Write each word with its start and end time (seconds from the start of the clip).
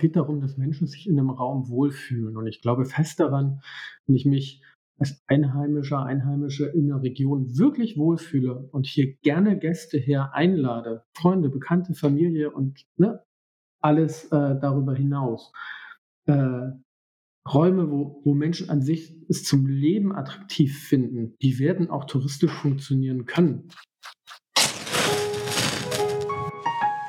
geht 0.00 0.16
darum, 0.16 0.40
dass 0.40 0.56
Menschen 0.56 0.88
sich 0.88 1.06
in 1.06 1.18
einem 1.18 1.30
Raum 1.30 1.68
wohlfühlen. 1.68 2.36
Und 2.36 2.46
ich 2.48 2.60
glaube 2.60 2.84
fest 2.84 3.20
daran, 3.20 3.60
wenn 4.06 4.16
ich 4.16 4.26
mich 4.26 4.62
als 4.98 5.22
Einheimischer, 5.28 6.04
Einheimische 6.04 6.66
in 6.66 6.88
der 6.88 7.02
Region 7.02 7.56
wirklich 7.56 7.96
wohlfühle 7.96 8.68
und 8.72 8.86
hier 8.86 9.14
gerne 9.22 9.58
Gäste 9.58 9.98
her 9.98 10.34
einlade, 10.34 11.04
Freunde, 11.16 11.48
Bekannte, 11.48 11.94
Familie 11.94 12.50
und 12.50 12.84
ne, 12.96 13.22
alles 13.80 14.24
äh, 14.26 14.58
darüber 14.60 14.94
hinaus. 14.94 15.52
Äh, 16.26 16.72
Räume, 17.48 17.90
wo, 17.90 18.20
wo 18.24 18.34
Menschen 18.34 18.68
an 18.68 18.82
sich 18.82 19.16
es 19.28 19.44
zum 19.44 19.66
Leben 19.66 20.14
attraktiv 20.14 20.86
finden, 20.86 21.34
die 21.40 21.58
werden 21.58 21.88
auch 21.88 22.04
touristisch 22.04 22.52
funktionieren 22.52 23.24
können. 23.24 23.70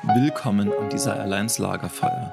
Willkommen 0.02 0.72
am 0.72 0.88
Desire 0.88 1.20
Alliance 1.20 1.62
Lagerfeuer, 1.62 2.32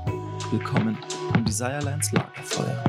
Willkommen 0.51 0.97
im 1.33 1.45
Desirelines 1.45 2.11
Lagerfeuer. 2.11 2.83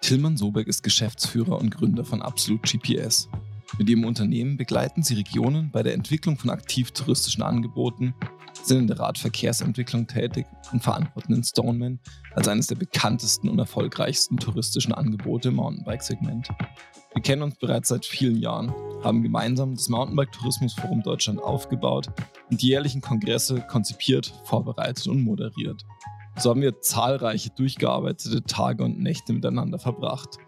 Tillmann 0.00 0.38
Sobeck 0.38 0.66
ist 0.66 0.82
Geschäftsführer 0.82 1.58
und 1.58 1.68
Gründer 1.68 2.06
von 2.06 2.22
Absolute 2.22 2.78
GPS. 2.78 3.28
Mit 3.76 3.90
ihrem 3.90 4.06
Unternehmen 4.06 4.56
begleiten 4.56 5.02
sie 5.02 5.12
Regionen 5.12 5.70
bei 5.70 5.82
der 5.82 5.92
Entwicklung 5.92 6.38
von 6.38 6.48
aktiv-touristischen 6.48 7.42
Angeboten, 7.42 8.14
sind 8.62 8.78
in 8.78 8.86
der 8.86 8.98
Radverkehrsentwicklung 8.98 10.06
tätig 10.06 10.46
und 10.72 10.82
verantworten 10.82 11.34
den 11.34 11.44
Stoneman 11.44 12.00
als 12.34 12.48
eines 12.48 12.68
der 12.68 12.76
bekanntesten 12.76 13.50
und 13.50 13.58
erfolgreichsten 13.58 14.38
touristischen 14.38 14.94
Angebote 14.94 15.48
im 15.48 15.56
Mountainbike-Segment. 15.56 16.48
Wir 17.12 17.22
kennen 17.22 17.42
uns 17.42 17.56
bereits 17.56 17.90
seit 17.90 18.06
vielen 18.06 18.38
Jahren, 18.38 18.72
haben 19.04 19.22
gemeinsam 19.22 19.74
das 19.74 19.90
Mountainbike-Tourismusforum 19.90 21.02
Deutschland 21.02 21.42
aufgebaut 21.42 22.08
und 22.50 22.62
die 22.62 22.68
jährlichen 22.68 23.02
Kongresse 23.02 23.60
konzipiert, 23.68 24.32
vorbereitet 24.44 25.08
und 25.08 25.20
moderiert. 25.22 25.84
So 26.36 26.50
haben 26.50 26.62
wir 26.62 26.80
zahlreiche 26.80 27.50
durchgearbeitete 27.50 28.42
Tage 28.44 28.84
und 28.84 28.98
Nächte 28.98 29.32
miteinander 29.32 29.78
verbracht. 29.78 30.38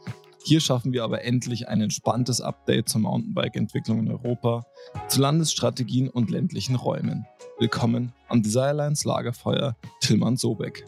Hier 0.44 0.60
schaffen 0.60 0.92
wir 0.92 1.04
aber 1.04 1.22
endlich 1.22 1.68
ein 1.68 1.80
entspanntes 1.80 2.40
Update 2.40 2.88
zur 2.88 3.02
Mountainbike-Entwicklung 3.02 4.00
in 4.00 4.10
Europa, 4.10 4.64
zu 5.08 5.20
Landesstrategien 5.20 6.08
und 6.08 6.30
ländlichen 6.30 6.74
Räumen. 6.74 7.26
Willkommen 7.58 8.12
am 8.28 8.42
Desirelines 8.42 9.04
Lagerfeuer 9.04 9.76
Tillmann 10.00 10.36
Sobeck. 10.36 10.84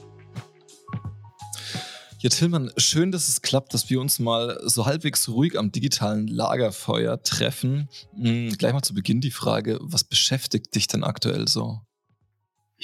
Ja, 2.19 2.31
Tillmann, 2.31 2.73
schön, 2.79 3.13
dass 3.13 3.29
es 3.29 3.43
klappt, 3.43 3.75
dass 3.75 3.91
wir 3.91 4.01
uns 4.01 4.19
mal 4.19 4.59
so 4.65 4.87
halbwegs 4.87 5.29
ruhig 5.29 5.59
am 5.59 5.71
digitalen 5.71 6.27
Lagerfeuer 6.27 7.23
treffen. 7.23 7.91
Hm, 8.17 8.57
gleich 8.57 8.73
mal 8.73 8.81
zu 8.81 8.95
Beginn 8.95 9.21
die 9.21 9.31
Frage, 9.31 9.79
was 9.83 10.05
beschäftigt 10.05 10.75
dich 10.75 10.87
denn 10.87 11.05
aktuell 11.05 11.47
so? 11.47 11.81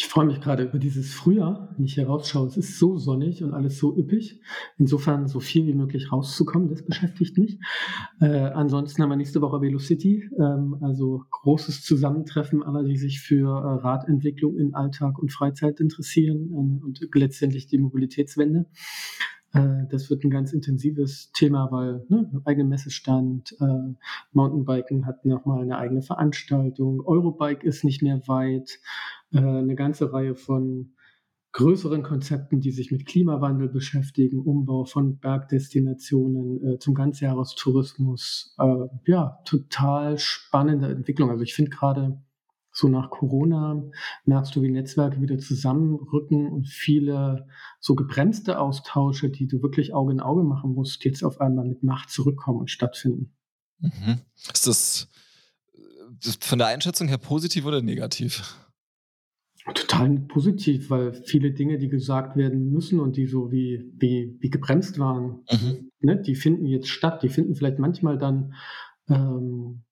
Ich 0.00 0.08
freue 0.08 0.24
mich 0.24 0.40
gerade 0.40 0.62
über 0.62 0.78
dieses 0.78 1.12
Frühjahr, 1.12 1.74
wenn 1.76 1.84
ich 1.84 1.92
hier 1.92 2.06
rausschaue. 2.06 2.46
Es 2.46 2.56
ist 2.56 2.78
so 2.78 2.96
sonnig 2.96 3.44
und 3.44 3.52
alles 3.52 3.76
so 3.76 3.94
üppig. 3.94 4.40
Insofern 4.78 5.28
so 5.28 5.40
viel 5.40 5.66
wie 5.66 5.74
möglich 5.74 6.10
rauszukommen, 6.10 6.70
das 6.70 6.82
beschäftigt 6.86 7.36
mich. 7.36 7.58
Äh, 8.18 8.28
ansonsten 8.28 9.02
haben 9.02 9.10
wir 9.10 9.16
nächste 9.16 9.42
Woche 9.42 9.60
Velocity, 9.60 10.26
ähm, 10.38 10.78
also 10.80 11.24
großes 11.30 11.82
Zusammentreffen 11.82 12.62
aller, 12.62 12.82
die 12.82 12.96
sich 12.96 13.20
für 13.20 13.50
äh, 13.50 13.82
Radentwicklung 13.82 14.56
in 14.56 14.74
Alltag 14.74 15.18
und 15.18 15.32
Freizeit 15.32 15.80
interessieren 15.80 16.48
äh, 16.50 16.82
und 16.82 17.06
letztendlich 17.14 17.66
die 17.66 17.76
Mobilitätswende. 17.76 18.70
Äh, 19.52 19.86
das 19.90 20.10
wird 20.10 20.24
ein 20.24 20.30
ganz 20.30 20.52
intensives 20.52 21.30
Thema, 21.32 21.70
weil 21.70 22.04
ne, 22.08 22.30
eigene 22.44 22.68
Messestand, 22.68 23.56
äh, 23.60 23.94
Mountainbiken 24.32 25.06
hat 25.06 25.24
nochmal 25.24 25.62
eine 25.62 25.78
eigene 25.78 26.02
Veranstaltung, 26.02 27.00
Eurobike 27.04 27.66
ist 27.66 27.84
nicht 27.84 28.02
mehr 28.02 28.20
weit, 28.26 28.78
äh, 29.32 29.38
eine 29.38 29.74
ganze 29.74 30.12
Reihe 30.12 30.34
von 30.34 30.92
größeren 31.52 32.02
Konzepten, 32.02 32.60
die 32.60 32.70
sich 32.70 32.92
mit 32.92 33.06
Klimawandel 33.06 33.68
beschäftigen, 33.68 34.40
Umbau 34.40 34.84
von 34.84 35.18
Bergdestinationen 35.18 36.64
äh, 36.64 36.78
zum 36.78 36.94
Ganzjahrestourismus. 36.94 38.54
Äh, 38.58 38.86
ja, 39.06 39.40
total 39.44 40.18
spannende 40.18 40.88
Entwicklung. 40.88 41.30
Also 41.30 41.42
ich 41.42 41.54
finde 41.54 41.70
gerade 41.70 42.22
so 42.72 42.88
nach 42.88 43.10
Corona 43.10 43.82
merkst 44.24 44.54
du, 44.54 44.62
wie 44.62 44.70
Netzwerke 44.70 45.20
wieder 45.20 45.38
zusammenrücken 45.38 46.50
und 46.50 46.68
viele 46.68 47.46
so 47.80 47.94
gebremste 47.94 48.60
Austausche, 48.60 49.30
die 49.30 49.46
du 49.46 49.62
wirklich 49.62 49.92
Auge 49.92 50.12
in 50.12 50.20
Auge 50.20 50.44
machen 50.44 50.74
musst, 50.74 51.04
jetzt 51.04 51.24
auf 51.24 51.40
einmal 51.40 51.64
mit 51.64 51.82
Macht 51.82 52.10
zurückkommen 52.10 52.60
und 52.60 52.70
stattfinden. 52.70 53.34
Mhm. 53.80 54.20
Ist 54.52 54.66
das 54.66 55.08
von 56.40 56.58
der 56.58 56.68
Einschätzung 56.68 57.08
her 57.08 57.18
positiv 57.18 57.64
oder 57.64 57.82
negativ? 57.82 58.56
Total 59.74 60.18
positiv, 60.20 60.90
weil 60.90 61.12
viele 61.12 61.52
Dinge, 61.52 61.78
die 61.78 61.88
gesagt 61.88 62.36
werden 62.36 62.70
müssen 62.70 62.98
und 62.98 63.16
die 63.16 63.26
so 63.26 63.52
wie, 63.52 63.92
wie, 63.96 64.36
wie 64.40 64.50
gebremst 64.50 64.98
waren, 64.98 65.44
mhm. 65.50 65.90
ne, 66.00 66.20
die 66.20 66.34
finden 66.34 66.66
jetzt 66.66 66.88
statt. 66.88 67.22
Die 67.22 67.28
finden 67.28 67.54
vielleicht 67.54 67.78
manchmal 67.78 68.16
dann 68.16 68.54
ähm, 69.08 69.82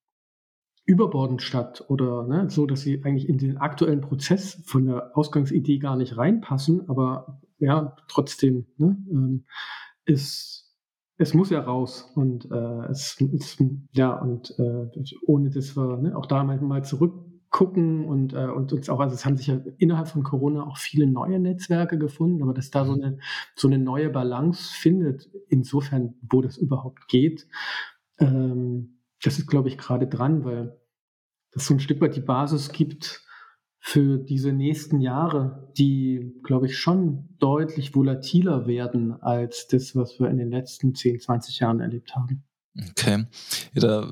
überbordend 0.88 1.42
statt 1.42 1.84
oder 1.88 2.26
ne, 2.26 2.48
so, 2.48 2.64
dass 2.64 2.80
sie 2.80 3.04
eigentlich 3.04 3.28
in 3.28 3.36
den 3.36 3.58
aktuellen 3.58 4.00
Prozess 4.00 4.62
von 4.64 4.86
der 4.86 5.16
Ausgangsidee 5.16 5.78
gar 5.78 5.96
nicht 5.96 6.16
reinpassen, 6.16 6.88
aber 6.88 7.40
ja, 7.58 7.94
trotzdem 8.08 8.66
ne, 8.78 8.96
ähm, 9.10 9.44
ist 10.06 10.64
es 11.18 11.34
muss 11.34 11.50
ja 11.50 11.60
raus 11.60 12.10
und 12.14 12.50
äh, 12.50 12.86
es 12.90 13.20
ist 13.20 13.62
ja 13.92 14.12
und 14.18 14.54
äh, 14.58 14.86
ohne 15.26 15.50
dass 15.50 15.76
wir 15.76 15.98
ne, 15.98 16.16
auch 16.16 16.26
da 16.26 16.42
mal 16.44 16.84
zurückgucken 16.84 18.06
und, 18.06 18.32
äh, 18.32 18.46
und 18.46 18.72
uns 18.72 18.88
auch, 18.88 19.00
also 19.00 19.14
es 19.14 19.26
haben 19.26 19.36
sich 19.36 19.48
ja 19.48 19.60
innerhalb 19.76 20.08
von 20.08 20.22
Corona 20.22 20.64
auch 20.64 20.78
viele 20.78 21.06
neue 21.06 21.38
Netzwerke 21.38 21.98
gefunden, 21.98 22.42
aber 22.42 22.54
dass 22.54 22.70
da 22.70 22.86
so 22.86 22.92
eine, 22.92 23.18
so 23.56 23.66
eine 23.68 23.78
neue 23.78 24.08
Balance 24.08 24.72
findet, 24.72 25.28
insofern, 25.48 26.14
wo 26.22 26.40
das 26.40 26.56
überhaupt 26.56 27.08
geht, 27.08 27.48
ähm, 28.20 29.00
das 29.22 29.38
ist, 29.38 29.48
glaube 29.48 29.68
ich, 29.68 29.76
gerade 29.76 30.06
dran, 30.06 30.44
weil 30.44 30.77
so 31.60 31.74
ein 31.74 31.80
Stück 31.80 32.00
weit 32.00 32.16
die 32.16 32.20
Basis 32.20 32.70
gibt 32.70 33.22
für 33.80 34.18
diese 34.18 34.52
nächsten 34.52 35.00
Jahre, 35.00 35.72
die, 35.78 36.34
glaube 36.42 36.66
ich, 36.66 36.78
schon 36.78 37.28
deutlich 37.38 37.94
volatiler 37.94 38.66
werden 38.66 39.12
als 39.22 39.66
das, 39.68 39.94
was 39.94 40.18
wir 40.18 40.28
in 40.28 40.36
den 40.36 40.50
letzten 40.50 40.94
10, 40.94 41.20
20 41.20 41.60
Jahren 41.60 41.80
erlebt 41.80 42.14
haben. 42.14 42.44
Okay, 42.90 43.24
ja, 43.74 43.80
da 43.80 44.08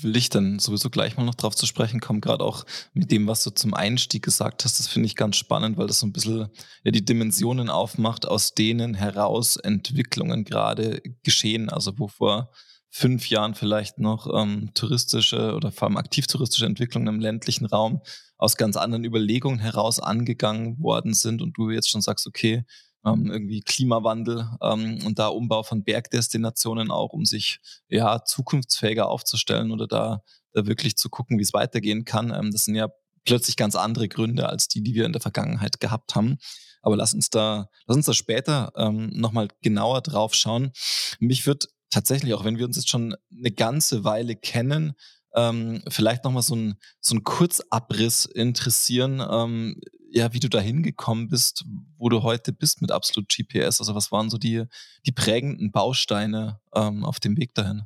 will 0.00 0.16
ich 0.16 0.30
dann 0.30 0.58
sowieso 0.58 0.88
gleich 0.88 1.16
mal 1.16 1.24
noch 1.24 1.34
drauf 1.34 1.54
zu 1.54 1.66
sprechen 1.66 2.00
kommen, 2.00 2.22
gerade 2.22 2.44
auch 2.44 2.64
mit 2.94 3.10
dem, 3.10 3.26
was 3.26 3.44
du 3.44 3.50
zum 3.50 3.74
Einstieg 3.74 4.22
gesagt 4.22 4.64
hast. 4.64 4.78
Das 4.78 4.88
finde 4.88 5.06
ich 5.06 5.16
ganz 5.16 5.36
spannend, 5.36 5.76
weil 5.76 5.86
das 5.86 5.98
so 5.98 6.06
ein 6.06 6.12
bisschen 6.12 6.48
ja, 6.84 6.90
die 6.92 7.04
Dimensionen 7.04 7.68
aufmacht, 7.68 8.26
aus 8.26 8.54
denen 8.54 8.94
heraus 8.94 9.56
Entwicklungen 9.56 10.44
gerade 10.44 11.02
geschehen. 11.24 11.68
Also 11.68 11.98
wo 11.98 12.08
vor 12.08 12.50
fünf 12.96 13.28
Jahren 13.28 13.54
vielleicht 13.54 13.98
noch 13.98 14.26
ähm, 14.34 14.70
touristische 14.72 15.54
oder 15.54 15.70
vor 15.70 15.86
allem 15.86 15.98
aktiv-touristische 15.98 16.64
Entwicklungen 16.64 17.08
im 17.08 17.20
ländlichen 17.20 17.66
Raum 17.66 18.00
aus 18.38 18.56
ganz 18.56 18.78
anderen 18.78 19.04
Überlegungen 19.04 19.58
heraus 19.58 20.00
angegangen 20.00 20.78
worden 20.80 21.12
sind 21.12 21.42
und 21.42 21.58
du 21.58 21.70
jetzt 21.70 21.90
schon 21.90 22.00
sagst, 22.00 22.26
okay, 22.26 22.64
ähm, 23.04 23.30
irgendwie 23.30 23.60
Klimawandel 23.60 24.48
ähm, 24.62 25.00
und 25.04 25.18
da 25.18 25.28
Umbau 25.28 25.62
von 25.62 25.84
Bergdestinationen 25.84 26.90
auch, 26.90 27.12
um 27.12 27.26
sich 27.26 27.58
ja 27.88 28.24
zukunftsfähiger 28.24 29.10
aufzustellen 29.10 29.72
oder 29.72 29.86
da, 29.86 30.22
da 30.52 30.66
wirklich 30.66 30.96
zu 30.96 31.10
gucken, 31.10 31.38
wie 31.38 31.42
es 31.42 31.52
weitergehen 31.52 32.06
kann. 32.06 32.32
Ähm, 32.32 32.50
das 32.50 32.64
sind 32.64 32.76
ja 32.76 32.88
plötzlich 33.26 33.56
ganz 33.56 33.76
andere 33.76 34.08
Gründe 34.08 34.48
als 34.48 34.68
die, 34.68 34.82
die 34.82 34.94
wir 34.94 35.04
in 35.04 35.12
der 35.12 35.20
Vergangenheit 35.20 35.80
gehabt 35.80 36.14
haben. 36.14 36.38
Aber 36.80 36.96
lass 36.96 37.12
uns 37.12 37.28
da, 37.28 37.68
lass 37.86 37.96
uns 37.96 38.06
da 38.06 38.14
später 38.14 38.72
ähm, 38.76 39.10
nochmal 39.12 39.48
genauer 39.60 40.00
drauf 40.00 40.34
schauen. 40.34 40.72
Mich 41.18 41.46
würde 41.46 41.66
tatsächlich, 41.96 42.34
auch 42.34 42.44
wenn 42.44 42.58
wir 42.58 42.66
uns 42.66 42.76
jetzt 42.76 42.90
schon 42.90 43.16
eine 43.32 43.50
ganze 43.50 44.04
Weile 44.04 44.36
kennen, 44.36 44.92
ähm, 45.34 45.82
vielleicht 45.88 46.24
nochmal 46.24 46.42
so 46.42 46.54
ein, 46.54 46.74
so 47.00 47.14
ein 47.14 47.24
Kurzabriss 47.24 48.26
interessieren, 48.26 49.22
ähm, 49.26 49.80
ja, 50.10 50.34
wie 50.34 50.40
du 50.40 50.50
da 50.50 50.60
hingekommen 50.60 51.28
bist, 51.28 51.64
wo 51.96 52.10
du 52.10 52.22
heute 52.22 52.52
bist 52.52 52.82
mit 52.82 52.92
Absolut 52.92 53.30
GPS. 53.34 53.80
Also 53.80 53.94
was 53.94 54.12
waren 54.12 54.28
so 54.28 54.36
die, 54.36 54.64
die 55.06 55.12
prägenden 55.12 55.72
Bausteine 55.72 56.60
ähm, 56.74 57.02
auf 57.02 57.18
dem 57.18 57.38
Weg 57.38 57.54
dahin? 57.54 57.84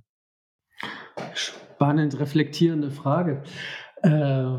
Spannend 1.34 2.18
reflektierende 2.18 2.90
Frage. 2.90 3.44
Äh, 4.02 4.58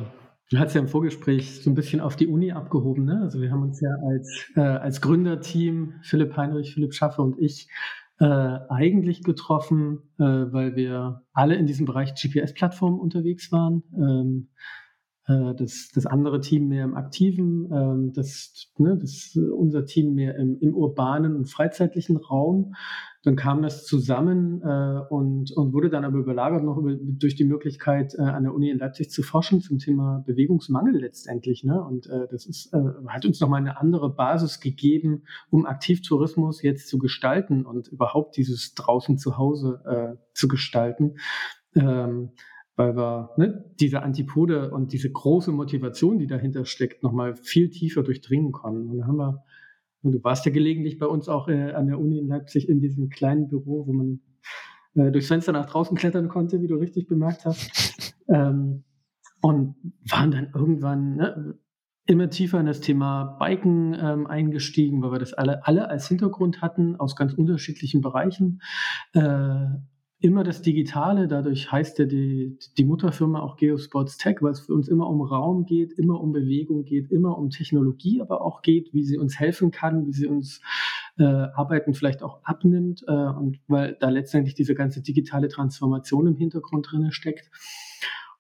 Du 0.52 0.60
hast 0.60 0.74
ja 0.74 0.82
im 0.82 0.90
Vorgespräch 0.90 1.62
so 1.64 1.70
ein 1.70 1.76
bisschen 1.76 2.02
auf 2.02 2.18
die 2.18 2.28
Uni 2.28 2.52
abgehoben. 2.52 3.06
Ne? 3.06 3.22
Also 3.24 3.40
wir 3.40 3.52
haben 3.52 3.64
uns 3.64 3.80
ja 3.80 3.90
als, 4.06 4.52
äh, 4.58 4.60
als 4.60 5.00
Gründerteam, 5.00 5.94
Philipp 6.02 6.36
Heinrich, 6.36 6.74
Philipp 6.74 6.94
Schaffe 6.94 7.22
und 7.22 7.40
ich, 7.40 7.70
äh, 8.22 8.60
eigentlich 8.70 9.24
getroffen, 9.24 10.04
äh, 10.20 10.24
weil 10.24 10.76
wir 10.76 11.24
alle 11.34 11.56
in 11.56 11.66
diesem 11.66 11.88
Bereich 11.88 12.14
GPS-Plattformen 12.14 13.00
unterwegs 13.00 13.52
waren. 13.52 13.82
Ähm, 13.98 14.50
äh, 14.60 14.81
das, 15.28 15.90
das 15.94 16.06
andere 16.06 16.42
Team 16.42 16.68
mehr 16.68 16.84
im 16.84 16.96
aktiven, 16.96 17.70
ähm, 17.72 18.12
das, 18.14 18.72
ne, 18.78 18.98
das, 19.00 19.38
unser 19.56 19.86
Team 19.86 20.16
mehr 20.16 20.36
im, 20.36 20.58
im 20.60 20.74
urbanen 20.74 21.36
und 21.36 21.46
freizeitlichen 21.46 22.18
Raum. 22.18 22.74
Dann 23.24 23.36
kam 23.36 23.62
das 23.62 23.86
zusammen 23.86 24.64
äh, 24.64 25.00
und, 25.10 25.52
und 25.52 25.74
wurde 25.74 25.92
dann 25.92 26.06
aber 26.06 26.18
überlagert 26.18 26.64
noch 26.64 26.78
über, 26.78 26.96
durch 27.00 27.36
die 27.36 27.44
Möglichkeit, 27.44 28.16
äh, 28.16 28.24
an 28.24 28.44
der 28.44 28.54
Uni 28.54 28.72
in 28.72 28.80
Leipzig 28.80 29.12
zu 29.12 29.22
forschen 29.22 29.62
zum 29.62 29.78
Thema 29.78 30.24
Bewegungsmangel 30.26 31.00
letztendlich. 31.00 31.64
Ne? 31.64 31.84
Und 31.84 32.08
äh, 32.08 32.28
das 32.32 32.48
ist, 32.48 32.74
äh, 32.74 32.80
hat 33.08 33.24
uns 33.24 33.40
nochmal 33.40 33.60
eine 33.60 33.80
andere 33.80 34.12
Basis 34.12 34.60
gegeben, 34.60 35.26
um 35.52 35.68
Aktivtourismus 35.68 36.64
jetzt 36.64 36.88
zu 36.88 36.98
gestalten 36.98 37.64
und 37.64 37.90
überhaupt 37.90 38.38
dieses 38.38 38.74
draußen 38.74 39.20
zu 39.20 39.38
Hause 39.38 39.82
äh, 39.86 40.18
zu 40.34 40.48
gestalten. 40.48 41.18
Ähm, 41.76 42.32
weil 42.82 42.96
wir 42.96 43.30
ne, 43.38 43.64
diese 43.80 44.02
Antipode 44.02 44.72
und 44.72 44.92
diese 44.92 45.12
große 45.12 45.52
Motivation, 45.52 46.18
die 46.18 46.26
dahinter 46.26 46.66
steckt, 46.66 47.04
nochmal 47.04 47.36
viel 47.36 47.70
tiefer 47.70 48.02
durchdringen 48.02 48.52
können. 48.52 48.90
Und 48.90 48.98
da 48.98 49.06
haben 49.06 49.18
wir, 49.18 49.44
du 50.02 50.24
warst 50.24 50.48
ja 50.48 50.52
gelegentlich 50.52 50.98
bei 50.98 51.06
uns 51.06 51.30
auch 51.30 51.48
äh, 51.48 51.74
an 51.74 51.86
der 51.86 52.00
Uni 52.00 52.18
in 52.18 52.28
Leipzig 52.28 52.68
in 52.68 52.80
diesem 52.80 53.10
kleinen 53.10 53.48
Büro, 53.48 53.86
wo 53.86 53.94
man 53.94 54.22
äh, 54.96 55.12
durchs 55.12 55.28
Fenster 55.28 55.52
nach 55.52 55.68
draußen 55.68 55.96
klettern 55.96 56.28
konnte, 56.28 56.60
wie 56.62 56.68
du 56.68 56.76
richtig 56.76 57.08
bemerkt 57.08 57.46
hast. 57.46 58.16
ähm, 58.28 58.84
und 59.44 59.76
waren 60.10 60.32
dann 60.32 60.50
irgendwann 60.52 61.16
ne, 61.18 61.60
immer 62.08 62.32
tiefer 62.32 62.60
in 62.60 62.66
das 62.66 62.82
Thema 62.82 63.38
Biken 63.40 63.96
ähm, 64.00 64.26
eingestiegen, 64.26 65.04
weil 65.04 65.12
wir 65.12 65.20
das 65.20 65.34
alle, 65.34 65.68
alle 65.68 65.88
als 65.88 66.08
Hintergrund 66.08 66.64
hatten, 66.64 66.96
aus 66.96 67.16
ganz 67.16 67.34
unterschiedlichen 67.34 68.02
Bereichen. 68.02 68.60
Äh, 69.14 69.66
immer 70.22 70.44
das 70.44 70.62
Digitale, 70.62 71.28
dadurch 71.28 71.72
heißt 71.72 71.98
ja 71.98 72.06
die, 72.06 72.58
die 72.78 72.86
Mutterfirma 72.86 73.40
auch 73.40 73.58
Geosports 73.58 74.18
Tech, 74.18 74.38
weil 74.42 74.52
es 74.52 74.62
für 74.62 74.74
uns 74.74 74.88
immer 74.88 75.08
um 75.08 75.22
Raum 75.22 75.66
geht, 75.66 75.94
immer 75.94 76.22
um 76.22 76.32
Bewegung 76.32 76.86
geht, 76.86 77.12
immer 77.12 77.38
um 77.38 77.50
Technologie, 77.50 78.22
aber 78.22 78.42
auch 78.42 78.62
geht, 78.62 78.94
wie 78.94 79.04
sie 79.04 79.18
uns 79.18 79.40
helfen 79.40 79.72
kann, 79.72 80.06
wie 80.06 80.14
sie 80.14 80.28
uns 80.28 80.62
äh, 81.18 81.24
Arbeiten 81.24 81.96
vielleicht 81.96 82.22
auch 82.22 82.44
abnimmt 82.44 83.04
äh, 83.08 83.12
und 83.12 83.60
weil 83.68 83.98
da 84.00 84.10
letztendlich 84.10 84.54
diese 84.54 84.76
ganze 84.76 85.02
digitale 85.02 85.50
Transformation 85.50 86.28
im 86.28 86.38
Hintergrund 86.38 86.92
drin 86.92 87.12
steckt. 87.12 87.50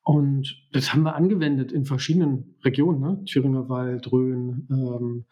Und 0.03 0.67
das 0.71 0.93
haben 0.93 1.03
wir 1.03 1.15
angewendet 1.15 1.71
in 1.71 1.85
verschiedenen 1.85 2.55
Regionen, 2.63 2.99
ne? 3.01 3.23
Thüringer 3.25 3.69
Wald, 3.69 4.11
Rhön, 4.11 4.67
ähm, 4.71 5.25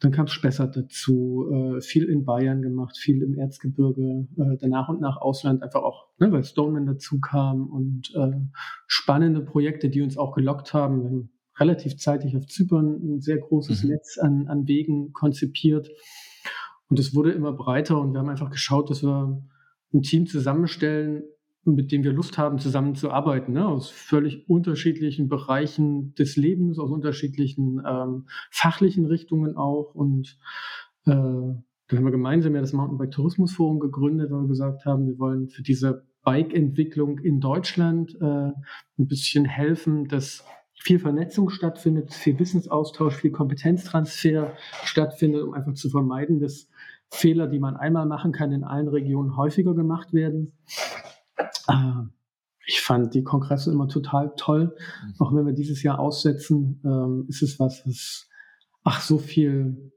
dann 0.00 0.12
kam 0.12 0.26
Spessart 0.26 0.76
dazu, 0.76 1.46
äh, 1.52 1.80
viel 1.82 2.04
in 2.04 2.24
Bayern 2.24 2.62
gemacht, 2.62 2.96
viel 2.96 3.22
im 3.22 3.36
Erzgebirge, 3.36 4.26
äh, 4.36 4.56
danach 4.58 4.88
und 4.88 5.00
nach 5.00 5.18
Ausland 5.18 5.62
einfach 5.62 5.82
auch, 5.82 6.08
ne, 6.18 6.32
weil 6.32 6.42
Stoneman 6.42 6.86
dazu 6.86 7.20
kam 7.20 7.66
und 7.68 8.14
äh, 8.14 8.32
spannende 8.86 9.42
Projekte, 9.42 9.90
die 9.90 10.00
uns 10.00 10.16
auch 10.16 10.34
gelockt 10.34 10.72
haben. 10.72 11.02
Wir 11.02 11.10
haben 11.10 11.30
relativ 11.58 11.98
zeitig 11.98 12.34
auf 12.34 12.46
Zypern 12.46 13.16
ein 13.16 13.20
sehr 13.20 13.38
großes 13.38 13.84
mhm. 13.84 13.90
Netz 13.90 14.16
an, 14.18 14.48
an 14.48 14.66
Wegen 14.66 15.12
konzipiert. 15.12 15.90
Und 16.88 16.98
es 16.98 17.14
wurde 17.14 17.32
immer 17.32 17.52
breiter 17.52 18.00
und 18.00 18.12
wir 18.12 18.20
haben 18.20 18.30
einfach 18.30 18.50
geschaut, 18.50 18.88
dass 18.88 19.02
wir 19.02 19.42
ein 19.92 20.02
Team 20.02 20.26
zusammenstellen, 20.26 21.24
mit 21.64 21.92
dem 21.92 22.04
wir 22.04 22.12
Lust 22.12 22.38
haben, 22.38 22.58
zusammenzuarbeiten, 22.58 23.54
ne? 23.54 23.66
aus 23.66 23.90
völlig 23.90 24.48
unterschiedlichen 24.48 25.28
Bereichen 25.28 26.14
des 26.14 26.36
Lebens, 26.36 26.78
aus 26.78 26.90
unterschiedlichen 26.90 27.82
ähm, 27.86 28.26
fachlichen 28.50 29.04
Richtungen 29.04 29.56
auch. 29.56 29.94
Und 29.94 30.38
äh, 31.06 31.12
dann 31.12 31.98
haben 31.98 32.04
wir 32.04 32.10
gemeinsam 32.10 32.54
ja 32.54 32.60
das 32.60 32.72
Mountainbike 32.72 33.10
Tourismus 33.10 33.52
Forum 33.52 33.80
gegründet, 33.80 34.30
weil 34.30 34.42
wir 34.42 34.48
gesagt 34.48 34.86
haben, 34.86 35.06
wir 35.06 35.18
wollen 35.18 35.48
für 35.48 35.62
diese 35.62 36.06
Bike-Entwicklung 36.22 37.18
in 37.18 37.40
Deutschland 37.40 38.16
äh, 38.20 38.24
ein 38.24 39.06
bisschen 39.06 39.44
helfen, 39.44 40.06
dass 40.08 40.44
viel 40.74 40.98
Vernetzung 40.98 41.50
stattfindet, 41.50 42.14
viel 42.14 42.38
Wissensaustausch, 42.38 43.16
viel 43.16 43.32
Kompetenztransfer 43.32 44.54
stattfindet, 44.84 45.42
um 45.42 45.52
einfach 45.52 45.74
zu 45.74 45.90
vermeiden, 45.90 46.40
dass 46.40 46.68
Fehler, 47.10 47.48
die 47.48 47.58
man 47.58 47.76
einmal 47.76 48.06
machen 48.06 48.32
kann, 48.32 48.52
in 48.52 48.64
allen 48.64 48.88
Regionen 48.88 49.36
häufiger 49.36 49.74
gemacht 49.74 50.12
werden. 50.12 50.52
Äh, 51.68 52.08
ich 52.66 52.80
fand 52.80 53.14
die 53.14 53.24
Kongresse 53.24 53.72
immer 53.72 53.88
total 53.88 54.32
toll. 54.36 54.76
Mhm. 55.04 55.14
Auch 55.18 55.34
wenn 55.34 55.46
wir 55.46 55.52
dieses 55.52 55.82
Jahr 55.82 55.98
aussetzen, 55.98 56.80
ähm, 56.84 57.26
ist 57.28 57.42
es 57.42 57.58
was, 57.58 57.86
was 57.86 58.28
ach 58.84 59.00
so 59.00 59.18
viel, 59.18 59.92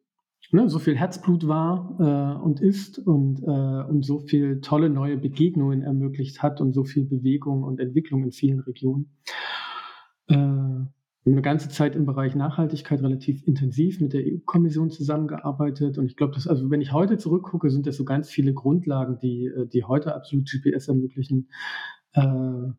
ne, 0.51 0.69
so 0.69 0.79
viel 0.79 0.95
Herzblut 0.95 1.47
war 1.47 1.97
äh, 1.99 2.43
und 2.43 2.61
ist 2.61 2.99
und, 2.99 3.43
äh, 3.43 3.89
und 3.89 4.03
so 4.03 4.19
viel 4.19 4.61
tolle 4.61 4.89
neue 4.89 5.17
Begegnungen 5.17 5.81
ermöglicht 5.81 6.41
hat 6.41 6.61
und 6.61 6.73
so 6.73 6.83
viel 6.83 7.05
Bewegung 7.05 7.63
und 7.63 7.79
Entwicklung 7.79 8.23
in 8.23 8.31
vielen 8.31 8.59
Regionen. 8.61 9.11
Äh, 10.27 10.85
eine 11.25 11.41
ganze 11.41 11.69
Zeit 11.69 11.95
im 11.95 12.05
Bereich 12.05 12.35
Nachhaltigkeit 12.35 13.01
relativ 13.01 13.47
intensiv 13.47 14.01
mit 14.01 14.13
der 14.13 14.23
EU-Kommission 14.25 14.91
zusammengearbeitet. 14.91 15.97
Und 15.97 16.07
ich 16.07 16.17
glaube, 16.17 16.33
dass, 16.33 16.47
also 16.47 16.69
wenn 16.69 16.81
ich 16.81 16.91
heute 16.91 17.17
zurückgucke, 17.17 17.69
sind 17.69 17.87
das 17.87 17.95
so 17.95 18.03
ganz 18.03 18.29
viele 18.29 18.53
Grundlagen, 18.53 19.19
die, 19.19 19.45
äh, 19.45 19.67
die 19.67 19.85
heute 19.85 20.15
absolut 20.15 20.49
GPS 20.49 20.89
ermöglichen, 20.89 21.49
äh, 22.13 22.71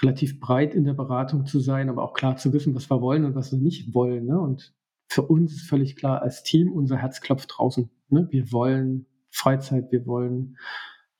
relativ 0.00 0.40
breit 0.40 0.74
in 0.74 0.84
der 0.84 0.94
Beratung 0.94 1.46
zu 1.46 1.60
sein, 1.60 1.88
aber 1.88 2.02
auch 2.02 2.14
klar 2.14 2.36
zu 2.36 2.52
wissen, 2.52 2.74
was 2.74 2.90
wir 2.90 3.00
wollen 3.00 3.24
und 3.24 3.34
was 3.34 3.52
wir 3.52 3.58
nicht 3.58 3.94
wollen. 3.94 4.26
Ne? 4.26 4.40
Und 4.40 4.74
für 5.08 5.22
uns 5.22 5.52
ist 5.52 5.68
völlig 5.68 5.94
klar, 5.94 6.22
als 6.22 6.42
Team, 6.42 6.72
unser 6.72 6.96
Herz 6.96 7.20
klopft 7.20 7.52
draußen. 7.56 7.88
Ne? 8.08 8.26
Wir 8.30 8.50
wollen 8.50 9.06
Freizeit, 9.30 9.92
wir 9.92 10.06
wollen 10.06 10.56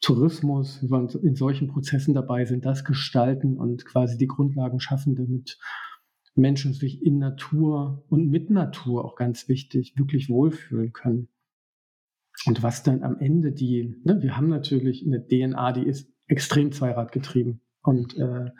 Tourismus, 0.00 0.82
wir 0.82 0.90
wollen 0.90 1.08
in 1.22 1.36
solchen 1.36 1.68
Prozessen 1.68 2.12
dabei 2.12 2.44
sind, 2.44 2.64
das 2.64 2.84
gestalten 2.84 3.56
und 3.56 3.84
quasi 3.84 4.18
die 4.18 4.26
Grundlagen 4.26 4.80
schaffen, 4.80 5.14
damit 5.14 5.58
Menschen 6.34 6.72
sich 6.72 7.02
in 7.02 7.18
Natur 7.18 8.04
und 8.08 8.28
mit 8.28 8.50
Natur 8.50 9.04
auch 9.04 9.16
ganz 9.16 9.48
wichtig 9.48 9.94
wirklich 9.96 10.28
wohlfühlen 10.28 10.92
können. 10.92 11.28
Und 12.46 12.62
was 12.62 12.82
dann 12.82 13.02
am 13.02 13.18
Ende 13.18 13.52
die, 13.52 14.00
ne, 14.04 14.22
wir 14.22 14.36
haben 14.36 14.48
natürlich 14.48 15.06
eine 15.06 15.26
DNA, 15.26 15.72
die 15.72 15.86
ist 15.86 16.10
extrem 16.26 16.72
zweiradgetrieben. 16.72 17.60
Und 17.82 18.16
äh, 18.16 18.50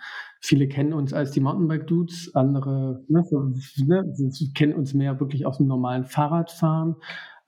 viele 0.40 0.68
kennen 0.68 0.92
uns 0.92 1.12
als 1.12 1.30
die 1.30 1.40
Mountainbike-Dudes, 1.40 2.34
andere 2.34 3.04
ne, 3.08 3.24
so, 3.24 3.40
ne, 3.84 4.12
kennen 4.54 4.74
uns 4.74 4.94
mehr 4.94 5.20
wirklich 5.20 5.46
aus 5.46 5.58
dem 5.58 5.68
normalen 5.68 6.04
Fahrradfahren. 6.04 6.96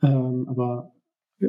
Ähm, 0.03 0.47
aber 0.49 0.93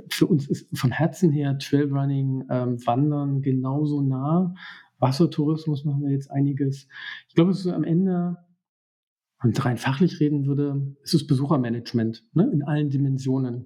für 0.10 0.26
uns 0.26 0.48
ist 0.48 0.68
von 0.78 0.92
Herzen 0.92 1.32
her 1.32 1.58
Trailrunning, 1.58 2.46
ähm, 2.50 2.86
Wandern 2.86 3.42
genauso 3.42 4.02
nah. 4.02 4.54
Wassertourismus 5.00 5.86
machen 5.86 6.04
wir 6.04 6.12
jetzt 6.12 6.32
einiges. 6.32 6.88
Ich 7.28 7.36
glaube, 7.36 7.52
es 7.52 7.60
ist 7.60 7.72
am 7.72 7.84
Ende 7.84 8.38
und 9.44 9.64
rein 9.66 9.78
fachlich 9.78 10.20
reden 10.20 10.46
würde, 10.46 10.96
ist 11.04 11.14
es 11.14 11.28
Besuchermanagement 11.28 12.24
ne, 12.34 12.50
in 12.52 12.64
allen 12.64 12.90
Dimensionen. 12.90 13.66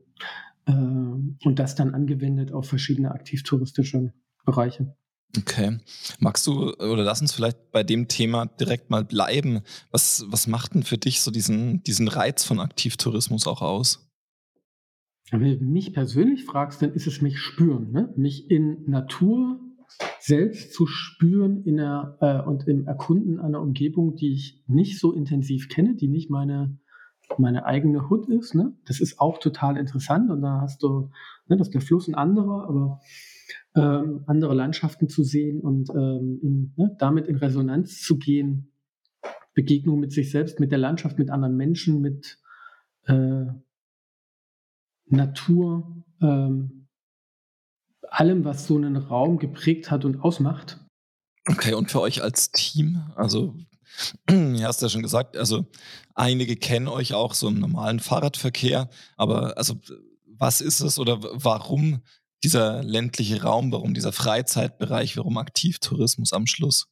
Äh, 0.65 0.71
und 0.71 1.59
das 1.59 1.75
dann 1.75 1.93
angewendet 1.93 2.51
auf 2.51 2.67
verschiedene 2.67 3.11
aktivtouristische 3.11 4.13
Bereiche. 4.45 4.95
Okay. 5.38 5.77
Magst 6.19 6.47
du 6.47 6.73
oder 6.73 7.03
lass 7.03 7.21
uns 7.21 7.33
vielleicht 7.33 7.71
bei 7.71 7.83
dem 7.83 8.07
Thema 8.07 8.47
direkt 8.47 8.89
mal 8.89 9.05
bleiben. 9.05 9.61
Was, 9.91 10.25
was 10.27 10.47
macht 10.47 10.73
denn 10.73 10.83
für 10.83 10.97
dich 10.97 11.21
so 11.21 11.29
diesen, 11.29 11.83
diesen 11.83 12.07
Reiz 12.07 12.43
von 12.43 12.59
Aktivtourismus 12.59 13.45
auch 13.45 13.61
aus? 13.61 14.09
Wenn 15.31 15.59
du 15.59 15.63
mich 15.63 15.93
persönlich 15.93 16.45
fragst, 16.45 16.81
dann 16.81 16.93
ist 16.93 17.05
es 17.05 17.21
mich 17.21 17.38
spüren, 17.38 17.91
ne? 17.91 18.11
mich 18.17 18.49
in 18.49 18.89
Natur 18.89 19.59
selbst 20.19 20.73
zu 20.73 20.85
spüren 20.85 21.63
in 21.63 21.77
der, 21.77 22.17
äh, 22.21 22.47
und 22.47 22.67
im 22.67 22.85
Erkunden 22.87 23.39
einer 23.39 23.61
Umgebung, 23.61 24.15
die 24.15 24.33
ich 24.33 24.63
nicht 24.67 24.99
so 24.99 25.13
intensiv 25.13 25.69
kenne, 25.69 25.95
die 25.95 26.07
nicht 26.07 26.29
meine, 26.29 26.77
meine 27.37 27.65
eigene 27.65 28.09
Hut 28.09 28.27
ist. 28.29 28.55
Ne? 28.55 28.73
Das 28.85 28.99
ist 28.99 29.19
auch 29.19 29.39
total 29.39 29.77
interessant 29.77 30.29
und 30.29 30.41
da 30.41 30.61
hast 30.61 30.83
du, 30.83 31.09
ne, 31.47 31.57
das 31.57 31.67
ist 31.67 31.73
der 31.73 31.81
Fluss 31.81 32.07
ein 32.07 32.15
anderer, 32.15 32.67
aber 32.67 32.99
ähm, 33.75 34.23
andere 34.27 34.53
Landschaften 34.53 35.09
zu 35.09 35.23
sehen 35.23 35.61
und 35.61 35.89
ähm, 35.91 36.39
in, 36.41 36.73
ne, 36.75 36.95
damit 36.99 37.27
in 37.27 37.35
Resonanz 37.35 38.01
zu 38.01 38.17
gehen, 38.17 38.71
Begegnung 39.53 39.99
mit 39.99 40.11
sich 40.11 40.31
selbst, 40.31 40.59
mit 40.59 40.71
der 40.71 40.79
Landschaft, 40.79 41.19
mit 41.19 41.29
anderen 41.29 41.55
Menschen, 41.55 42.01
mit 42.01 42.39
äh, 43.05 43.45
Natur, 45.05 46.03
ähm, 46.21 46.78
allem, 48.11 48.45
was 48.45 48.67
so 48.67 48.75
einen 48.75 48.97
Raum 48.97 49.39
geprägt 49.39 49.91
hat 49.91 50.05
und 50.05 50.21
ausmacht. 50.23 50.79
Okay, 51.47 51.73
und 51.73 51.89
für 51.89 52.01
euch 52.01 52.21
als 52.21 52.51
Team, 52.51 53.01
also 53.15 53.55
ja, 54.29 54.67
hast 54.67 54.81
ja 54.81 54.89
schon 54.89 55.01
gesagt, 55.01 55.37
also 55.37 55.65
einige 56.13 56.55
kennen 56.55 56.87
euch 56.87 57.13
auch 57.13 57.33
so 57.33 57.47
im 57.47 57.59
normalen 57.59 57.99
Fahrradverkehr, 57.99 58.89
aber 59.17 59.57
also 59.57 59.75
was 60.25 60.61
ist 60.61 60.79
es 60.79 60.99
oder 60.99 61.19
warum 61.21 62.01
dieser 62.43 62.83
ländliche 62.83 63.43
Raum, 63.43 63.71
warum 63.71 63.93
dieser 63.93 64.13
Freizeitbereich, 64.13 65.17
warum 65.17 65.37
Aktivtourismus 65.37 66.33
am 66.33 66.47
Schluss? 66.47 66.87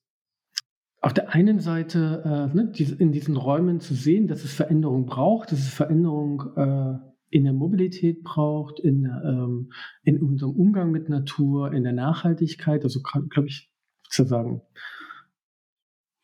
auf 1.02 1.14
der 1.14 1.34
einen 1.34 1.60
Seite 1.60 2.50
äh, 2.54 2.56
ne, 2.56 2.72
in 3.00 3.12
diesen 3.12 3.38
Räumen 3.38 3.80
zu 3.80 3.94
sehen, 3.94 4.28
dass 4.28 4.44
es 4.44 4.54
Veränderung 4.54 5.06
braucht, 5.06 5.52
dass 5.52 5.60
es 5.60 5.70
Veränderung 5.70 6.44
äh, 6.56 7.07
in 7.30 7.44
der 7.44 7.54
Mobilität 7.54 8.24
braucht, 8.24 8.80
in, 8.80 9.06
ähm, 9.06 9.72
in 10.04 10.22
unserem 10.22 10.56
Umgang 10.56 10.92
mit 10.92 11.10
Natur, 11.10 11.74
in 11.74 11.84
der 11.84 11.94
Nachhaltigkeit. 11.94 12.84
Also 12.84 13.02
glaube 13.02 13.48
ich, 13.48 13.72
zu 14.10 14.26
sagen, 14.26 14.62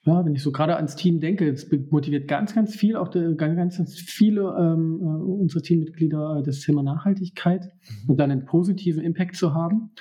ja, 0.05 0.25
wenn 0.25 0.35
ich 0.35 0.43
so 0.43 0.51
gerade 0.51 0.75
ans 0.75 0.95
Team 0.95 1.21
denke, 1.21 1.49
es 1.49 1.71
motiviert 1.89 2.27
ganz, 2.27 2.53
ganz 2.53 2.75
viel, 2.75 2.97
auch 2.97 3.07
der, 3.07 3.35
ganz, 3.35 3.77
ganz 3.77 3.95
viele 3.95 4.53
ähm, 4.59 4.99
äh, 5.01 5.05
unserer 5.05 5.61
Teammitglieder 5.61 6.43
das 6.45 6.59
Thema 6.59 6.83
Nachhaltigkeit 6.83 7.63
mhm. 7.63 8.09
und 8.09 8.17
dann 8.19 8.31
einen 8.31 8.45
positiven 8.45 9.01
Impact 9.01 9.35
zu 9.35 9.53
haben 9.53 9.91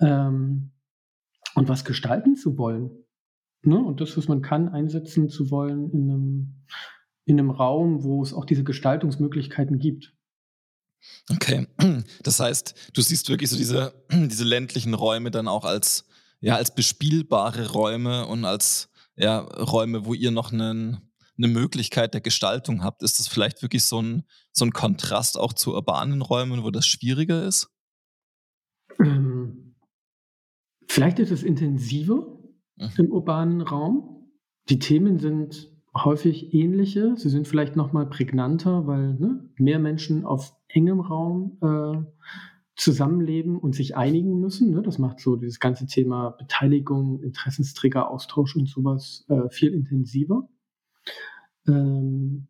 ähm, 0.00 0.70
und 1.54 1.68
was 1.68 1.84
gestalten 1.84 2.34
zu 2.34 2.56
wollen. 2.56 2.90
Ne? 3.62 3.78
Und 3.78 4.00
das, 4.00 4.16
was 4.16 4.26
man 4.26 4.40
kann, 4.40 4.70
einsetzen 4.70 5.28
zu 5.28 5.50
wollen 5.50 5.90
in 5.90 6.10
einem, 6.10 6.54
in 7.26 7.38
einem 7.38 7.50
Raum, 7.50 8.04
wo 8.04 8.22
es 8.22 8.32
auch 8.32 8.46
diese 8.46 8.64
Gestaltungsmöglichkeiten 8.64 9.78
gibt. 9.78 10.14
Okay, 11.30 11.66
das 12.22 12.40
heißt, 12.40 12.74
du 12.92 13.02
siehst 13.02 13.28
wirklich 13.28 13.50
so 13.50 13.56
diese, 13.56 13.94
diese 14.12 14.44
ländlichen 14.44 14.94
Räume 14.94 15.30
dann 15.30 15.48
auch 15.48 15.64
als, 15.64 16.04
ja, 16.40 16.56
als 16.56 16.74
bespielbare 16.74 17.70
Räume 17.70 18.26
und 18.26 18.44
als 18.44 18.90
ja, 19.16 19.38
Räume, 19.40 20.04
wo 20.06 20.14
ihr 20.14 20.30
noch 20.30 20.52
einen, 20.52 21.00
eine 21.36 21.48
Möglichkeit 21.48 22.14
der 22.14 22.20
Gestaltung 22.20 22.82
habt. 22.82 23.02
Ist 23.02 23.18
das 23.18 23.28
vielleicht 23.28 23.62
wirklich 23.62 23.84
so 23.84 24.00
ein, 24.00 24.24
so 24.52 24.64
ein 24.64 24.72
Kontrast 24.72 25.38
auch 25.38 25.52
zu 25.52 25.74
urbanen 25.74 26.22
Räumen, 26.22 26.62
wo 26.62 26.70
das 26.70 26.86
schwieriger 26.86 27.44
ist? 27.44 27.68
Ähm, 29.00 29.74
vielleicht 30.88 31.18
ist 31.18 31.30
es 31.30 31.42
intensiver 31.42 32.38
mhm. 32.76 32.90
im 32.98 33.10
urbanen 33.10 33.60
Raum. 33.60 34.32
Die 34.68 34.78
Themen 34.78 35.18
sind 35.18 35.71
häufig 35.94 36.54
ähnliche. 36.54 37.14
Sie 37.16 37.28
sind 37.28 37.46
vielleicht 37.46 37.76
noch 37.76 37.92
mal 37.92 38.06
prägnanter, 38.06 38.86
weil 38.86 39.14
ne, 39.14 39.48
mehr 39.56 39.78
Menschen 39.78 40.24
auf 40.24 40.56
engem 40.68 41.00
Raum 41.00 41.58
äh, 41.60 42.04
zusammenleben 42.74 43.58
und 43.58 43.74
sich 43.74 43.96
einigen 43.96 44.40
müssen. 44.40 44.70
Ne? 44.70 44.82
Das 44.82 44.98
macht 44.98 45.20
so 45.20 45.36
dieses 45.36 45.60
ganze 45.60 45.86
Thema 45.86 46.30
Beteiligung, 46.30 47.22
Interessensträger, 47.22 48.10
Austausch 48.10 48.56
und 48.56 48.68
sowas 48.68 49.24
äh, 49.28 49.50
viel 49.50 49.74
intensiver. 49.74 50.48
Ähm, 51.68 52.48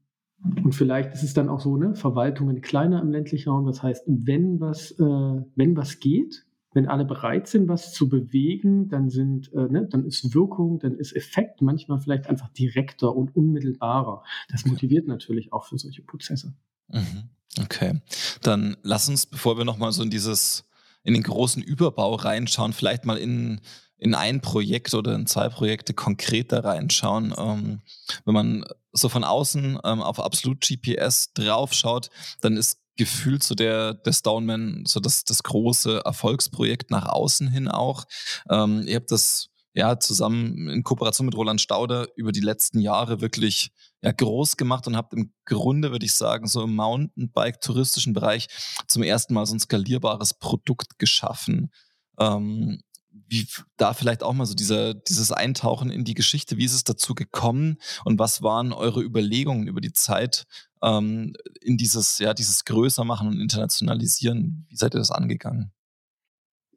und 0.65 0.75
vielleicht 0.75 1.13
ist 1.13 1.23
es 1.23 1.35
dann 1.35 1.49
auch 1.49 1.61
so, 1.61 1.77
ne, 1.77 1.95
Verwaltungen 1.95 2.61
kleiner 2.63 3.01
im 3.03 3.11
ländlichen 3.11 3.51
Raum. 3.51 3.67
Das 3.67 3.83
heißt, 3.83 4.05
wenn 4.07 4.61
was, 4.61 4.93
äh, 4.93 5.45
wenn 5.55 5.77
was 5.77 6.01
geht, 6.01 6.47
wenn 6.73 6.89
alle 6.89 7.05
bereit 7.05 7.49
sind, 7.49 7.69
was 7.69 7.93
zu 7.93 8.09
bewegen, 8.09 8.89
dann 8.89 9.11
sind, 9.11 9.53
äh, 9.53 9.69
ne, 9.69 9.87
dann 9.91 10.05
ist 10.05 10.35
Wirkung, 10.35 10.79
dann 10.79 10.97
ist 10.97 11.15
Effekt 11.15 11.61
manchmal 11.61 12.01
vielleicht 12.01 12.27
einfach 12.27 12.49
direkter 12.49 13.15
und 13.15 13.37
unmittelbarer. 13.37 14.25
Das 14.51 14.65
motiviert 14.65 15.07
natürlich 15.07 15.53
auch 15.53 15.67
für 15.67 15.79
solche 15.79 16.03
Prozesse. 16.03 16.55
Mhm. 16.89 17.31
Okay, 17.61 18.01
dann 18.43 18.77
lass 18.83 19.09
uns, 19.09 19.27
bevor 19.27 19.59
wir 19.59 19.65
nochmal 19.65 19.93
so 19.93 20.03
in 20.03 20.11
dieses, 20.11 20.65
in 21.05 21.15
den 21.15 21.23
großen 21.23 21.63
Überbau 21.63 22.15
reinschauen, 22.15 22.73
vielleicht 22.73 23.05
mal 23.05 23.19
in, 23.19 23.61
in 23.99 24.15
ein 24.15 24.41
Projekt 24.41 24.95
oder 24.95 25.15
in 25.15 25.27
zwei 25.27 25.49
Projekte 25.49 25.93
konkreter 25.93 26.65
reinschauen. 26.65 27.35
Ähm, 27.37 27.83
wenn 28.25 28.35
man 28.35 28.65
so 28.93 29.09
von 29.09 29.25
außen 29.25 29.79
ähm, 29.85 30.03
auf 30.03 30.19
Absolut 30.21 30.61
GPS 30.61 31.33
draufschaut, 31.35 32.11
dann 32.41 32.57
ist 32.57 32.82
gefühlt 32.97 33.43
so 33.43 33.55
der, 33.55 33.95
der 33.95 34.13
Stoneman 34.13 34.85
so 34.87 35.01
das, 35.01 35.25
das 35.25 35.43
große 35.43 36.03
Erfolgsprojekt 36.05 36.91
nach 36.91 37.07
außen 37.07 37.49
hin 37.49 37.69
auch. 37.69 38.05
Ähm, 38.51 38.83
ihr 38.87 38.97
habt 38.97 39.11
das 39.11 39.49
ja 39.75 39.99
zusammen 39.99 40.69
in 40.69 40.83
Kooperation 40.83 41.27
mit 41.27 41.35
Roland 41.35 41.61
Stauder 41.61 42.07
über 42.17 42.33
die 42.33 42.41
letzten 42.41 42.79
Jahre 42.79 43.21
wirklich 43.21 43.71
ja, 44.03 44.13
groß 44.13 44.57
gemacht 44.57 44.87
und 44.87 44.97
habt 44.97 45.15
im 45.15 45.33
Grunde, 45.47 45.93
würde 45.93 46.05
ich 46.05 46.15
sagen, 46.15 46.47
so 46.47 46.63
im 46.63 46.75
Mountainbike-touristischen 46.75 48.13
Bereich 48.13 48.49
zum 48.87 49.03
ersten 49.03 49.33
Mal 49.35 49.47
so 49.47 49.55
ein 49.55 49.61
skalierbares 49.61 50.35
Produkt 50.35 50.99
geschaffen. 50.99 51.71
Ähm, 52.19 52.83
wie 53.33 53.47
da 53.79 53.95
vielleicht 53.95 54.23
auch 54.23 54.35
mal 54.35 54.45
so 54.45 54.55
dieser, 54.55 54.95
dieses 54.95 55.33
Eintauchen 55.33 55.91
in 55.91 56.05
die 56.05 56.15
Geschichte, 56.15 56.59
wie 56.59 56.65
ist 56.65 56.75
es 56.75 56.85
dazu 56.85 57.15
gekommen 57.15 57.79
und 58.05 58.19
was 58.19 58.43
waren 58.43 58.73
eure 58.73 59.03
Überlegungen 59.03 59.67
über 59.67 59.81
die 59.81 59.93
Zeit 59.93 60.45
ähm, 60.83 61.33
in 61.63 61.79
dieses, 61.79 62.19
ja, 62.19 62.35
dieses 62.35 62.65
Größermachen 62.65 63.29
und 63.29 63.41
Internationalisieren? 63.41 64.67
Wie 64.69 64.77
seid 64.77 64.95
ihr 64.95 64.99
das 64.99 65.11
angegangen? 65.11 65.73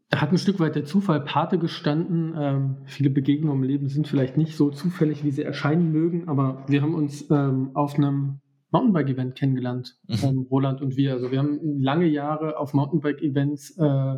Da 0.09 0.21
hat 0.21 0.31
ein 0.31 0.37
Stück 0.37 0.59
weit 0.59 0.75
der 0.75 0.85
Zufall 0.85 1.21
Pate 1.21 1.57
gestanden. 1.57 2.33
Ähm, 2.37 2.77
viele 2.85 3.09
Begegnungen 3.09 3.63
im 3.63 3.67
Leben 3.67 3.89
sind 3.89 4.07
vielleicht 4.07 4.37
nicht 4.37 4.55
so 4.55 4.69
zufällig, 4.69 5.23
wie 5.23 5.31
sie 5.31 5.43
erscheinen 5.43 5.91
mögen, 5.91 6.29
aber 6.29 6.63
wir 6.67 6.81
haben 6.81 6.95
uns 6.95 7.29
ähm, 7.31 7.71
auf 7.73 7.95
einem 7.95 8.39
Mountainbike-Event 8.71 9.35
kennengelernt, 9.35 9.97
mhm. 10.07 10.17
ähm, 10.23 10.47
Roland 10.49 10.81
und 10.81 10.97
wir. 10.97 11.13
Also 11.13 11.31
wir 11.31 11.39
haben 11.39 11.79
lange 11.79 12.07
Jahre 12.07 12.57
auf 12.57 12.73
Mountainbike-Events 12.73 13.77
äh, 13.77 14.17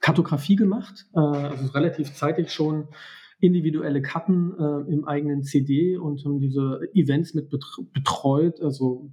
Kartografie 0.00 0.56
gemacht, 0.56 1.06
äh, 1.14 1.18
also 1.18 1.66
relativ 1.72 2.12
zeitig 2.14 2.50
schon 2.50 2.88
individuelle 3.38 4.00
Karten 4.02 4.52
äh, 4.58 4.92
im 4.92 5.06
eigenen 5.06 5.42
CD 5.42 5.96
und 5.96 6.24
haben 6.24 6.40
diese 6.40 6.80
Events 6.94 7.34
mit 7.34 7.50
betreut, 7.92 8.60
also 8.62 9.10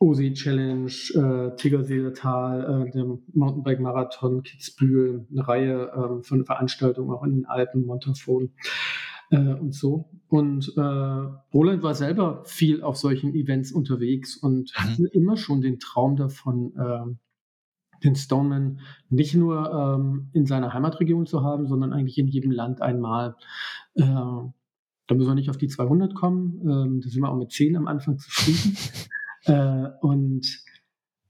OSE 0.00 0.32
Challenge, 0.32 0.90
äh, 1.14 1.56
Tiggerseer 1.56 2.14
Tal, 2.14 2.86
äh, 2.88 2.90
der 2.92 3.04
Mountainbike 3.32 3.80
Marathon, 3.80 4.42
Kitzbühel, 4.42 5.26
eine 5.30 5.48
Reihe 5.48 5.88
äh, 5.88 6.22
von 6.22 6.44
Veranstaltungen 6.44 7.10
auch 7.10 7.24
in 7.24 7.32
den 7.32 7.46
Alpen, 7.46 7.84
Montafon 7.84 8.52
äh, 9.30 9.36
und 9.36 9.74
so. 9.74 10.08
Und 10.28 10.72
äh, 10.76 10.80
Roland 10.80 11.82
war 11.82 11.94
selber 11.94 12.42
viel 12.44 12.82
auf 12.82 12.96
solchen 12.96 13.34
Events 13.34 13.72
unterwegs 13.72 14.36
und 14.36 14.72
mhm. 14.76 14.82
hatte 14.82 15.06
immer 15.12 15.36
schon 15.36 15.62
den 15.62 15.80
Traum 15.80 16.16
davon, 16.16 16.74
äh, 16.76 17.14
den 18.04 18.16
Stoneman 18.16 18.80
nicht 19.08 19.34
nur 19.34 19.72
ähm, 19.72 20.30
in 20.32 20.46
seiner 20.46 20.72
Heimatregion 20.72 21.26
zu 21.26 21.42
haben, 21.42 21.66
sondern 21.66 21.92
eigentlich 21.92 22.18
in 22.18 22.28
jedem 22.28 22.50
Land 22.50 22.80
einmal. 22.82 23.36
Äh, 23.94 24.04
da 24.04 25.14
müssen 25.14 25.28
wir 25.28 25.34
nicht 25.34 25.50
auf 25.50 25.56
die 25.56 25.68
200 25.68 26.14
kommen. 26.14 26.60
Ähm, 26.62 27.00
da 27.02 27.08
sind 27.08 27.22
wir 27.22 27.30
auch 27.30 27.38
mit 27.38 27.52
10 27.52 27.76
am 27.76 27.86
Anfang 27.86 28.18
zufrieden. 28.18 28.76
Äh, 29.44 29.88
und 30.00 30.44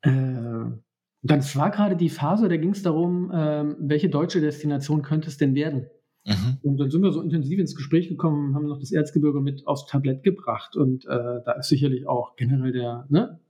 äh, 0.00 0.10
dann 0.10 1.54
war 1.54 1.70
gerade 1.70 1.94
die 1.94 2.08
Phase, 2.08 2.48
da 2.48 2.56
ging 2.56 2.70
es 2.70 2.82
darum, 2.82 3.30
äh, 3.30 3.64
welche 3.78 4.08
deutsche 4.08 4.40
Destination 4.40 5.02
könnte 5.02 5.28
es 5.28 5.37
denn 5.37 5.54
werden? 5.54 5.87
Mhm. 6.25 6.58
Und 6.62 6.78
dann 6.78 6.90
sind 6.90 7.02
wir 7.02 7.12
so 7.12 7.22
intensiv 7.22 7.58
ins 7.58 7.75
Gespräch 7.75 8.08
gekommen, 8.08 8.54
haben 8.54 8.66
noch 8.66 8.78
das 8.78 8.92
Erzgebirge 8.92 9.40
mit 9.40 9.66
aufs 9.66 9.87
Tablett 9.87 10.22
gebracht. 10.22 10.76
Und 10.76 11.04
äh, 11.06 11.40
da 11.44 11.52
ist 11.58 11.68
sicherlich 11.68 12.08
auch 12.08 12.37
generell 12.37 12.72
der, 12.72 13.06
ne, 13.08 13.40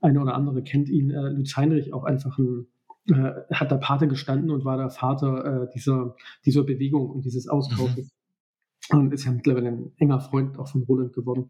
eine 0.00 0.20
oder 0.20 0.34
andere 0.34 0.62
kennt 0.62 0.88
ihn, 0.88 1.10
äh, 1.10 1.28
Lutz 1.30 1.56
Heinrich, 1.56 1.92
auch 1.92 2.04
einfach 2.04 2.38
ein, 2.38 2.66
äh, 3.08 3.32
hat 3.52 3.70
der 3.70 3.76
Pate 3.76 4.08
gestanden 4.08 4.50
und 4.50 4.64
war 4.64 4.76
der 4.76 4.90
Vater 4.90 5.64
äh, 5.64 5.68
dieser, 5.74 6.14
dieser 6.44 6.64
Bewegung 6.64 7.10
und 7.10 7.24
dieses 7.24 7.48
Austausches. 7.48 8.10
Mhm. 8.90 8.98
Und 8.98 9.12
ist 9.12 9.26
ja 9.26 9.32
mittlerweile 9.32 9.68
ein 9.68 9.92
enger 9.98 10.20
Freund 10.20 10.58
auch 10.58 10.68
von 10.68 10.82
Roland 10.84 11.12
geworden. 11.12 11.48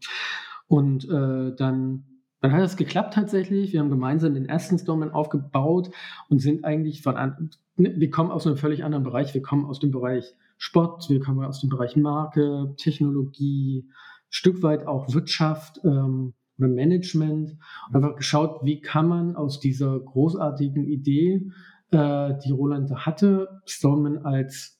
Und 0.67 1.05
äh, 1.05 1.55
dann 1.55 2.03
dann 2.41 2.53
hat 2.53 2.61
es 2.61 2.77
geklappt 2.77 3.13
tatsächlich. 3.13 3.73
Wir 3.73 3.81
haben 3.81 3.89
gemeinsam 3.89 4.33
den 4.33 4.45
ersten 4.45 4.77
Stoneman 4.77 5.11
aufgebaut 5.11 5.91
und 6.29 6.39
sind 6.39 6.63
eigentlich 6.63 7.01
von 7.01 7.17
an, 7.17 7.49
ne, 7.75 7.93
wir 7.97 8.09
kommen 8.09 8.31
aus 8.31 8.47
einem 8.47 8.57
völlig 8.57 8.83
anderen 8.83 9.03
Bereich. 9.03 9.33
Wir 9.33 9.41
kommen 9.41 9.65
aus 9.65 9.79
dem 9.79 9.91
Bereich 9.91 10.33
Sport, 10.57 11.09
wir 11.09 11.19
kommen 11.19 11.43
aus 11.43 11.61
dem 11.61 11.69
Bereich 11.69 11.95
Marke, 11.95 12.73
Technologie, 12.77 13.89
Stück 14.29 14.61
weit 14.61 14.87
auch 14.87 15.13
Wirtschaft 15.13 15.81
ähm, 15.83 16.33
oder 16.59 16.67
Management. 16.67 17.57
Und 17.87 17.95
einfach 17.95 18.15
geschaut, 18.15 18.61
wie 18.63 18.81
kann 18.81 19.07
man 19.07 19.35
aus 19.35 19.59
dieser 19.59 19.99
großartigen 19.99 20.85
Idee, 20.85 21.49
äh, 21.91 22.33
die 22.45 22.51
Roland 22.51 22.91
hatte, 23.05 23.61
Stoneman 23.65 24.19
als 24.19 24.79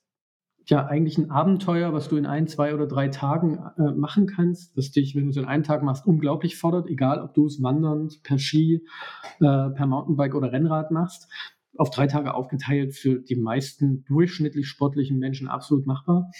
ja 0.66 0.86
eigentlich 0.86 1.18
ein 1.18 1.30
Abenteuer, 1.30 1.92
was 1.92 2.08
du 2.08 2.16
in 2.16 2.26
ein, 2.26 2.46
zwei 2.46 2.74
oder 2.74 2.86
drei 2.86 3.08
Tagen 3.08 3.58
äh, 3.76 3.92
machen 3.92 4.26
kannst, 4.26 4.76
das 4.76 4.92
dich, 4.92 5.14
wenn 5.14 5.24
du 5.24 5.30
es 5.30 5.36
in 5.36 5.44
einem 5.44 5.64
Tag 5.64 5.82
machst, 5.82 6.06
unglaublich 6.06 6.56
fordert, 6.56 6.88
egal 6.88 7.20
ob 7.20 7.34
du 7.34 7.46
es 7.46 7.62
wandernd, 7.62 8.22
per 8.22 8.38
Ski, 8.38 8.86
äh, 9.40 9.70
per 9.70 9.86
Mountainbike 9.86 10.34
oder 10.34 10.52
Rennrad 10.52 10.90
machst. 10.92 11.28
Auf 11.76 11.90
drei 11.90 12.06
Tage 12.06 12.34
aufgeteilt 12.34 12.94
für 12.94 13.20
die 13.20 13.36
meisten 13.36 14.04
durchschnittlich 14.04 14.68
sportlichen 14.68 15.18
Menschen 15.18 15.48
absolut 15.48 15.86
machbar. 15.86 16.30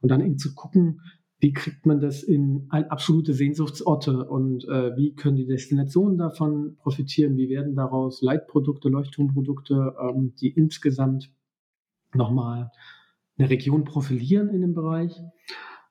Und 0.00 0.10
dann 0.10 0.20
eben 0.20 0.38
zu 0.38 0.54
gucken, 0.54 1.00
wie 1.44 1.52
kriegt 1.52 1.84
man 1.84 2.00
das 2.00 2.22
in 2.22 2.68
absolute 2.70 3.34
Sehnsuchtsorte 3.34 4.24
und 4.24 4.64
äh, 4.64 4.96
wie 4.96 5.14
können 5.14 5.36
die 5.36 5.46
Destinationen 5.46 6.16
davon 6.16 6.76
profitieren, 6.78 7.36
wie 7.36 7.50
werden 7.50 7.76
daraus 7.76 8.22
Leitprodukte, 8.22 8.88
Leuchtturmprodukte, 8.88 9.94
ähm, 10.00 10.32
die 10.40 10.48
insgesamt 10.48 11.30
nochmal 12.14 12.72
eine 13.36 13.50
Region 13.50 13.84
profilieren 13.84 14.48
in 14.48 14.62
dem 14.62 14.72
Bereich 14.72 15.20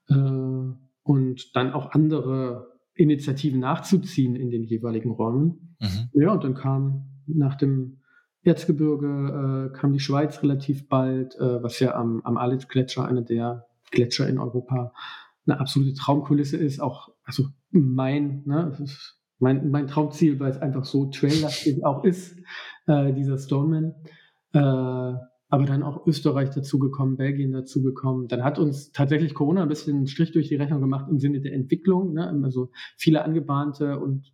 äh, 0.10 0.16
und 0.16 1.56
dann 1.56 1.72
auch 1.74 1.92
andere 1.92 2.72
Initiativen 2.96 3.60
nachzuziehen 3.60 4.36
in 4.36 4.50
den 4.50 4.64
jeweiligen 4.64 5.12
Räumen. 5.12 5.76
Mhm. 5.80 6.10
Ja, 6.20 6.34
und 6.34 6.44
dann 6.44 6.56
kam 6.56 7.06
nach 7.28 7.54
dem 7.54 8.00
Erzgebirge 8.42 9.70
äh, 9.72 9.78
kam 9.78 9.94
die 9.94 10.00
Schweiz 10.00 10.42
relativ 10.42 10.90
bald, 10.90 11.36
äh, 11.36 11.62
was 11.62 11.80
ja 11.80 11.94
am, 11.94 12.22
am 12.24 12.38
Alitz-Gletscher, 12.38 13.08
einer 13.08 13.22
der 13.22 13.68
Gletscher 13.92 14.28
in 14.28 14.40
Europa, 14.40 14.94
eine 15.46 15.60
absolute 15.60 15.94
Traumkulisse 15.94 16.58
ist, 16.58 16.80
auch, 16.80 17.10
also 17.24 17.48
mein, 17.72 18.44
ne, 18.46 18.78
mein, 19.40 19.70
mein 19.72 19.88
Traumziel, 19.88 20.40
weil 20.40 20.52
es 20.52 20.58
einfach 20.58 20.86
so 20.86 21.08
traillastig 21.08 21.84
auch 21.86 22.04
ist, 22.04 22.38
äh, 22.88 23.14
dieser 23.14 23.38
Stoneman. 23.38 23.94
Äh, 24.54 24.60
aber 25.54 25.66
dann 25.66 25.84
auch 25.84 26.08
Österreich 26.08 26.50
dazugekommen, 26.50 27.16
Belgien 27.16 27.52
dazugekommen. 27.52 28.28
Dann 28.28 28.44
hat 28.44 28.58
uns 28.58 28.92
tatsächlich 28.92 29.36
Corona 29.36 29.62
ein 29.62 29.70
bisschen 29.70 29.96
einen 29.96 30.08
Strich 30.08 30.32
durch 30.32 30.48
die 30.48 30.56
Rechnung 30.56 30.82
gemacht 30.82 31.06
im 31.12 31.20
Sinne 31.20 31.42
der 31.42 31.54
Entwicklung. 31.54 32.14
Ne? 32.14 32.28
Also 32.44 32.72
viele 32.98 33.24
angebahnte 33.24 34.00
und 34.00 34.34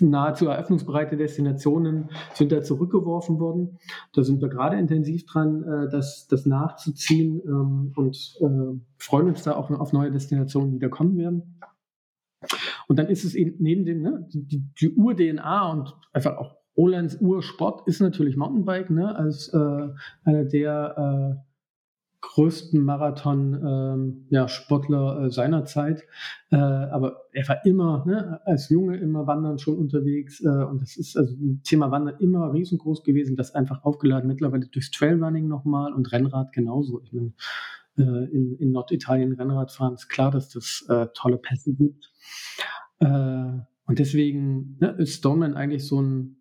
nahezu 0.00 0.46
eröffnungsbereite 0.46 1.16
Destinationen 1.16 2.10
sind 2.34 2.52
da 2.52 2.62
zurückgeworfen 2.62 3.38
worden. 3.38 3.78
Da 4.12 4.22
sind 4.22 4.40
wir 4.40 4.48
gerade 4.48 4.76
intensiv 4.76 5.26
dran, 5.26 5.62
äh, 5.62 5.90
das, 5.90 6.26
das 6.28 6.46
nachzuziehen 6.46 7.40
ähm, 7.44 7.92
und 7.96 8.38
äh, 8.40 8.78
freuen 8.98 9.28
uns 9.28 9.42
da 9.42 9.56
auch 9.56 9.70
auf 9.70 9.92
neue 9.92 10.10
Destinationen, 10.10 10.72
die 10.72 10.78
da 10.78 10.88
kommen 10.88 11.16
werden. 11.16 11.58
Und 12.88 12.98
dann 12.98 13.06
ist 13.06 13.24
es 13.24 13.34
eben 13.34 13.56
neben 13.58 13.84
dem, 13.84 14.02
ne, 14.02 14.26
die, 14.32 14.64
die 14.80 14.94
Ur-DNA 14.94 15.70
und 15.70 15.94
einfach 16.12 16.36
auch 16.36 16.56
Rolands 16.76 17.16
Ursport 17.20 17.86
ist 17.86 18.00
natürlich 18.00 18.36
Mountainbike, 18.36 18.90
ne, 18.90 19.14
als 19.14 19.48
äh, 19.48 19.88
einer 20.24 20.44
der 20.44 21.38
äh, 21.38 21.51
größten 22.22 22.82
Marathon-Sportler 22.82 24.98
ähm, 24.98 25.20
ja, 25.20 25.26
äh, 25.26 25.30
seiner 25.30 25.66
Zeit. 25.66 26.04
Äh, 26.50 26.56
aber 26.56 27.24
er 27.32 27.46
war 27.48 27.66
immer, 27.66 28.04
ne, 28.06 28.40
als 28.46 28.70
Junge 28.70 28.96
immer 28.96 29.26
wandern 29.26 29.58
schon 29.58 29.76
unterwegs. 29.76 30.40
Äh, 30.40 30.48
und 30.48 30.80
das 30.80 30.96
ist 30.96 31.14
also 31.16 31.34
ein 31.34 31.60
Thema 31.64 31.90
Wandern 31.90 32.14
immer 32.20 32.52
riesengroß 32.52 33.02
gewesen, 33.02 33.34
das 33.36 33.52
einfach 33.54 33.82
aufgeladen 33.84 34.28
mittlerweile 34.28 34.68
durchs 34.68 34.92
Trailrunning 34.92 35.48
nochmal 35.48 35.92
und 35.92 36.12
Rennrad 36.12 36.52
genauso. 36.52 37.02
Ich 37.02 37.12
meine, 37.12 37.32
äh, 37.98 38.30
in, 38.32 38.56
in 38.58 38.70
Norditalien 38.70 39.32
Rennrad 39.32 39.72
fahren 39.72 39.94
ist 39.94 40.08
klar, 40.08 40.30
dass 40.30 40.48
das 40.48 40.86
äh, 40.88 41.08
tolle 41.14 41.38
Pässe 41.38 41.74
gibt. 41.74 42.12
Äh, 43.00 43.58
und 43.84 43.98
deswegen 43.98 44.76
ne, 44.80 44.94
ist 44.98 45.18
Stoneman 45.18 45.54
eigentlich 45.54 45.84
so 45.86 46.00
ein 46.00 46.40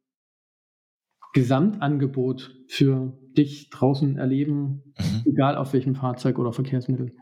Gesamtangebot 1.34 2.56
für 2.68 3.18
dich 3.38 3.70
draußen 3.70 4.18
erleben, 4.18 4.94
mhm. 4.98 5.24
egal 5.26 5.56
auf 5.56 5.74
welchem 5.74 5.96
Fahrzeug 5.96 6.40
oder 6.40 6.54
Verkehrsmittel. 6.54 7.16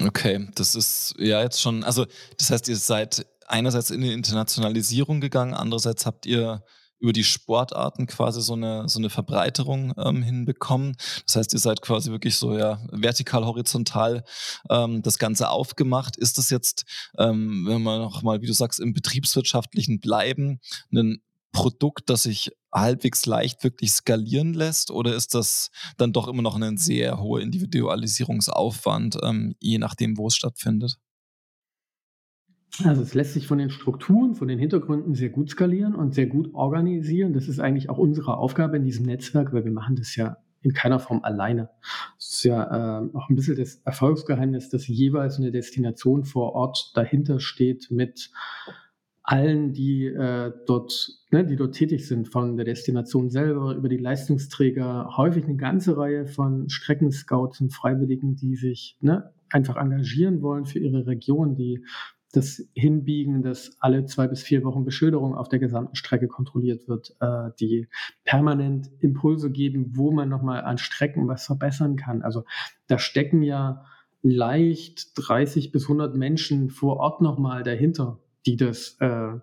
Okay, 0.00 0.48
das 0.54 0.74
ist 0.74 1.14
ja 1.18 1.42
jetzt 1.42 1.60
schon, 1.60 1.82
also 1.82 2.06
das 2.38 2.50
heißt, 2.50 2.68
ihr 2.68 2.76
seid 2.76 3.26
einerseits 3.46 3.90
in 3.90 4.00
die 4.00 4.12
Internationalisierung 4.12 5.20
gegangen, 5.20 5.54
andererseits 5.54 6.04
habt 6.04 6.26
ihr 6.26 6.62
über 6.98 7.12
die 7.12 7.24
Sportarten 7.24 8.06
quasi 8.06 8.40
so 8.40 8.54
eine, 8.54 8.88
so 8.88 8.98
eine 8.98 9.10
Verbreiterung 9.10 9.92
ähm, 9.98 10.22
hinbekommen. 10.22 10.96
Das 11.26 11.36
heißt, 11.36 11.52
ihr 11.52 11.58
seid 11.58 11.82
quasi 11.82 12.10
wirklich 12.10 12.36
so 12.36 12.56
ja 12.56 12.80
vertikal, 12.90 13.44
horizontal 13.44 14.24
ähm, 14.70 15.02
das 15.02 15.18
Ganze 15.18 15.50
aufgemacht. 15.50 16.16
Ist 16.16 16.38
das 16.38 16.50
jetzt, 16.50 16.84
ähm, 17.18 17.66
wenn 17.68 17.82
wir 17.82 17.98
nochmal, 17.98 18.40
wie 18.40 18.46
du 18.46 18.54
sagst, 18.54 18.80
im 18.80 18.94
betriebswirtschaftlichen 18.94 20.00
bleiben, 20.00 20.60
ein 20.90 21.20
Produkt, 21.56 22.10
das 22.10 22.24
sich 22.24 22.52
halbwegs 22.70 23.24
leicht 23.24 23.64
wirklich 23.64 23.90
skalieren 23.90 24.52
lässt? 24.52 24.90
Oder 24.90 25.16
ist 25.16 25.34
das 25.34 25.70
dann 25.96 26.12
doch 26.12 26.28
immer 26.28 26.42
noch 26.42 26.60
ein 26.60 26.76
sehr 26.76 27.18
hoher 27.18 27.40
Individualisierungsaufwand, 27.40 29.18
ähm, 29.22 29.54
je 29.58 29.78
nachdem, 29.78 30.18
wo 30.18 30.26
es 30.26 30.36
stattfindet? 30.36 30.98
Also 32.84 33.00
es 33.00 33.14
lässt 33.14 33.32
sich 33.32 33.46
von 33.46 33.56
den 33.56 33.70
Strukturen, 33.70 34.34
von 34.34 34.48
den 34.48 34.58
Hintergründen 34.58 35.14
sehr 35.14 35.30
gut 35.30 35.48
skalieren 35.48 35.94
und 35.94 36.14
sehr 36.14 36.26
gut 36.26 36.52
organisieren. 36.52 37.32
Das 37.32 37.48
ist 37.48 37.58
eigentlich 37.58 37.88
auch 37.88 37.96
unsere 37.96 38.36
Aufgabe 38.36 38.76
in 38.76 38.84
diesem 38.84 39.06
Netzwerk, 39.06 39.54
weil 39.54 39.64
wir 39.64 39.72
machen 39.72 39.96
das 39.96 40.14
ja 40.14 40.36
in 40.60 40.74
keiner 40.74 40.98
Form 40.98 41.20
alleine. 41.22 41.70
Es 42.18 42.32
ist 42.32 42.44
ja 42.44 43.00
äh, 43.00 43.08
auch 43.14 43.30
ein 43.30 43.36
bisschen 43.36 43.56
das 43.56 43.76
Erfolgsgeheimnis, 43.76 44.68
dass 44.68 44.86
jeweils 44.86 45.38
eine 45.38 45.52
Destination 45.52 46.24
vor 46.24 46.52
Ort 46.52 46.92
dahinter 46.94 47.40
steht 47.40 47.90
mit 47.90 48.30
allen, 49.26 49.72
die 49.72 50.06
äh, 50.06 50.52
dort, 50.66 51.18
ne, 51.36 51.44
die 51.44 51.56
dort 51.56 51.74
tätig 51.74 52.06
sind, 52.06 52.28
von 52.28 52.56
der 52.56 52.64
Destination 52.64 53.28
selber 53.28 53.74
über 53.74 53.88
die 53.88 53.98
Leistungsträger, 53.98 55.16
häufig 55.16 55.44
eine 55.44 55.56
ganze 55.56 55.96
Reihe 55.96 56.26
von 56.26 56.68
Streckenscouts 56.68 57.60
und 57.60 57.74
Freiwilligen, 57.74 58.36
die 58.36 58.56
sich 58.56 58.96
ne, 59.00 59.32
einfach 59.50 59.76
engagieren 59.76 60.40
wollen 60.42 60.64
für 60.64 60.78
ihre 60.78 61.06
Region, 61.06 61.54
die 61.54 61.84
das 62.32 62.62
hinbiegen, 62.74 63.42
dass 63.42 63.76
alle 63.80 64.04
zwei 64.04 64.26
bis 64.28 64.42
vier 64.42 64.64
Wochen 64.64 64.84
Beschilderung 64.84 65.34
auf 65.34 65.48
der 65.48 65.58
gesamten 65.58 65.94
Strecke 65.94 66.26
kontrolliert 66.26 66.88
wird, 66.88 67.14
äh, 67.20 67.50
die 67.60 67.88
permanent 68.24 68.90
Impulse 69.00 69.50
geben, 69.50 69.92
wo 69.94 70.10
man 70.10 70.28
nochmal 70.28 70.62
an 70.62 70.78
Strecken 70.78 71.28
was 71.28 71.46
verbessern 71.46 71.96
kann. 71.96 72.22
Also 72.22 72.44
da 72.88 72.98
stecken 72.98 73.42
ja 73.42 73.84
leicht 74.22 75.12
30 75.16 75.70
bis 75.70 75.84
100 75.84 76.16
Menschen 76.16 76.68
vor 76.70 76.96
Ort 76.96 77.20
nochmal 77.20 77.62
dahinter, 77.62 78.18
die 78.44 78.56
das 78.56 78.96
äh, 79.00 79.38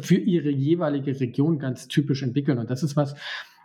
für 0.00 0.16
ihre 0.16 0.50
jeweilige 0.50 1.18
Region 1.20 1.58
ganz 1.58 1.88
typisch 1.88 2.22
entwickeln. 2.22 2.58
Und 2.58 2.70
das 2.70 2.82
ist 2.82 2.96
was, 2.96 3.14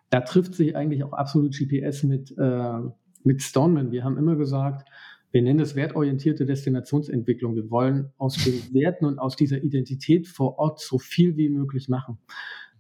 da 0.10 0.22
trifft 0.22 0.56
sich 0.56 0.76
eigentlich 0.76 1.04
auch 1.04 1.14
absolut 1.14 1.56
GPS 1.58 2.04
mit, 2.04 2.34
äh, 2.38 2.80
mit 3.24 3.42
Stoneman. 3.42 3.92
Wir 3.92 4.04
haben 4.04 4.18
immer 4.18 4.36
gesagt, 4.36 4.88
wir 5.32 5.42
nennen 5.42 5.60
das 5.60 5.76
wertorientierte 5.76 6.46
Destinationsentwicklung. 6.46 7.56
Wir 7.56 7.70
wollen 7.70 8.14
aus 8.18 8.36
den 8.36 8.54
Werten 8.74 9.06
und 9.06 9.20
aus 9.20 9.36
dieser 9.36 9.64
Identität 9.64 10.28
vor 10.28 10.58
Ort 10.60 10.80
so 10.80 10.98
viel 10.98 11.36
wie 11.38 11.50
möglich 11.50 11.90
machen. 11.90 12.20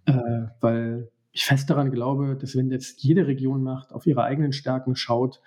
Äh, 0.05 0.13
weil 0.62 1.10
ich 1.31 1.43
fest 1.43 1.69
daran 1.69 1.91
glaube, 1.91 2.38
dass 2.39 2.55
wenn 2.55 2.71
jetzt 2.71 3.03
jede 3.03 3.27
Region 3.27 3.62
macht, 3.62 3.91
auf 3.91 4.08
ihre 4.08 4.23
eigenen 4.23 4.53
Stärken 4.53 4.95
schaut, 4.95 5.41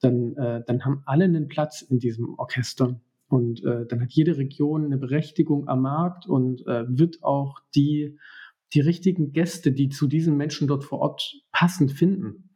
dann, 0.00 0.36
äh, 0.36 0.62
dann 0.66 0.84
haben 0.84 1.02
alle 1.06 1.24
einen 1.24 1.48
Platz 1.48 1.80
in 1.82 1.98
diesem 1.98 2.38
Orchester. 2.38 3.00
Und 3.30 3.64
äh, 3.64 3.86
dann 3.86 4.00
hat 4.00 4.10
jede 4.10 4.36
Region 4.36 4.86
eine 4.86 4.98
Berechtigung 4.98 5.68
am 5.68 5.82
Markt 5.82 6.26
und 6.26 6.66
äh, 6.66 6.84
wird 6.88 7.22
auch 7.22 7.60
die, 7.76 8.18
die 8.74 8.80
richtigen 8.80 9.32
Gäste, 9.32 9.70
die 9.70 9.88
zu 9.88 10.08
diesen 10.08 10.36
Menschen 10.36 10.66
dort 10.66 10.82
vor 10.82 10.98
Ort 10.98 11.40
passend 11.52 11.92
finden. 11.92 12.50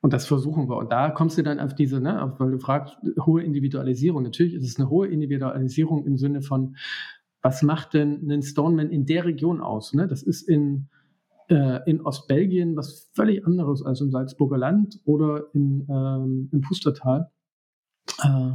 Und 0.00 0.14
das 0.14 0.26
versuchen 0.26 0.68
wir. 0.68 0.78
Und 0.78 0.92
da 0.92 1.10
kommst 1.10 1.36
du 1.36 1.42
dann 1.42 1.60
auf 1.60 1.74
diese, 1.74 2.00
ne, 2.00 2.22
auf, 2.22 2.40
weil 2.40 2.52
du 2.52 2.58
fragst, 2.58 2.96
hohe 3.20 3.42
Individualisierung. 3.42 4.22
Natürlich 4.22 4.54
ist 4.54 4.64
es 4.64 4.78
eine 4.78 4.88
hohe 4.88 5.08
Individualisierung 5.08 6.06
im 6.06 6.16
Sinne 6.16 6.40
von, 6.40 6.76
was 7.42 7.62
macht 7.62 7.92
denn 7.92 8.30
ein 8.30 8.42
Stoneman 8.42 8.88
in 8.88 9.04
der 9.04 9.26
Region 9.26 9.60
aus? 9.60 9.92
Ne? 9.92 10.06
Das 10.06 10.22
ist 10.22 10.48
in, 10.48 10.88
äh, 11.48 11.80
in 11.84 12.00
Ostbelgien 12.00 12.76
was 12.76 13.10
völlig 13.14 13.46
anderes 13.46 13.82
als 13.82 14.00
im 14.00 14.10
Salzburger 14.10 14.56
Land 14.56 15.00
oder 15.04 15.54
in, 15.54 15.86
ähm, 15.90 16.48
im 16.50 16.62
Pustertal. 16.62 17.30
Äh, 18.22 18.52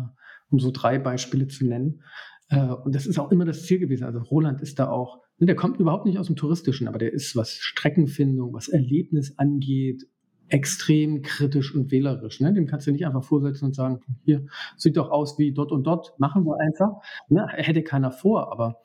um 0.49 0.59
so 0.59 0.71
drei 0.71 0.99
Beispiele 0.99 1.47
zu 1.47 1.65
nennen. 1.65 2.01
Äh, 2.49 2.61
und 2.61 2.95
das 2.95 3.05
ist 3.05 3.19
auch 3.19 3.31
immer 3.31 3.45
das 3.45 3.63
Ziel 3.65 3.79
gewesen. 3.79 4.03
Also 4.03 4.19
Roland 4.19 4.61
ist 4.61 4.79
da 4.79 4.89
auch, 4.89 5.21
ne, 5.37 5.45
der 5.45 5.55
kommt 5.55 5.79
überhaupt 5.79 6.05
nicht 6.05 6.17
aus 6.17 6.27
dem 6.27 6.35
Touristischen, 6.35 6.87
aber 6.87 6.97
der 6.97 7.13
ist, 7.13 7.35
was 7.35 7.53
Streckenfindung, 7.53 8.53
was 8.53 8.67
Erlebnis 8.67 9.37
angeht, 9.37 10.07
extrem 10.49 11.21
kritisch 11.21 11.73
und 11.73 11.91
wählerisch. 11.91 12.39
Ne? 12.39 12.53
Dem 12.53 12.65
kannst 12.65 12.87
du 12.87 12.91
nicht 12.91 13.05
einfach 13.05 13.23
vorsetzen 13.23 13.65
und 13.65 13.75
sagen, 13.75 13.99
hier, 14.23 14.45
sieht 14.77 14.97
doch 14.97 15.11
aus 15.11 15.37
wie 15.37 15.53
dort 15.53 15.71
und 15.71 15.83
dort, 15.83 16.19
machen 16.19 16.43
wir 16.45 16.59
einfach. 16.59 17.01
Ne? 17.29 17.47
Hätte 17.49 17.83
keiner 17.83 18.11
vor, 18.11 18.51
aber 18.51 18.81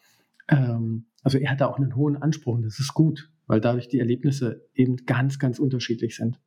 ähm, 0.48 1.06
also 1.22 1.38
er 1.38 1.50
hat 1.50 1.60
da 1.62 1.66
auch 1.66 1.78
einen 1.78 1.96
hohen 1.96 2.16
Anspruch 2.16 2.56
und 2.56 2.62
das 2.62 2.78
ist 2.78 2.92
gut, 2.92 3.30
weil 3.46 3.60
dadurch 3.60 3.88
die 3.88 3.98
Erlebnisse 3.98 4.68
eben 4.74 4.96
ganz, 5.06 5.38
ganz 5.38 5.58
unterschiedlich 5.58 6.16
sind. 6.16 6.38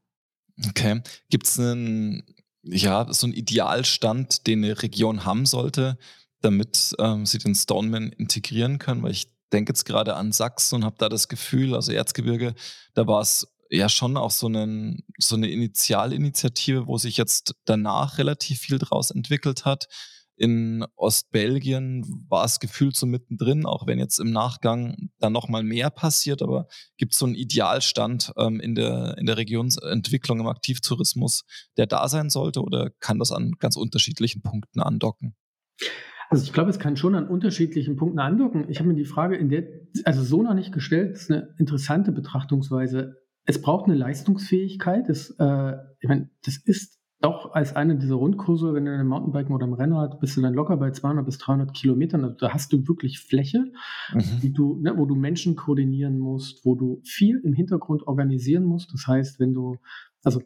Okay. 0.69 1.01
Gibt 1.29 1.47
es 1.47 1.59
einen 1.59 2.23
ja, 2.69 3.11
so 3.11 3.27
ein 3.27 3.33
Idealstand, 3.33 4.47
den 4.47 4.63
eine 4.63 4.81
Region 4.81 5.25
haben 5.25 5.45
sollte, 5.45 5.97
damit 6.41 6.95
ähm, 6.99 7.25
sie 7.25 7.39
den 7.39 7.55
Stoneman 7.55 8.11
integrieren 8.11 8.79
können, 8.79 9.03
weil 9.03 9.11
ich 9.11 9.31
denke 9.51 9.71
jetzt 9.71 9.85
gerade 9.85 10.15
an 10.15 10.31
Sachsen 10.31 10.75
und 10.75 10.85
habe 10.85 10.97
da 10.99 11.09
das 11.09 11.27
Gefühl, 11.27 11.73
also 11.73 11.91
Erzgebirge, 11.91 12.53
da 12.93 13.07
war 13.07 13.21
es 13.21 13.47
ja 13.69 13.89
schon 13.89 14.17
auch 14.17 14.31
so, 14.31 14.47
einen, 14.47 15.03
so 15.17 15.35
eine 15.35 15.49
Initialinitiative, 15.49 16.87
wo 16.87 16.97
sich 16.97 17.17
jetzt 17.17 17.55
danach 17.65 18.17
relativ 18.17 18.59
viel 18.59 18.79
draus 18.79 19.11
entwickelt 19.11 19.65
hat. 19.65 19.87
In 20.37 20.85
Ostbelgien 20.95 22.05
war 22.29 22.45
es 22.45 22.59
gefühlt 22.59 22.95
so 22.95 23.07
mittendrin, 23.07 23.65
auch 23.65 23.87
wenn 23.87 23.97
jetzt 23.97 24.19
im 24.19 24.31
Nachgang 24.31 25.09
dann 25.19 25.33
nochmal 25.33 25.63
mehr 25.63 25.89
passiert, 25.89 26.43
aber 26.43 26.67
gibt 26.97 27.13
es 27.13 27.19
so 27.19 27.25
einen 27.25 27.33
Idealstand 27.33 28.31
ähm, 28.37 28.59
in, 28.59 28.75
der, 28.75 29.17
in 29.17 29.25
der 29.25 29.37
Regionsentwicklung 29.37 30.39
im 30.39 30.47
Aktivtourismus, 30.47 31.43
der 31.75 31.87
da 31.87 32.07
sein 32.07 32.29
sollte 32.29 32.61
oder 32.61 32.91
kann 32.99 33.17
das 33.17 33.31
an 33.31 33.53
ganz 33.57 33.77
unterschiedlichen 33.77 34.43
Punkten 34.43 34.79
andocken? 34.79 35.35
Also 36.29 36.43
ich 36.43 36.53
glaube, 36.53 36.69
es 36.69 36.79
kann 36.79 36.97
schon 36.97 37.15
an 37.15 37.27
unterschiedlichen 37.27 37.95
Punkten 37.95 38.19
andocken. 38.19 38.69
Ich 38.69 38.79
habe 38.79 38.89
mir 38.89 38.95
die 38.95 39.05
Frage 39.05 39.35
in 39.35 39.49
der, 39.49 39.63
also 40.03 40.23
so 40.23 40.43
noch 40.43 40.53
nicht 40.53 40.73
gestellt, 40.73 41.13
das 41.13 41.23
ist 41.23 41.31
eine 41.31 41.55
interessante 41.57 42.11
Betrachtungsweise. 42.11 43.15
Es 43.45 43.61
braucht 43.61 43.85
eine 43.85 43.95
Leistungsfähigkeit. 43.95 45.07
Das, 45.07 45.29
äh, 45.39 45.73
ich 45.99 46.09
meine, 46.09 46.29
das 46.43 46.57
ist 46.57 46.96
doch 47.19 47.53
als 47.53 47.75
eine 47.75 47.97
dieser 47.97 48.15
Rundkurse, 48.15 48.73
wenn 48.73 48.85
du 48.85 48.91
in 48.91 48.99
einem 48.99 49.09
Mountainbiken 49.09 49.53
oder 49.53 49.65
im 49.65 49.73
Rennrad 49.73 50.19
bist 50.19 50.37
du 50.37 50.41
dann 50.41 50.53
locker 50.53 50.77
bei 50.77 50.91
200 50.91 51.25
bis 51.25 51.39
300 51.39 51.73
Kilometern. 51.73 52.23
Also 52.23 52.35
da 52.37 52.53
hast 52.53 52.71
du 52.73 52.87
wirklich 52.87 53.19
Fläche, 53.19 53.71
mhm. 54.13 54.53
du, 54.53 54.79
ne, 54.79 54.93
wo 54.97 55.05
du 55.05 55.15
Menschen 55.15 55.55
koordinieren 55.55 56.19
musst, 56.19 56.63
wo 56.63 56.75
du 56.75 57.01
viel 57.03 57.41
im 57.43 57.53
Hintergrund 57.53 58.05
organisieren 58.05 58.65
musst. 58.65 58.93
Das 58.93 59.07
heißt, 59.07 59.39
wenn 59.39 59.53
du, 59.53 59.77
also 60.23 60.41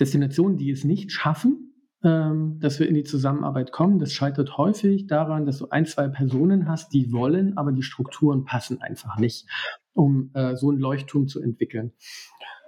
Destinationen, 0.00 0.58
die 0.58 0.70
es 0.70 0.84
nicht 0.84 1.12
schaffen, 1.12 1.68
ähm, 2.02 2.58
dass 2.60 2.78
wir 2.78 2.88
in 2.88 2.94
die 2.94 3.04
Zusammenarbeit 3.04 3.72
kommen. 3.72 3.98
Das 3.98 4.12
scheitert 4.12 4.56
häufig 4.56 5.06
daran, 5.06 5.46
dass 5.46 5.58
du 5.58 5.68
ein, 5.70 5.86
zwei 5.86 6.08
Personen 6.08 6.68
hast, 6.68 6.92
die 6.92 7.12
wollen, 7.12 7.56
aber 7.56 7.72
die 7.72 7.82
Strukturen 7.82 8.44
passen 8.44 8.80
einfach 8.80 9.18
nicht, 9.18 9.48
um 9.94 10.30
äh, 10.34 10.54
so 10.56 10.70
ein 10.70 10.78
Leuchtturm 10.78 11.26
zu 11.26 11.40
entwickeln. 11.40 11.92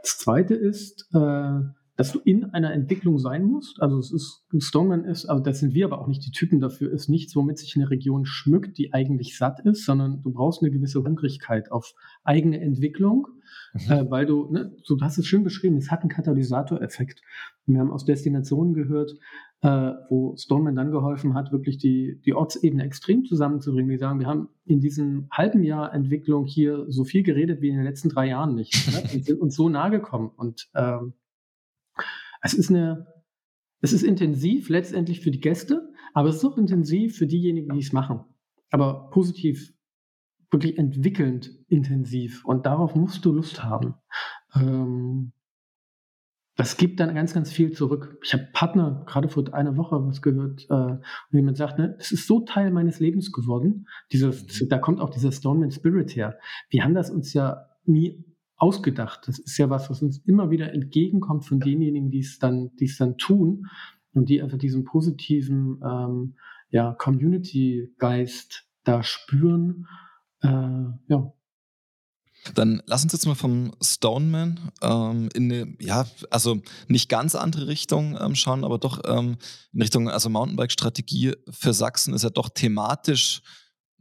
Das 0.02 0.18
Zweite 0.18 0.54
ist, 0.54 1.08
äh, 1.14 1.60
dass 2.00 2.12
du 2.12 2.18
in 2.20 2.46
einer 2.46 2.72
Entwicklung 2.72 3.18
sein 3.18 3.44
musst. 3.44 3.82
Also 3.82 3.98
es 3.98 4.10
ist, 4.10 4.42
Stoneman 4.56 5.04
ist, 5.04 5.26
also 5.26 5.42
das 5.42 5.58
sind 5.58 5.74
wir 5.74 5.84
aber 5.84 6.00
auch 6.00 6.06
nicht 6.06 6.24
die 6.24 6.30
Typen 6.30 6.58
dafür, 6.58 6.90
ist 6.90 7.10
nichts, 7.10 7.36
womit 7.36 7.58
sich 7.58 7.76
eine 7.76 7.90
Region 7.90 8.24
schmückt, 8.24 8.78
die 8.78 8.94
eigentlich 8.94 9.36
satt 9.36 9.60
ist, 9.66 9.84
sondern 9.84 10.22
du 10.22 10.32
brauchst 10.32 10.62
eine 10.62 10.70
gewisse 10.70 11.04
Hungrigkeit 11.04 11.70
auf 11.70 11.92
eigene 12.24 12.58
Entwicklung, 12.58 13.28
mhm. 13.74 13.92
äh, 13.92 14.10
weil 14.10 14.24
du, 14.24 14.50
ne, 14.50 14.74
so, 14.82 14.96
du 14.96 15.04
hast 15.04 15.18
es 15.18 15.26
schön 15.26 15.44
beschrieben, 15.44 15.76
es 15.76 15.90
hat 15.90 16.00
einen 16.00 16.08
Katalysatoreffekt. 16.08 17.20
Wir 17.66 17.80
haben 17.80 17.90
aus 17.90 18.06
Destinationen 18.06 18.72
gehört, 18.72 19.18
äh, 19.60 19.92
wo 20.08 20.34
Stoneman 20.38 20.76
dann 20.76 20.92
geholfen 20.92 21.34
hat, 21.34 21.52
wirklich 21.52 21.76
die, 21.76 22.18
die 22.24 22.32
Ortsebene 22.32 22.82
extrem 22.82 23.26
zusammenzubringen. 23.26 23.90
Die 23.90 23.98
sagen, 23.98 24.20
wir 24.20 24.26
haben 24.26 24.48
in 24.64 24.80
diesem 24.80 25.28
halben 25.30 25.62
Jahr 25.62 25.92
Entwicklung 25.92 26.46
hier 26.46 26.86
so 26.88 27.04
viel 27.04 27.24
geredet 27.24 27.60
wie 27.60 27.68
in 27.68 27.76
den 27.76 27.84
letzten 27.84 28.08
drei 28.08 28.28
Jahren 28.28 28.54
nicht. 28.54 28.90
Ne? 28.90 29.02
Und 29.12 29.26
sind 29.26 29.38
uns 29.38 29.54
so 29.54 29.68
nahe 29.68 29.90
gekommen. 29.90 30.30
Und 30.34 30.70
ähm, 30.74 31.12
es 32.40 32.54
ist 32.54 32.70
eine, 32.70 33.06
es 33.80 33.92
ist 33.92 34.02
intensiv 34.02 34.68
letztendlich 34.68 35.20
für 35.20 35.30
die 35.30 35.40
Gäste, 35.40 35.92
aber 36.14 36.28
es 36.28 36.36
ist 36.36 36.44
auch 36.44 36.58
intensiv 36.58 37.16
für 37.16 37.26
diejenigen, 37.26 37.72
die 37.72 37.80
es 37.80 37.92
machen. 37.92 38.20
Aber 38.70 39.10
positiv, 39.10 39.72
wirklich 40.50 40.78
entwickelnd 40.78 41.50
intensiv. 41.68 42.44
Und 42.44 42.66
darauf 42.66 42.94
musst 42.94 43.24
du 43.24 43.32
Lust 43.32 43.62
haben. 43.62 43.94
Ähm, 44.54 45.32
das 46.56 46.76
gibt 46.76 47.00
dann 47.00 47.14
ganz, 47.14 47.32
ganz 47.32 47.50
viel 47.50 47.72
zurück. 47.72 48.18
Ich 48.22 48.34
habe 48.34 48.48
Partner 48.52 49.04
gerade 49.06 49.28
vor 49.28 49.54
einer 49.54 49.76
Woche 49.78 49.96
was 50.04 50.20
gehört, 50.20 50.64
äh, 50.64 50.98
wo 51.30 51.36
jemand 51.36 51.56
sagt, 51.56 51.78
ne, 51.78 51.96
es 51.98 52.12
ist 52.12 52.26
so 52.26 52.40
Teil 52.40 52.70
meines 52.70 53.00
Lebens 53.00 53.32
geworden. 53.32 53.86
Dieses, 54.12 54.60
mhm. 54.60 54.68
da 54.68 54.78
kommt 54.78 55.00
auch 55.00 55.10
dieser 55.10 55.32
Stoneman 55.32 55.70
Spirit 55.70 56.14
her. 56.14 56.38
Wir 56.68 56.84
haben 56.84 56.94
das 56.94 57.10
uns 57.10 57.32
ja 57.32 57.66
nie 57.84 58.24
ausgedacht. 58.60 59.26
Das 59.26 59.38
ist 59.38 59.56
ja 59.58 59.70
was, 59.70 59.90
was 59.90 60.02
uns 60.02 60.18
immer 60.26 60.50
wieder 60.50 60.72
entgegenkommt 60.72 61.46
von 61.46 61.60
denjenigen, 61.60 62.10
die 62.10 62.20
es 62.20 62.38
dann, 62.38 62.70
die 62.76 62.84
es 62.84 62.98
dann 62.98 63.16
tun 63.16 63.66
und 64.12 64.28
die 64.28 64.42
einfach 64.42 64.58
diesen 64.58 64.84
positiven 64.84 65.80
ähm, 65.82 66.34
ja, 66.68 66.92
Community-Geist 66.92 68.64
da 68.84 69.02
spüren. 69.02 69.86
Äh, 70.42 70.48
ja. 70.48 71.32
Dann 72.54 72.82
lass 72.86 73.02
uns 73.02 73.12
jetzt 73.12 73.26
mal 73.26 73.34
vom 73.34 73.72
Stoneman 73.82 74.70
ähm, 74.82 75.28
in 75.34 75.52
eine, 75.52 75.74
ja, 75.80 76.06
also 76.30 76.60
nicht 76.88 77.08
ganz 77.08 77.34
andere 77.34 77.66
Richtung 77.66 78.16
ähm, 78.20 78.34
schauen, 78.34 78.64
aber 78.64 78.78
doch 78.78 79.00
ähm, 79.06 79.36
in 79.72 79.82
Richtung, 79.82 80.08
also 80.08 80.28
Mountainbike-Strategie 80.28 81.34
für 81.50 81.72
Sachsen 81.72 82.14
ist 82.14 82.24
ja 82.24 82.30
doch 82.30 82.50
thematisch 82.50 83.42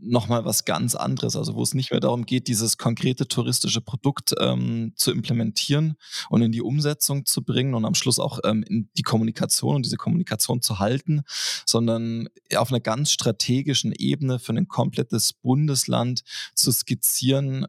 nochmal 0.02 0.46
was 0.46 0.66
ganz 0.66 0.96
anderes, 0.96 1.36
also 1.36 1.56
wo 1.56 1.64
es 1.64 1.74
nicht 1.74 1.92
mehr 1.92 2.00
darum 2.00 2.26
geht, 2.26 2.48
dieses 2.48 2.78
konkrete 2.78 3.28
touristische 3.28 3.82
Produkt 3.82 4.34
ähm, 4.40 4.94
zu 4.96 5.12
implementieren 5.12 5.96
und 6.30 6.42
in 6.42 6.52
die 6.52 6.62
Umsetzung 6.62 7.26
zu 7.26 7.44
bringen 7.44 7.74
und 7.74 7.86
am 7.86 7.96
Schluss 7.96 8.20
auch 8.20 8.40
ähm, 8.44 8.64
in 8.64 8.90
die 8.98 9.04
Kommunikation 9.04 9.76
und 9.76 9.86
diese 9.86 9.98
Kommunikation 9.98 10.62
zu 10.62 10.80
halten, 10.80 11.22
sondern 11.66 12.30
auf 12.56 12.72
einer 12.72 12.80
ganz 12.80 13.12
strategischen 13.12 13.94
Ebene 13.94 14.40
für 14.40 14.54
ein 14.54 14.68
komplettes 14.68 15.34
Bundesland 15.34 16.24
zu 16.56 16.72
skizzieren, 16.72 17.66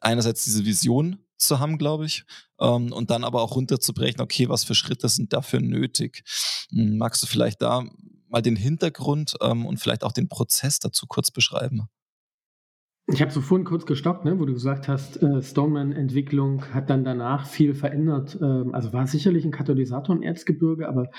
einerseits 0.00 0.44
diese 0.44 0.64
Vision 0.64 1.18
zu 1.36 1.58
haben, 1.58 1.78
glaube 1.78 2.06
ich, 2.06 2.24
ähm, 2.60 2.92
und 2.92 3.10
dann 3.10 3.24
aber 3.24 3.42
auch 3.42 3.56
runterzubrechen, 3.56 4.20
okay, 4.20 4.48
was 4.48 4.64
für 4.64 4.74
Schritte 4.74 5.08
sind 5.08 5.32
dafür 5.32 5.60
nötig? 5.60 6.22
Hm, 6.70 6.98
magst 6.98 7.22
du 7.22 7.26
vielleicht 7.26 7.62
da 7.62 7.84
mal 8.30 8.42
den 8.42 8.56
Hintergrund 8.56 9.36
ähm, 9.40 9.66
und 9.66 9.78
vielleicht 9.78 10.04
auch 10.04 10.12
den 10.12 10.28
Prozess 10.28 10.78
dazu 10.78 11.06
kurz 11.06 11.30
beschreiben? 11.30 11.88
Ich 13.12 13.20
habe 13.20 13.32
so 13.32 13.40
vorhin 13.40 13.64
kurz 13.64 13.86
gestoppt, 13.86 14.24
ne, 14.24 14.38
wo 14.38 14.44
du 14.44 14.52
gesagt 14.52 14.86
hast, 14.86 15.20
äh, 15.20 15.42
Stoneman-Entwicklung 15.42 16.66
hat 16.72 16.90
dann 16.90 17.02
danach 17.02 17.46
viel 17.46 17.74
verändert. 17.74 18.38
Ähm, 18.40 18.72
also 18.72 18.92
war 18.92 19.06
sicherlich 19.06 19.44
ein 19.44 19.50
Katalysator 19.50 20.14
im 20.14 20.22
Erzgebirge, 20.22 20.88
aber 20.88 21.10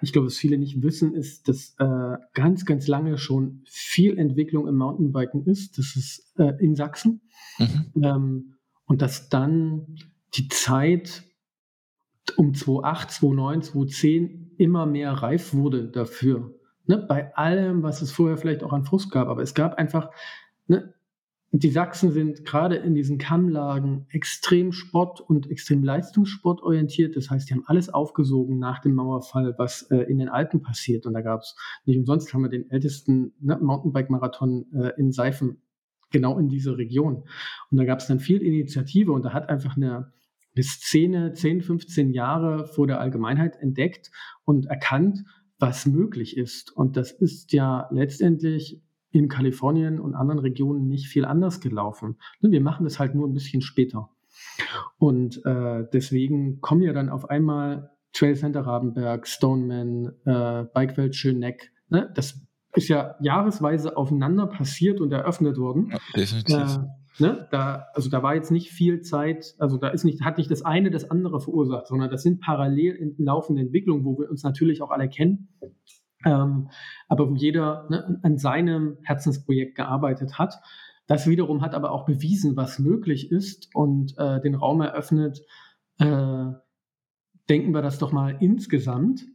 ich 0.00 0.12
glaube, 0.12 0.26
was 0.26 0.36
viele 0.36 0.58
nicht 0.58 0.82
wissen, 0.82 1.14
ist, 1.14 1.48
dass 1.48 1.74
äh, 1.78 2.16
ganz, 2.34 2.66
ganz 2.66 2.86
lange 2.86 3.18
schon 3.18 3.62
viel 3.66 4.16
Entwicklung 4.18 4.68
im 4.68 4.76
Mountainbiken 4.76 5.44
ist. 5.44 5.78
Das 5.78 5.96
ist 5.96 6.32
äh, 6.38 6.52
in 6.60 6.76
Sachsen. 6.76 7.22
Mhm. 7.58 8.04
Ähm, 8.04 8.54
und 8.84 9.02
dass 9.02 9.28
dann 9.28 9.96
die 10.34 10.48
Zeit 10.48 11.24
um 12.36 12.54
2008, 12.54 13.10
2009, 13.10 13.62
2010 13.62 14.54
immer 14.56 14.86
mehr 14.86 15.12
reif 15.12 15.52
wurde 15.52 15.88
dafür. 15.88 16.54
Ne, 16.90 16.98
bei 16.98 17.32
allem, 17.36 17.84
was 17.84 18.02
es 18.02 18.10
vorher 18.10 18.36
vielleicht 18.36 18.64
auch 18.64 18.72
an 18.72 18.82
Frust 18.82 19.12
gab. 19.12 19.28
Aber 19.28 19.42
es 19.42 19.54
gab 19.54 19.74
einfach, 19.74 20.10
ne, 20.66 20.92
die 21.52 21.70
Sachsen 21.70 22.10
sind 22.10 22.44
gerade 22.44 22.74
in 22.74 22.96
diesen 22.96 23.16
Kammlagen 23.16 24.06
extrem 24.10 24.72
Sport- 24.72 25.20
und 25.20 25.48
extrem 25.52 25.84
Leistungssport 25.84 26.62
orientiert. 26.62 27.14
Das 27.14 27.30
heißt, 27.30 27.48
die 27.48 27.54
haben 27.54 27.62
alles 27.66 27.90
aufgesogen 27.90 28.58
nach 28.58 28.80
dem 28.80 28.96
Mauerfall, 28.96 29.54
was 29.56 29.82
äh, 29.92 29.98
in 29.98 30.18
den 30.18 30.28
Alpen 30.28 30.62
passiert. 30.62 31.06
Und 31.06 31.12
da 31.12 31.20
gab 31.20 31.42
es 31.42 31.54
nicht 31.84 31.96
umsonst 31.96 32.34
haben 32.34 32.42
wir 32.42 32.48
den 32.50 32.68
ältesten 32.68 33.34
ne, 33.38 33.56
Mountainbike-Marathon 33.62 34.66
äh, 34.74 34.90
in 34.98 35.12
Seifen 35.12 35.62
genau 36.10 36.40
in 36.40 36.48
dieser 36.48 36.76
Region. 36.76 37.22
Und 37.70 37.78
da 37.78 37.84
gab 37.84 38.00
es 38.00 38.08
dann 38.08 38.18
viel 38.18 38.42
Initiative 38.42 39.12
und 39.12 39.24
da 39.24 39.32
hat 39.32 39.48
einfach 39.48 39.76
eine, 39.76 40.10
eine 40.56 40.64
Szene 40.64 41.34
10, 41.34 41.62
15 41.62 42.10
Jahre 42.10 42.66
vor 42.66 42.88
der 42.88 42.98
Allgemeinheit 42.98 43.54
entdeckt 43.60 44.10
und 44.44 44.66
erkannt, 44.66 45.24
was 45.60 45.86
möglich 45.86 46.36
ist. 46.36 46.76
Und 46.76 46.96
das 46.96 47.12
ist 47.12 47.52
ja 47.52 47.88
letztendlich 47.92 48.82
in 49.12 49.28
Kalifornien 49.28 50.00
und 50.00 50.14
anderen 50.14 50.40
Regionen 50.40 50.88
nicht 50.88 51.06
viel 51.06 51.24
anders 51.24 51.60
gelaufen. 51.60 52.16
Ne, 52.40 52.50
wir 52.50 52.60
machen 52.60 52.84
das 52.84 52.98
halt 52.98 53.14
nur 53.14 53.28
ein 53.28 53.34
bisschen 53.34 53.60
später. 53.60 54.10
Und 54.98 55.44
äh, 55.44 55.84
deswegen 55.92 56.60
kommen 56.60 56.82
ja 56.82 56.92
dann 56.92 57.08
auf 57.08 57.28
einmal 57.28 57.90
Trail 58.12 58.36
Center 58.36 58.62
Rabenberg, 58.62 59.26
Stoneman, 59.26 60.12
äh, 60.24 60.64
Bikewelt 60.72 61.14
Schöneck. 61.14 61.72
Ne? 61.88 62.10
Das 62.14 62.40
ist 62.74 62.88
ja 62.88 63.16
jahresweise 63.20 63.96
aufeinander 63.96 64.46
passiert 64.46 65.00
und 65.00 65.12
eröffnet 65.12 65.58
worden. 65.58 65.90
Ja, 65.90 65.98
definitiv. 66.16 66.56
Äh, 66.56 66.99
Ne? 67.18 67.48
Da, 67.50 67.86
also 67.94 68.08
da 68.08 68.22
war 68.22 68.34
jetzt 68.34 68.50
nicht 68.50 68.70
viel 68.70 69.00
Zeit, 69.02 69.54
also 69.58 69.76
da 69.76 69.88
ist 69.88 70.04
nicht, 70.04 70.22
hat 70.22 70.38
nicht 70.38 70.50
das 70.50 70.62
eine 70.62 70.90
das 70.90 71.10
andere 71.10 71.40
verursacht, 71.40 71.88
sondern 71.88 72.10
das 72.10 72.22
sind 72.22 72.40
parallel 72.40 73.14
laufende 73.18 73.62
Entwicklungen, 73.62 74.04
wo 74.04 74.18
wir 74.18 74.30
uns 74.30 74.42
natürlich 74.42 74.80
auch 74.80 74.90
alle 74.90 75.08
kennen, 75.08 75.48
ähm, 76.24 76.68
aber 77.08 77.30
wo 77.30 77.34
jeder 77.34 77.86
ne, 77.90 78.20
an 78.22 78.38
seinem 78.38 78.98
Herzensprojekt 79.02 79.74
gearbeitet 79.76 80.38
hat. 80.38 80.60
Das 81.06 81.26
wiederum 81.26 81.62
hat 81.62 81.74
aber 81.74 81.90
auch 81.90 82.04
bewiesen, 82.04 82.56
was 82.56 82.78
möglich 82.78 83.32
ist 83.32 83.68
und 83.74 84.14
äh, 84.16 84.40
den 84.40 84.54
Raum 84.54 84.80
eröffnet. 84.80 85.42
Äh, 85.98 86.52
denken 87.48 87.74
wir 87.74 87.82
das 87.82 87.98
doch 87.98 88.12
mal 88.12 88.36
insgesamt 88.38 89.26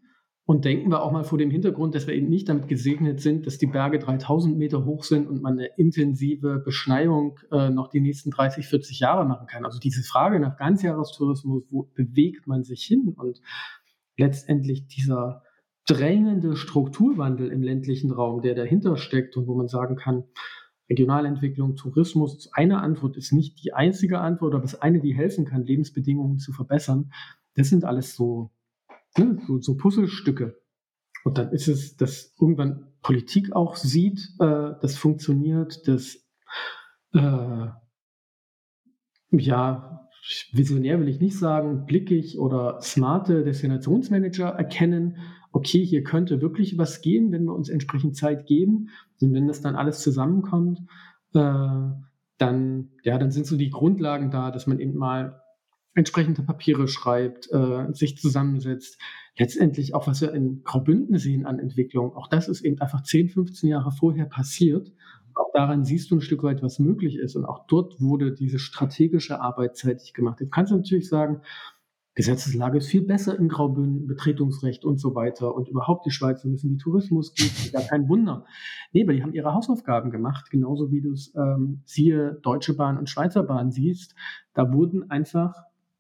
und 0.48 0.64
denken 0.64 0.92
wir 0.92 1.02
auch 1.02 1.12
mal 1.12 1.24
vor 1.24 1.40
dem 1.40 1.50
Hintergrund, 1.50 1.96
dass 1.96 2.06
wir 2.06 2.14
eben 2.14 2.30
nicht 2.30 2.48
damit 2.50 2.68
gesegnet 2.68 3.20
sind, 3.20 3.48
dass 3.48 3.58
die 3.58 3.66
Berge 3.66 3.98
3000 3.98 4.56
Meter 4.56 4.86
hoch 4.86 5.04
sind 5.04 5.28
und 5.28 5.42
man 5.42 5.54
eine 5.54 5.70
intensive 5.78 6.60
Beschneiung 6.60 7.40
äh, 7.52 7.72
noch 7.72 7.90
die 7.90 8.00
nächsten 8.00 8.30
30, 8.30 8.68
40 8.68 9.00
Jahre 9.00 9.26
machen 9.26 9.48
kann. 9.48 9.66
Also 9.66 9.80
diese 9.80 10.04
Frage 10.04 10.40
nach 10.40 10.56
Ganzjahrestourismus, 10.56 11.66
wo 11.72 11.90
bewegt 11.96 12.46
man 12.46 12.64
sich 12.64 12.84
hin? 12.84 13.16
Und 13.18 13.42
letztendlich 14.18 14.86
dieser 14.88 15.42
drängende 15.88 16.56
Strukturwandel 16.56 17.52
im 17.52 17.64
ländlichen 17.64 18.12
Raum, 18.12 18.44
der 18.44 18.54
dahinter 18.54 18.98
steckt 18.98 19.38
und 19.38 19.48
wo 19.48 19.56
man 19.56 19.68
sagen 19.68 19.96
kann, 19.96 20.26
Regionalentwicklung, 20.90 21.76
Tourismus 21.76 22.52
eine 22.54 22.82
Antwort, 22.82 23.18
ist 23.18 23.34
nicht 23.34 23.64
die 23.64 23.74
einzige 23.74 24.20
Antwort, 24.20 24.54
aber 24.54 24.64
es 24.64 24.74
ist 24.74 24.84
eine, 24.84 25.00
die 25.00 25.16
helfen 25.16 25.46
kann, 25.46 25.64
Lebensbedingungen 25.64 26.38
zu 26.38 26.54
verbessern. 26.54 27.12
Das 27.56 27.70
sind 27.70 27.84
alles 27.84 28.16
so 28.16 28.52
ne, 29.18 29.40
so, 29.48 29.60
so 29.60 29.76
Puzzlestücke. 29.76 30.58
Und 31.24 31.38
dann 31.38 31.52
ist 31.52 31.68
es, 31.68 31.96
dass 31.96 32.36
irgendwann 32.40 32.88
Politik 33.02 33.56
auch 33.56 33.76
sieht, 33.76 34.20
äh, 34.40 34.72
das 34.82 34.96
funktioniert, 34.98 35.88
dass 35.88 36.24
äh, 37.14 37.68
ja, 39.32 40.08
visionär 40.52 41.00
will 41.00 41.08
ich 41.08 41.20
nicht 41.20 41.38
sagen, 41.38 41.86
blickig 41.86 42.40
oder 42.40 42.80
smarte 42.82 43.44
Destinationsmanager 43.44 44.50
erkennen, 44.50 45.18
okay, 45.52 45.86
hier 45.86 46.04
könnte 46.04 46.42
wirklich 46.42 46.78
was 46.78 47.02
gehen, 47.02 47.32
wenn 47.32 47.46
wir 47.46 47.54
uns 47.54 47.70
entsprechend 47.70 48.18
Zeit 48.18 48.46
geben. 48.46 48.90
Und 49.22 49.34
wenn 49.34 49.48
das 49.48 49.62
dann 49.62 49.76
alles 49.76 50.02
zusammenkommt, 50.02 50.80
äh, 51.34 51.80
dann, 52.38 52.90
ja, 53.04 53.18
dann 53.18 53.32
sind 53.32 53.46
so 53.46 53.56
die 53.56 53.70
Grundlagen 53.70 54.32
da, 54.32 54.52
dass 54.52 54.68
man 54.68 54.80
eben 54.80 54.96
mal 54.96 55.42
entsprechende 55.96 56.44
Papiere 56.44 56.88
schreibt, 56.88 57.52
äh, 57.52 57.92
sich 57.94 58.18
zusammensetzt. 58.18 59.00
Letztendlich 59.38 59.96
auch, 59.96 60.08
was 60.08 60.22
wir 60.22 60.34
in 60.34 60.64
Graubünden 60.64 61.18
sehen 61.18 61.46
an 61.46 61.60
Entwicklung, 61.60 62.16
auch 62.16 62.28
das 62.28 62.48
ist 62.48 62.62
eben 62.62 62.80
einfach 62.80 63.02
10, 63.02 63.30
15 63.30 63.70
Jahre 63.70 63.92
vorher 63.92 64.26
passiert. 64.26 64.92
Auch 65.34 65.52
daran 65.54 65.84
siehst 65.84 66.12
du 66.12 66.16
ein 66.16 66.22
Stück 66.22 66.44
weit, 66.44 66.62
was 66.62 66.80
möglich 66.80 67.18
ist. 67.18 67.36
Und 67.36 67.46
auch 67.46 67.66
dort 67.68 68.00
wurde 68.00 68.34
diese 68.34 68.60
strategische 68.60 69.42
Arbeit 69.42 69.76
zeitig 69.76 70.14
gemacht. 70.14 70.40
Jetzt 70.40 70.52
kannst 70.52 70.72
du 70.72 70.78
natürlich 70.78 71.10
sagen, 71.10 71.42
Gesetzeslage 72.16 72.78
ist 72.78 72.88
viel 72.88 73.02
besser 73.02 73.38
in 73.38 73.50
Graubünden, 73.50 74.08
Betretungsrecht 74.08 74.86
und 74.86 75.00
so 75.00 75.16
weiter. 75.16 75.54
Und 75.54 75.68
überhaupt 75.68 76.06
die 76.06 76.12
Schweizer 76.12 76.50
wissen, 76.50 76.72
wie 76.72 76.78
Tourismus 76.78 77.34
geht. 77.34 77.74
Ja 77.74 77.82
kein 77.82 78.08
Wunder. 78.08 78.46
Nee, 78.94 79.04
aber 79.04 79.12
die 79.12 79.22
haben 79.22 79.34
ihre 79.34 79.54
Hausaufgaben 79.54 80.12
gemacht, 80.12 80.50
genauso 80.50 80.92
wie 80.92 81.02
du 81.02 81.12
es 81.12 81.34
ähm, 81.36 81.82
siehe 81.84 82.40
Deutsche 82.42 82.74
Bahn 82.74 82.98
und 82.98 83.10
Schweizer 83.10 83.44
Bahn 83.44 83.72
siehst. 83.72 84.16
Da 84.54 84.72
wurden 84.72 85.12
einfach 85.12 85.54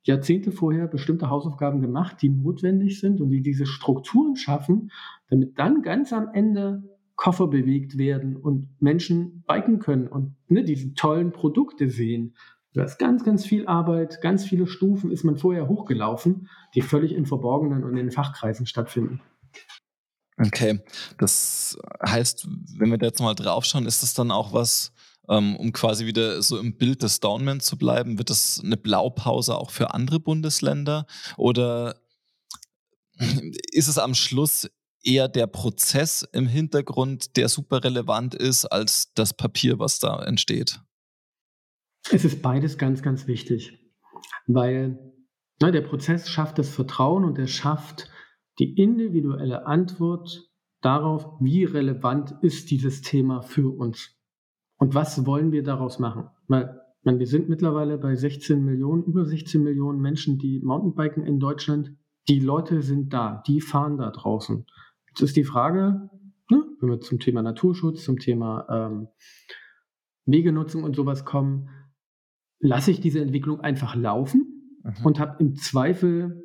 Jahrzehnte 0.05 0.51
vorher 0.51 0.87
bestimmte 0.87 1.29
Hausaufgaben 1.29 1.81
gemacht, 1.81 2.17
die 2.21 2.29
notwendig 2.29 2.99
sind 2.99 3.21
und 3.21 3.29
die 3.29 3.41
diese 3.41 3.65
Strukturen 3.65 4.35
schaffen, 4.35 4.91
damit 5.29 5.57
dann 5.57 5.81
ganz 5.81 6.13
am 6.13 6.29
Ende 6.33 6.83
Koffer 7.15 7.47
bewegt 7.47 7.97
werden 7.97 8.35
und 8.35 8.69
Menschen 8.81 9.43
biken 9.47 9.79
können 9.79 10.07
und 10.07 10.35
ne, 10.47 10.63
diese 10.63 10.93
tollen 10.93 11.31
Produkte 11.31 11.89
sehen. 11.89 12.35
Da 12.73 12.83
ist 12.83 12.99
ganz, 12.99 13.23
ganz 13.23 13.45
viel 13.45 13.67
Arbeit, 13.67 14.21
ganz 14.21 14.43
viele 14.43 14.67
Stufen 14.67 15.09
ist 15.09 15.23
man 15.23 15.37
vorher 15.37 15.69
hochgelaufen, 15.69 16.49
die 16.75 16.81
völlig 16.81 17.13
im 17.13 17.25
Verborgenen 17.25 17.83
und 17.83 17.91
in 17.91 18.07
den 18.07 18.11
Fachkreisen 18.11 18.65
stattfinden. 18.65 19.21
Okay, 20.37 20.81
das 21.17 21.77
heißt, 22.05 22.49
wenn 22.77 22.91
wir 22.91 22.97
da 22.97 23.05
jetzt 23.05 23.21
mal 23.21 23.33
draufschauen, 23.33 23.85
ist 23.85 24.03
das 24.03 24.13
dann 24.13 24.31
auch 24.31 24.51
was, 24.51 24.91
um 25.27 25.71
quasi 25.73 26.05
wieder 26.05 26.41
so 26.41 26.57
im 26.59 26.77
Bild 26.77 27.03
des 27.03 27.19
Downman 27.19 27.59
zu 27.59 27.77
bleiben, 27.77 28.17
wird 28.17 28.29
das 28.29 28.61
eine 28.63 28.77
Blaupause 28.77 29.55
auch 29.55 29.71
für 29.71 29.93
andere 29.93 30.19
Bundesländer 30.19 31.05
oder 31.37 31.95
ist 33.71 33.87
es 33.87 33.97
am 33.97 34.13
Schluss 34.13 34.69
eher 35.03 35.27
der 35.27 35.47
Prozess 35.47 36.27
im 36.33 36.47
Hintergrund, 36.47 37.37
der 37.37 37.47
super 37.49 37.83
relevant 37.83 38.35
ist, 38.35 38.65
als 38.65 39.13
das 39.13 39.33
Papier, 39.33 39.79
was 39.79 39.99
da 39.99 40.23
entsteht? 40.23 40.81
Es 42.11 42.25
ist 42.25 42.41
beides 42.41 42.77
ganz, 42.77 43.01
ganz 43.01 43.27
wichtig, 43.27 43.79
weil 44.47 45.13
na, 45.59 45.71
der 45.71 45.81
Prozess 45.81 46.29
schafft 46.29 46.59
das 46.59 46.69
Vertrauen 46.69 47.23
und 47.23 47.37
er 47.39 47.47
schafft 47.47 48.09
die 48.59 48.73
individuelle 48.75 49.65
Antwort 49.65 50.49
darauf, 50.81 51.25
wie 51.39 51.63
relevant 51.63 52.35
ist 52.41 52.69
dieses 52.71 53.01
Thema 53.01 53.41
für 53.41 53.75
uns 53.75 54.14
und 54.77 54.93
was 54.93 55.25
wollen 55.25 55.51
wir 55.51 55.63
daraus 55.63 55.99
machen. 55.99 56.29
Weil 56.47 56.81
meine, 57.05 57.19
wir 57.19 57.27
sind 57.27 57.49
mittlerweile 57.49 57.97
bei 57.97 58.15
16 58.15 58.65
Millionen, 58.65 59.03
über 59.03 59.25
16 59.25 59.63
Millionen 59.63 60.01
Menschen, 60.01 60.39
die 60.39 60.59
Mountainbiken 60.59 61.23
in 61.23 61.39
Deutschland. 61.39 61.93
Die 62.27 62.39
Leute 62.39 62.81
sind 62.81 63.13
da, 63.13 63.43
die 63.45 63.61
fahren 63.61 63.97
da 63.97 64.09
draußen. 64.09 64.65
Jetzt 65.09 65.21
ist 65.21 65.35
die 65.35 65.43
Frage, 65.43 66.09
ne, 66.49 66.65
wenn 66.79 66.89
wir 66.89 66.99
zum 66.99 67.19
Thema 67.19 67.43
Naturschutz, 67.43 68.03
zum 68.03 68.17
Thema 68.17 68.65
ähm, 68.69 69.07
Wegenutzung 70.25 70.83
und 70.83 70.95
sowas 70.95 71.25
kommen, 71.25 71.69
lasse 72.59 72.89
ich 72.89 72.99
diese 72.99 73.21
Entwicklung 73.21 73.59
einfach 73.61 73.95
laufen 73.95 74.79
mhm. 74.83 75.05
und 75.05 75.19
habe 75.19 75.35
im 75.43 75.55
Zweifel 75.55 76.43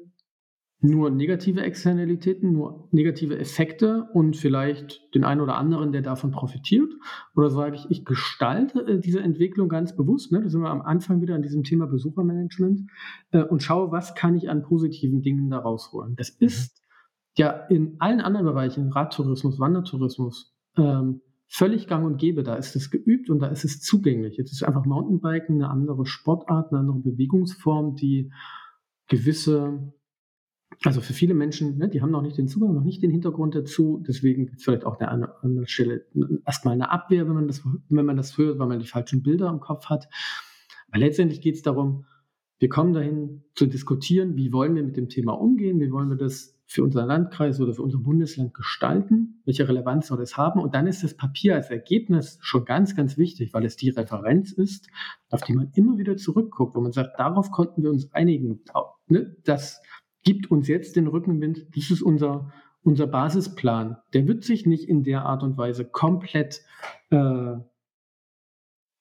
nur 0.82 1.10
negative 1.10 1.62
Externalitäten, 1.62 2.52
nur 2.52 2.88
negative 2.90 3.38
Effekte 3.38 4.08
und 4.14 4.36
vielleicht 4.36 5.14
den 5.14 5.24
einen 5.24 5.40
oder 5.40 5.56
anderen, 5.56 5.92
der 5.92 6.02
davon 6.02 6.30
profitiert? 6.30 6.90
Oder 7.36 7.50
sage 7.50 7.76
ich, 7.76 7.90
ich 7.90 8.04
gestalte 8.04 8.86
äh, 8.86 8.98
diese 8.98 9.20
Entwicklung 9.20 9.68
ganz 9.68 9.94
bewusst, 9.94 10.32
ne? 10.32 10.42
da 10.42 10.48
sind 10.48 10.62
wir 10.62 10.70
am 10.70 10.82
Anfang 10.82 11.20
wieder 11.20 11.34
an 11.34 11.42
diesem 11.42 11.64
Thema 11.64 11.86
Besuchermanagement 11.86 12.90
äh, 13.32 13.42
und 13.42 13.62
schaue, 13.62 13.92
was 13.92 14.14
kann 14.14 14.36
ich 14.36 14.48
an 14.48 14.62
positiven 14.62 15.22
Dingen 15.22 15.50
da 15.50 15.58
rausholen. 15.58 16.16
Das 16.16 16.38
mhm. 16.40 16.46
ist 16.46 16.80
ja 17.36 17.50
in 17.68 17.96
allen 17.98 18.20
anderen 18.20 18.46
Bereichen, 18.46 18.90
Radtourismus, 18.90 19.58
Wandertourismus, 19.58 20.54
ähm, 20.76 21.20
völlig 21.46 21.88
gang 21.88 22.06
und 22.06 22.16
gäbe. 22.16 22.42
Da 22.42 22.54
ist 22.54 22.76
es 22.76 22.90
geübt 22.90 23.28
und 23.28 23.40
da 23.40 23.48
ist 23.48 23.64
es 23.64 23.82
zugänglich. 23.82 24.36
Jetzt 24.36 24.52
ist 24.52 24.62
einfach 24.62 24.84
Mountainbiken 24.86 25.56
eine 25.56 25.68
andere 25.68 26.06
Sportart, 26.06 26.70
eine 26.70 26.80
andere 26.80 27.00
Bewegungsform, 27.00 27.96
die 27.96 28.32
gewisse, 29.08 29.92
also 30.85 31.00
für 31.00 31.12
viele 31.12 31.35
Menschen, 31.35 31.78
ne, 31.78 31.88
die 31.88 32.00
haben 32.00 32.11
noch 32.11 32.22
nicht 32.22 32.38
den 32.38 32.48
Zugang, 32.48 32.74
noch 32.74 32.85
nicht 32.85 33.02
den 33.02 33.11
Hintergrund 33.11 33.54
dazu. 33.54 34.02
Deswegen 34.06 34.46
gibt 34.46 34.59
es 34.59 34.64
vielleicht 34.64 34.85
auch 34.85 34.98
an 35.00 35.26
einer 35.42 35.66
Stelle 35.66 36.06
erstmal 36.46 36.74
eine 36.74 36.90
Abwehr, 36.90 37.26
wenn 37.26 37.35
man 37.35 37.46
das, 37.46 37.62
wenn 37.88 38.06
man 38.06 38.16
das 38.16 38.38
hört, 38.38 38.59
weil 38.59 38.68
man 38.68 38.78
die 38.78 38.87
falschen 38.87 39.22
Bilder 39.22 39.48
im 39.48 39.61
Kopf 39.61 39.87
hat. 39.87 40.09
Aber 40.88 40.98
letztendlich 40.98 41.40
geht 41.40 41.56
es 41.56 41.62
darum, 41.62 42.06
wir 42.59 42.68
kommen 42.68 42.92
dahin 42.92 43.42
zu 43.54 43.66
diskutieren, 43.66 44.37
wie 44.37 44.52
wollen 44.52 44.74
wir 44.74 44.83
mit 44.83 44.96
dem 44.96 45.09
Thema 45.09 45.33
umgehen, 45.33 45.80
wie 45.80 45.90
wollen 45.90 46.11
wir 46.11 46.16
das 46.16 46.59
für 46.66 46.85
unseren 46.85 47.09
Landkreis 47.09 47.61
oder 47.61 47.74
für 47.74 47.83
unser 47.83 47.98
Bundesland 47.98 48.54
gestalten, 48.54 49.42
welche 49.44 49.66
Relevanz 49.66 50.06
soll 50.06 50.22
es 50.22 50.37
haben. 50.37 50.61
Und 50.61 50.74
dann 50.74 50.87
ist 50.87 51.02
das 51.02 51.16
Papier 51.16 51.56
als 51.56 51.68
Ergebnis 51.68 52.38
schon 52.42 52.64
ganz, 52.64 52.94
ganz 52.94 53.18
wichtig, 53.18 53.52
weil 53.52 53.64
es 53.64 53.76
die 53.76 53.90
Referenz 53.90 54.52
ist, 54.52 54.88
auf 55.30 55.40
die 55.40 55.54
man 55.54 55.72
immer 55.74 55.98
wieder 55.98 56.16
zurückguckt, 56.16 56.76
wo 56.76 56.80
man 56.80 56.92
sagt, 56.92 57.18
darauf 57.18 57.50
konnten 57.50 57.83
wir 57.83 57.90
uns 57.90 58.12
einigen. 58.12 58.61
Ne, 59.09 59.37
das 59.44 59.80
gibt 60.22 60.50
uns 60.50 60.68
jetzt 60.68 60.96
den 60.96 61.06
Rückenwind, 61.06 61.66
das 61.76 61.90
ist 61.90 62.02
unser, 62.02 62.52
unser 62.83 63.06
Basisplan. 63.06 63.96
Der 64.12 64.26
wird 64.26 64.44
sich 64.44 64.66
nicht 64.66 64.88
in 64.88 65.02
der 65.02 65.24
Art 65.24 65.42
und 65.42 65.56
Weise 65.56 65.85
komplett 65.85 66.62
äh, 67.11 67.56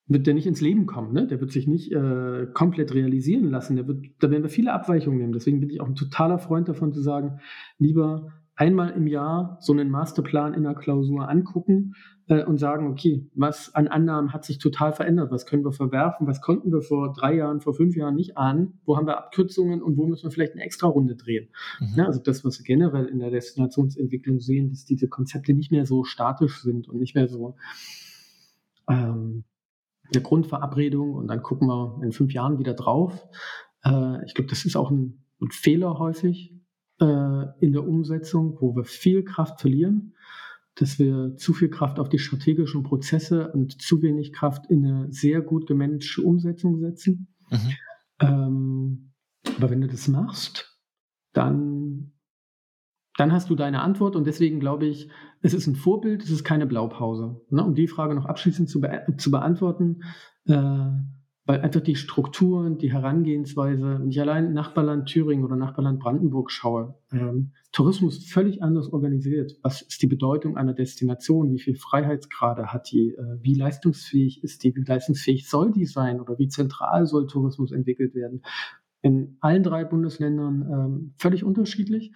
wird 0.10 0.26
der 0.26 0.34
nicht 0.34 0.48
ins 0.48 0.60
Leben 0.60 0.88
kommen, 0.88 1.14
ne? 1.14 1.28
Der 1.28 1.40
wird 1.40 1.52
sich 1.52 1.68
nicht 1.68 1.92
äh, 1.92 2.48
komplett 2.54 2.96
realisieren 2.96 3.50
lassen. 3.52 3.76
Der 3.76 3.88
wird, 3.88 4.06
da 4.20 4.32
werden 4.32 4.42
wir 4.42 4.50
viele 4.50 4.74
Abweichungen 4.74 5.20
nehmen. 5.20 5.34
Deswegen 5.34 5.60
bin 5.60 5.70
ich 5.70 5.82
auch 5.82 5.88
ein 5.88 5.96
totaler 5.96 6.40
Freund 6.40 6.68
davon 6.68 6.92
zu 6.94 7.02
sagen, 7.02 7.40
lieber 7.78 8.34
einmal 8.60 8.90
im 8.92 9.08
Jahr 9.08 9.58
so 9.62 9.72
einen 9.72 9.90
Masterplan 9.90 10.54
in 10.54 10.64
der 10.64 10.76
Klausur 10.76 11.30
angucken 11.30 11.96
äh, 12.28 12.44
und 12.44 12.58
sagen, 12.58 12.92
okay, 12.92 13.26
was 13.34 13.74
an 13.74 13.88
Annahmen 13.88 14.34
hat 14.34 14.44
sich 14.44 14.58
total 14.58 14.92
verändert? 14.92 15.32
Was 15.32 15.46
können 15.46 15.64
wir 15.64 15.72
verwerfen? 15.72 16.28
Was 16.28 16.42
konnten 16.42 16.70
wir 16.74 16.82
vor 16.82 17.14
drei 17.14 17.36
Jahren, 17.36 17.62
vor 17.62 17.74
fünf 17.74 17.96
Jahren 17.96 18.16
nicht 18.16 18.38
ahnen? 18.38 18.82
Wo 18.84 18.98
haben 18.98 19.08
wir 19.08 19.18
Abkürzungen 19.18 19.82
und 19.82 19.96
wo 19.96 20.06
müssen 20.06 20.26
wir 20.26 20.32
vielleicht 20.32 20.54
eine 20.54 20.64
extra 20.64 20.88
Runde 20.88 21.16
drehen? 21.16 21.48
Mhm. 21.80 21.94
Ja, 21.96 22.06
also 22.06 22.20
das, 22.22 22.44
was 22.44 22.60
wir 22.60 22.66
generell 22.66 23.06
in 23.06 23.20
der 23.20 23.32
Destinationsentwicklung 23.32 24.42
sehen, 24.42 24.72
dass 24.72 24.84
diese 24.84 25.08
Konzepte 25.08 25.54
nicht 25.54 25.72
mehr 25.72 25.86
so 25.86 26.04
statisch 26.04 26.62
sind 26.62 26.90
und 26.90 27.00
nicht 27.00 27.16
mehr 27.16 27.30
so 27.30 27.56
ähm, 28.90 29.46
eine 30.14 30.22
Grundverabredung 30.22 31.14
und 31.14 31.28
dann 31.28 31.44
gucken 31.44 31.70
wir 31.70 32.02
in 32.04 32.12
fünf 32.12 32.34
Jahren 32.34 32.60
wieder 32.60 32.74
drauf. 32.74 33.26
Äh, 33.86 34.26
ich 34.26 34.34
glaube, 34.34 34.50
das 34.50 34.66
ist 34.66 34.76
auch 34.76 34.92
ein, 34.92 35.24
ein 35.40 35.52
Fehler 35.52 35.98
häufig 35.98 36.59
in 37.00 37.72
der 37.72 37.88
Umsetzung, 37.88 38.58
wo 38.60 38.76
wir 38.76 38.84
viel 38.84 39.24
Kraft 39.24 39.62
verlieren, 39.62 40.16
dass 40.76 41.00
wir 41.00 41.36
zu 41.38 41.54
viel 41.54 41.70
Kraft 41.70 42.00
auf 42.00 42.10
die 42.10 42.20
strategischen 42.20 42.84
Prozesse 42.84 43.52
und 43.52 43.82
zu 43.82 44.02
wenig 44.02 44.34
Kraft 44.34 44.70
in 44.70 44.86
eine 44.86 45.12
sehr 45.12 45.42
gut 45.42 45.68
gemanagte 45.68 46.22
Umsetzung 46.22 46.80
setzen. 46.80 47.28
Mhm. 47.50 47.76
Ähm, 48.22 49.12
aber 49.58 49.70
wenn 49.70 49.82
du 49.82 49.88
das 49.88 50.08
machst, 50.08 50.78
dann 51.34 52.12
dann 53.20 53.34
hast 53.34 53.50
du 53.50 53.56
deine 53.56 53.82
Antwort 53.82 54.16
und 54.16 54.26
deswegen 54.26 54.62
glaube 54.62 54.86
ich, 54.86 55.10
es 55.42 55.54
ist 55.54 55.68
ein 55.68 55.76
Vorbild, 55.76 56.24
es 56.24 56.30
ist 56.30 56.46
keine 56.46 56.66
Blaupause. 56.66 57.42
Ne? 57.50 57.64
Um 57.66 57.76
die 57.76 57.90
Frage 57.90 58.16
noch 58.16 58.26
abschließend 58.26 58.70
zu, 58.70 58.80
be 58.80 59.06
zu 59.18 59.30
beantworten, 59.30 60.04
äh, 60.46 60.90
weil 61.50 61.62
einfach 61.62 61.82
die 61.82 61.96
Strukturen, 61.96 62.78
die 62.78 62.94
Herangehensweise, 62.94 64.02
wenn 64.02 64.12
ich 64.12 64.22
allein 64.22 64.54
Nachbarland 64.54 65.10
Thüringen 65.10 65.44
oder 65.44 65.56
Nachbarland 65.56 66.00
Brandenburg 66.00 66.52
schaue, 66.52 66.94
ähm, 67.12 67.54
Tourismus 67.72 68.24
völlig 68.24 68.62
anders 68.62 68.94
organisiert. 68.94 69.58
Was 69.64 69.82
ist 69.82 70.00
die 70.04 70.06
Bedeutung 70.06 70.58
einer 70.58 70.76
Destination? 70.76 71.52
Wie 71.52 71.58
viel 71.58 71.76
Freiheitsgrade 71.76 72.68
hat 72.68 72.92
die? 72.92 73.16
Äh, 73.16 73.40
wie 73.42 73.56
leistungsfähig 73.56 74.44
ist 74.44 74.64
die? 74.64 74.76
Wie 74.76 74.84
leistungsfähig 74.84 75.50
soll 75.50 75.72
die 75.72 75.88
sein? 75.88 76.22
Oder 76.22 76.38
wie 76.38 76.50
zentral 76.50 77.08
soll 77.08 77.26
Tourismus 77.26 77.72
entwickelt 77.72 78.14
werden? 78.14 78.44
In 79.02 79.38
allen 79.40 79.64
drei 79.64 79.86
Bundesländern 79.86 80.70
ähm, 80.72 81.14
völlig 81.18 81.44
unterschiedlich. 81.44 82.12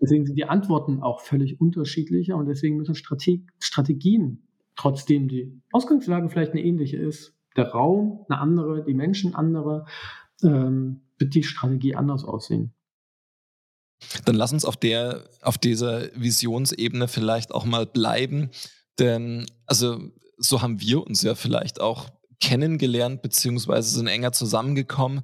Deswegen 0.00 0.26
sind 0.26 0.34
die 0.34 0.46
Antworten 0.46 1.04
auch 1.04 1.20
völlig 1.20 1.60
unterschiedlicher 1.60 2.36
und 2.36 2.46
deswegen 2.46 2.78
müssen 2.78 2.96
Strate 2.96 3.42
Strategien, 3.60 4.42
trotzdem 4.74 5.28
die 5.28 5.62
Ausgangslage 5.70 6.28
vielleicht 6.28 6.50
eine 6.50 6.64
ähnliche 6.64 6.96
ist, 6.96 7.36
der 7.56 7.70
Raum 7.70 8.24
eine 8.28 8.38
andere, 8.38 8.84
die 8.84 8.94
Menschen 8.94 9.34
andere, 9.34 9.86
ähm, 10.42 11.02
wird 11.18 11.34
die 11.34 11.44
Strategie 11.44 11.94
anders 11.94 12.24
aussehen. 12.24 12.74
Dann 14.24 14.34
lass 14.34 14.52
uns 14.52 14.64
auf 14.64 14.76
der, 14.76 15.28
auf 15.42 15.58
dieser 15.58 16.14
Visionsebene 16.14 17.08
vielleicht 17.08 17.52
auch 17.52 17.64
mal 17.64 17.86
bleiben. 17.86 18.50
Denn, 18.98 19.46
also, 19.66 20.00
so 20.38 20.60
haben 20.60 20.80
wir 20.80 21.06
uns 21.06 21.22
ja 21.22 21.34
vielleicht 21.34 21.80
auch 21.80 22.10
kennengelernt, 22.40 23.22
beziehungsweise 23.22 23.90
sind 23.90 24.08
enger 24.08 24.32
zusammengekommen. 24.32 25.22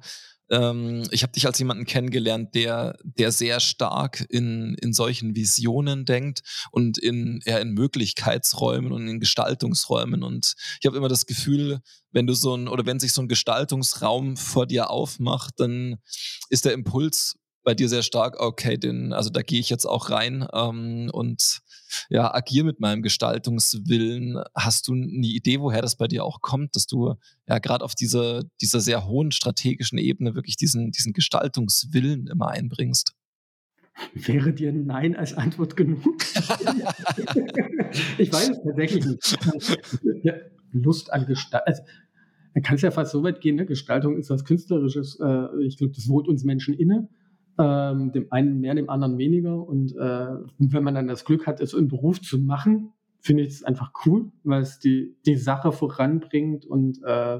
Ähm, 0.49 1.03
ich 1.11 1.23
habe 1.23 1.33
dich 1.33 1.45
als 1.45 1.59
jemanden 1.59 1.85
kennengelernt, 1.85 2.55
der, 2.55 2.97
der 3.03 3.31
sehr 3.31 3.59
stark 3.59 4.25
in, 4.29 4.75
in 4.81 4.93
solchen 4.93 5.35
Visionen 5.35 6.05
denkt 6.05 6.41
und 6.71 6.97
in, 6.97 7.39
eher 7.45 7.61
in 7.61 7.71
Möglichkeitsräumen 7.71 8.91
und 8.91 9.07
in 9.07 9.19
Gestaltungsräumen. 9.19 10.23
Und 10.23 10.55
ich 10.79 10.85
habe 10.85 10.97
immer 10.97 11.09
das 11.09 11.25
Gefühl, 11.25 11.81
wenn 12.11 12.27
du 12.27 12.33
so 12.33 12.55
ein 12.55 12.67
oder 12.67 12.85
wenn 12.85 12.99
sich 12.99 13.13
so 13.13 13.21
ein 13.21 13.27
Gestaltungsraum 13.27 14.37
vor 14.37 14.65
dir 14.65 14.89
aufmacht, 14.89 15.55
dann 15.57 15.97
ist 16.49 16.65
der 16.65 16.73
Impuls 16.73 17.37
bei 17.63 17.75
dir 17.75 17.89
sehr 17.89 18.03
stark, 18.03 18.39
okay, 18.39 18.77
den, 18.77 19.13
also 19.13 19.29
da 19.29 19.41
gehe 19.41 19.59
ich 19.59 19.69
jetzt 19.69 19.85
auch 19.85 20.09
rein 20.09 20.47
ähm, 20.53 21.09
und 21.11 21.61
ja, 22.09 22.33
agiere 22.33 22.65
mit 22.65 22.79
meinem 22.79 23.01
Gestaltungswillen. 23.01 24.41
Hast 24.55 24.87
du 24.87 24.93
eine 24.93 25.27
Idee, 25.27 25.59
woher 25.59 25.81
das 25.81 25.95
bei 25.95 26.07
dir 26.07 26.23
auch 26.23 26.41
kommt, 26.41 26.75
dass 26.75 26.87
du 26.87 27.15
ja 27.47 27.59
gerade 27.59 27.83
auf 27.83 27.95
dieser, 27.95 28.43
dieser 28.61 28.79
sehr 28.79 29.05
hohen 29.05 29.31
strategischen 29.31 29.97
Ebene 29.97 30.35
wirklich 30.35 30.55
diesen, 30.55 30.91
diesen 30.91 31.13
Gestaltungswillen 31.13 32.27
immer 32.27 32.49
einbringst? 32.49 33.15
Wäre 34.13 34.53
dir 34.53 34.71
Nein 34.71 35.15
als 35.15 35.33
Antwort 35.33 35.75
genug? 35.75 36.23
ich 38.17 38.31
weiß 38.31 38.49
es 38.49 38.63
tatsächlich 38.63 39.05
nicht. 39.05 39.37
Lust 40.71 41.11
an 41.11 41.25
Gestaltung. 41.25 41.67
Also, 41.67 41.83
man 42.53 42.63
kann 42.63 42.75
es 42.75 42.81
ja 42.81 42.91
fast 42.91 43.11
so 43.11 43.23
weit 43.23 43.41
gehen, 43.41 43.55
ne? 43.55 43.65
Gestaltung 43.65 44.17
ist 44.17 44.29
was 44.29 44.45
Künstlerisches. 44.45 45.19
Äh, 45.19 45.63
ich 45.63 45.77
glaube, 45.77 45.93
das 45.93 46.07
wohnt 46.07 46.27
uns 46.27 46.43
Menschen 46.43 46.73
inne. 46.73 47.09
Ähm, 47.61 48.13
dem 48.13 48.31
einen 48.31 48.61
mehr, 48.61 48.73
dem 48.73 48.89
anderen 48.89 49.17
weniger. 49.17 49.67
Und 49.67 49.93
äh, 49.93 50.27
wenn 50.57 50.83
man 50.83 50.95
dann 50.95 51.09
das 51.09 51.25
Glück 51.25 51.45
hat, 51.45 51.59
es 51.59 51.73
im 51.73 51.89
Beruf 51.89 52.21
zu 52.21 52.37
machen, 52.37 52.93
finde 53.19 53.43
ich 53.43 53.49
es 53.49 53.63
einfach 53.63 53.91
cool, 54.05 54.31
weil 54.43 54.61
es 54.61 54.79
die, 54.79 55.17
die 55.25 55.35
Sache 55.35 55.73
voranbringt 55.73 56.65
und 56.65 57.03
äh, 57.03 57.39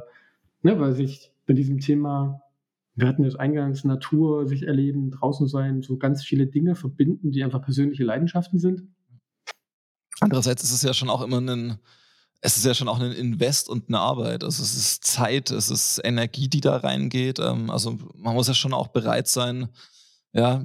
ne, 0.61 0.79
weil 0.79 0.93
sich 0.93 1.31
bei 1.47 1.53
diesem 1.53 1.79
Thema, 1.79 2.41
wir 2.95 3.07
hatten 3.07 3.23
das 3.23 3.35
eingangs, 3.35 3.83
Natur, 3.85 4.45
sich 4.45 4.63
erleben, 4.63 5.09
draußen 5.11 5.47
sein, 5.47 5.81
so 5.81 5.97
ganz 5.97 6.23
viele 6.23 6.47
Dinge 6.47 6.75
verbinden, 6.75 7.31
die 7.31 7.43
einfach 7.43 7.61
persönliche 7.61 8.03
Leidenschaften 8.03 8.59
sind. 8.59 8.83
Andererseits 10.19 10.63
ist 10.63 10.73
es 10.73 10.83
ja 10.83 10.93
schon 10.93 11.09
auch 11.09 11.21
immer 11.21 11.39
ein, 11.39 11.77
es 12.41 12.57
ist 12.57 12.65
ja 12.65 12.73
schon 12.73 12.89
auch 12.89 12.99
ein 12.99 13.11
Invest 13.11 13.69
und 13.69 13.87
eine 13.87 13.99
Arbeit. 13.99 14.43
Also 14.43 14.61
es 14.63 14.75
ist 14.75 15.05
Zeit, 15.05 15.49
es 15.51 15.69
ist 15.69 16.01
Energie, 16.03 16.49
die 16.49 16.61
da 16.61 16.77
reingeht. 16.77 17.39
Ähm, 17.39 17.69
also 17.69 17.97
man 18.17 18.35
muss 18.35 18.49
ja 18.49 18.53
schon 18.53 18.73
auch 18.73 18.89
bereit 18.89 19.27
sein, 19.27 19.69
ja, 20.33 20.63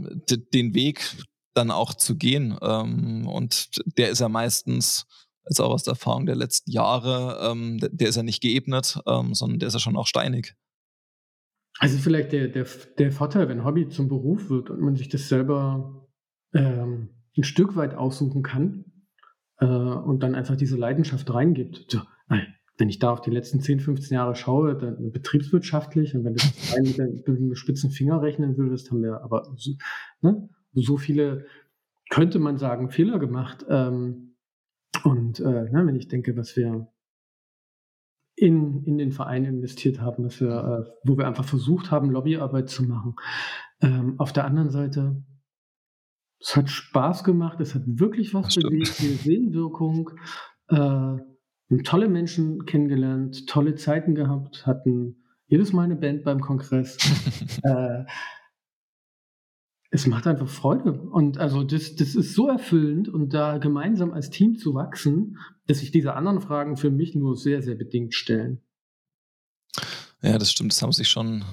den 0.52 0.74
Weg 0.74 1.16
dann 1.54 1.70
auch 1.70 1.94
zu 1.94 2.16
gehen. 2.16 2.56
Ähm, 2.62 3.26
und 3.26 3.70
der 3.98 4.10
ist 4.10 4.20
ja 4.20 4.28
meistens, 4.28 5.06
jetzt 5.48 5.60
auch 5.60 5.70
aus 5.70 5.84
der 5.84 5.92
Erfahrung 5.92 6.26
der 6.26 6.36
letzten 6.36 6.70
Jahre, 6.70 7.50
ähm, 7.50 7.78
der 7.80 8.08
ist 8.08 8.16
ja 8.16 8.22
nicht 8.22 8.42
geebnet, 8.42 9.00
ähm, 9.06 9.34
sondern 9.34 9.58
der 9.58 9.68
ist 9.68 9.74
ja 9.74 9.80
schon 9.80 9.96
auch 9.96 10.06
steinig. 10.06 10.54
Also 11.78 11.98
vielleicht 11.98 12.32
der, 12.32 12.48
der, 12.48 12.66
der 12.98 13.12
Vorteil, 13.12 13.48
wenn 13.48 13.64
Hobby 13.64 13.88
zum 13.88 14.08
Beruf 14.08 14.48
wird 14.48 14.70
und 14.70 14.80
man 14.80 14.96
sich 14.96 15.08
das 15.08 15.28
selber 15.28 16.08
ähm, 16.52 17.10
ein 17.36 17.44
Stück 17.44 17.74
weit 17.74 17.94
aussuchen 17.94 18.42
kann 18.42 18.84
äh, 19.58 19.66
und 19.66 20.20
dann 20.22 20.34
einfach 20.34 20.56
diese 20.56 20.76
Leidenschaft 20.76 21.32
reingibt. 21.32 21.90
So, 21.90 22.00
wenn 22.76 22.88
ich 22.88 22.98
da 22.98 23.12
auf 23.12 23.20
die 23.20 23.30
letzten 23.30 23.60
10, 23.60 23.80
15 23.80 24.14
Jahre 24.14 24.34
schaue, 24.34 24.76
dann 24.76 25.12
betriebswirtschaftlich 25.12 26.14
und 26.14 26.24
wenn 26.24 26.34
du 26.34 26.42
das 26.42 26.76
mit, 26.98 27.28
einem 27.28 27.54
spitzen 27.54 27.90
Finger 27.90 28.20
rechnen 28.20 28.56
würdest, 28.56 28.90
haben 28.90 29.02
wir 29.02 29.22
aber 29.22 29.52
so, 29.56 29.72
ne, 30.22 30.48
so 30.72 30.96
viele, 30.96 31.46
könnte 32.10 32.38
man 32.38 32.58
sagen, 32.58 32.90
Fehler 32.90 33.18
gemacht. 33.18 33.64
Ähm, 33.68 34.34
und 35.04 35.40
äh, 35.40 35.70
ne, 35.70 35.86
wenn 35.86 35.96
ich 35.96 36.08
denke, 36.08 36.36
was 36.36 36.56
wir 36.56 36.88
in, 38.36 38.82
in 38.84 38.98
den 38.98 39.12
Verein 39.12 39.44
investiert 39.44 40.00
haben, 40.00 40.24
was 40.24 40.40
wir, 40.40 40.50
äh, 40.50 40.90
wo 41.04 41.16
wir 41.16 41.26
einfach 41.26 41.44
versucht 41.44 41.90
haben, 41.90 42.10
Lobbyarbeit 42.10 42.68
zu 42.68 42.82
machen. 42.82 43.14
Ähm, 43.80 44.18
auf 44.18 44.32
der 44.32 44.44
anderen 44.44 44.70
Seite, 44.70 45.22
es 46.40 46.56
hat 46.56 46.68
Spaß 46.68 47.22
gemacht, 47.22 47.60
es 47.60 47.74
hat 47.74 47.82
wirklich 47.86 48.34
was 48.34 48.54
bewegt, 48.54 48.98
die 49.00 49.14
Sehnenwirkung. 49.14 50.10
Äh, 50.68 51.18
tolle 51.84 52.08
Menschen 52.08 52.66
kennengelernt, 52.66 53.48
tolle 53.48 53.74
Zeiten 53.74 54.14
gehabt, 54.14 54.66
hatten 54.66 55.24
jedes 55.46 55.72
Mal 55.72 55.84
eine 55.84 55.96
Band 55.96 56.24
beim 56.24 56.40
Kongress. 56.40 56.96
äh, 57.62 58.04
es 59.90 60.06
macht 60.06 60.26
einfach 60.26 60.48
Freude. 60.48 60.92
Und 60.92 61.38
also 61.38 61.62
das, 61.62 61.94
das 61.94 62.16
ist 62.16 62.34
so 62.34 62.48
erfüllend 62.48 63.08
und 63.08 63.32
da 63.32 63.58
gemeinsam 63.58 64.12
als 64.12 64.30
Team 64.30 64.56
zu 64.56 64.74
wachsen, 64.74 65.38
dass 65.66 65.78
sich 65.78 65.92
diese 65.92 66.14
anderen 66.14 66.40
Fragen 66.40 66.76
für 66.76 66.90
mich 66.90 67.14
nur 67.14 67.36
sehr, 67.36 67.62
sehr 67.62 67.76
bedingt 67.76 68.12
stellen. 68.14 68.60
Ja, 70.20 70.38
das 70.38 70.50
stimmt. 70.50 70.72
Das 70.72 70.82
haben 70.82 70.92
sich 70.92 71.08
schon 71.08 71.44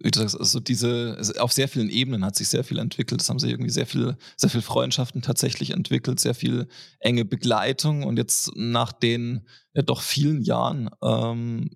wie 0.00 0.10
du 0.10 0.20
sagst, 0.20 0.38
also 0.38 0.60
diese, 0.60 1.20
auf 1.38 1.52
sehr 1.52 1.68
vielen 1.68 1.90
Ebenen 1.90 2.24
hat 2.24 2.36
sich 2.36 2.48
sehr 2.48 2.64
viel 2.64 2.78
entwickelt. 2.78 3.20
Es 3.20 3.28
haben 3.28 3.38
sich 3.38 3.50
irgendwie 3.50 3.70
sehr 3.70 3.86
viel, 3.86 4.16
sehr 4.36 4.50
viel 4.50 4.62
Freundschaften 4.62 5.22
tatsächlich 5.22 5.70
entwickelt, 5.70 6.20
sehr 6.20 6.34
viel 6.34 6.68
enge 7.00 7.24
Begleitung. 7.24 8.04
Und 8.04 8.16
jetzt 8.16 8.52
nach 8.54 8.92
den 8.92 9.46
ja 9.74 9.82
doch 9.82 10.02
vielen 10.02 10.42
Jahren 10.42 10.90
ähm, 11.02 11.70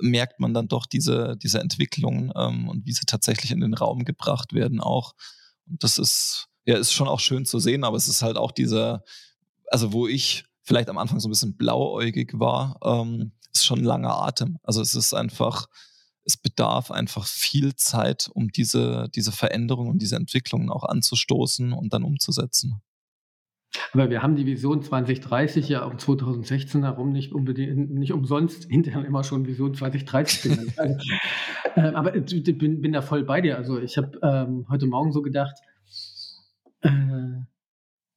merkt 0.00 0.40
man 0.40 0.52
dann 0.52 0.68
doch 0.68 0.86
diese, 0.86 1.36
diese 1.36 1.60
Entwicklungen 1.60 2.32
ähm, 2.36 2.68
und 2.68 2.84
wie 2.84 2.92
sie 2.92 3.06
tatsächlich 3.06 3.52
in 3.52 3.60
den 3.60 3.74
Raum 3.74 4.04
gebracht 4.04 4.52
werden 4.52 4.80
auch. 4.80 5.14
Und 5.66 5.82
das 5.82 5.98
ist, 5.98 6.48
ja, 6.64 6.76
ist 6.76 6.92
schon 6.92 7.08
auch 7.08 7.20
schön 7.20 7.46
zu 7.46 7.58
sehen, 7.58 7.84
aber 7.84 7.96
es 7.96 8.08
ist 8.08 8.22
halt 8.22 8.36
auch 8.36 8.52
dieser, 8.52 9.04
also 9.68 9.92
wo 9.92 10.06
ich 10.06 10.44
vielleicht 10.62 10.88
am 10.88 10.98
Anfang 10.98 11.20
so 11.20 11.28
ein 11.28 11.30
bisschen 11.30 11.56
blauäugig 11.56 12.32
war, 12.34 12.78
ähm, 12.84 13.32
ist 13.52 13.64
schon 13.64 13.80
ein 13.80 13.84
langer 13.84 14.14
Atem. 14.14 14.58
Also 14.62 14.80
es 14.80 14.94
ist 14.94 15.14
einfach, 15.14 15.66
es 16.24 16.36
bedarf 16.36 16.90
einfach 16.90 17.26
viel 17.26 17.74
Zeit, 17.76 18.30
um 18.32 18.48
diese, 18.48 19.08
diese 19.14 19.32
Veränderungen 19.32 19.90
und 19.90 20.00
diese 20.00 20.16
Entwicklungen 20.16 20.70
auch 20.70 20.84
anzustoßen 20.84 21.72
und 21.72 21.92
dann 21.92 22.04
umzusetzen. 22.04 22.80
Aber 23.92 24.10
wir 24.10 24.22
haben 24.22 24.36
die 24.36 24.44
Vision 24.44 24.82
2030 24.82 25.68
ja 25.68 25.84
um 25.84 25.98
2016 25.98 26.84
herum 26.84 27.10
nicht 27.10 27.32
unbedingt, 27.32 27.90
nicht 27.90 28.12
umsonst 28.12 28.64
hinterher 28.68 29.04
immer 29.04 29.24
schon 29.24 29.46
Vision 29.46 29.74
2030 29.74 30.42
genannt. 30.42 30.74
also, 30.76 30.98
äh, 31.76 31.94
aber 31.94 32.14
ich 32.14 32.58
bin, 32.58 32.82
bin 32.82 32.92
da 32.92 33.00
voll 33.00 33.24
bei 33.24 33.40
dir. 33.40 33.56
Also 33.56 33.78
ich 33.78 33.96
habe 33.96 34.18
ähm, 34.22 34.66
heute 34.68 34.86
Morgen 34.86 35.12
so 35.12 35.22
gedacht, 35.22 35.56
äh, 36.82 36.90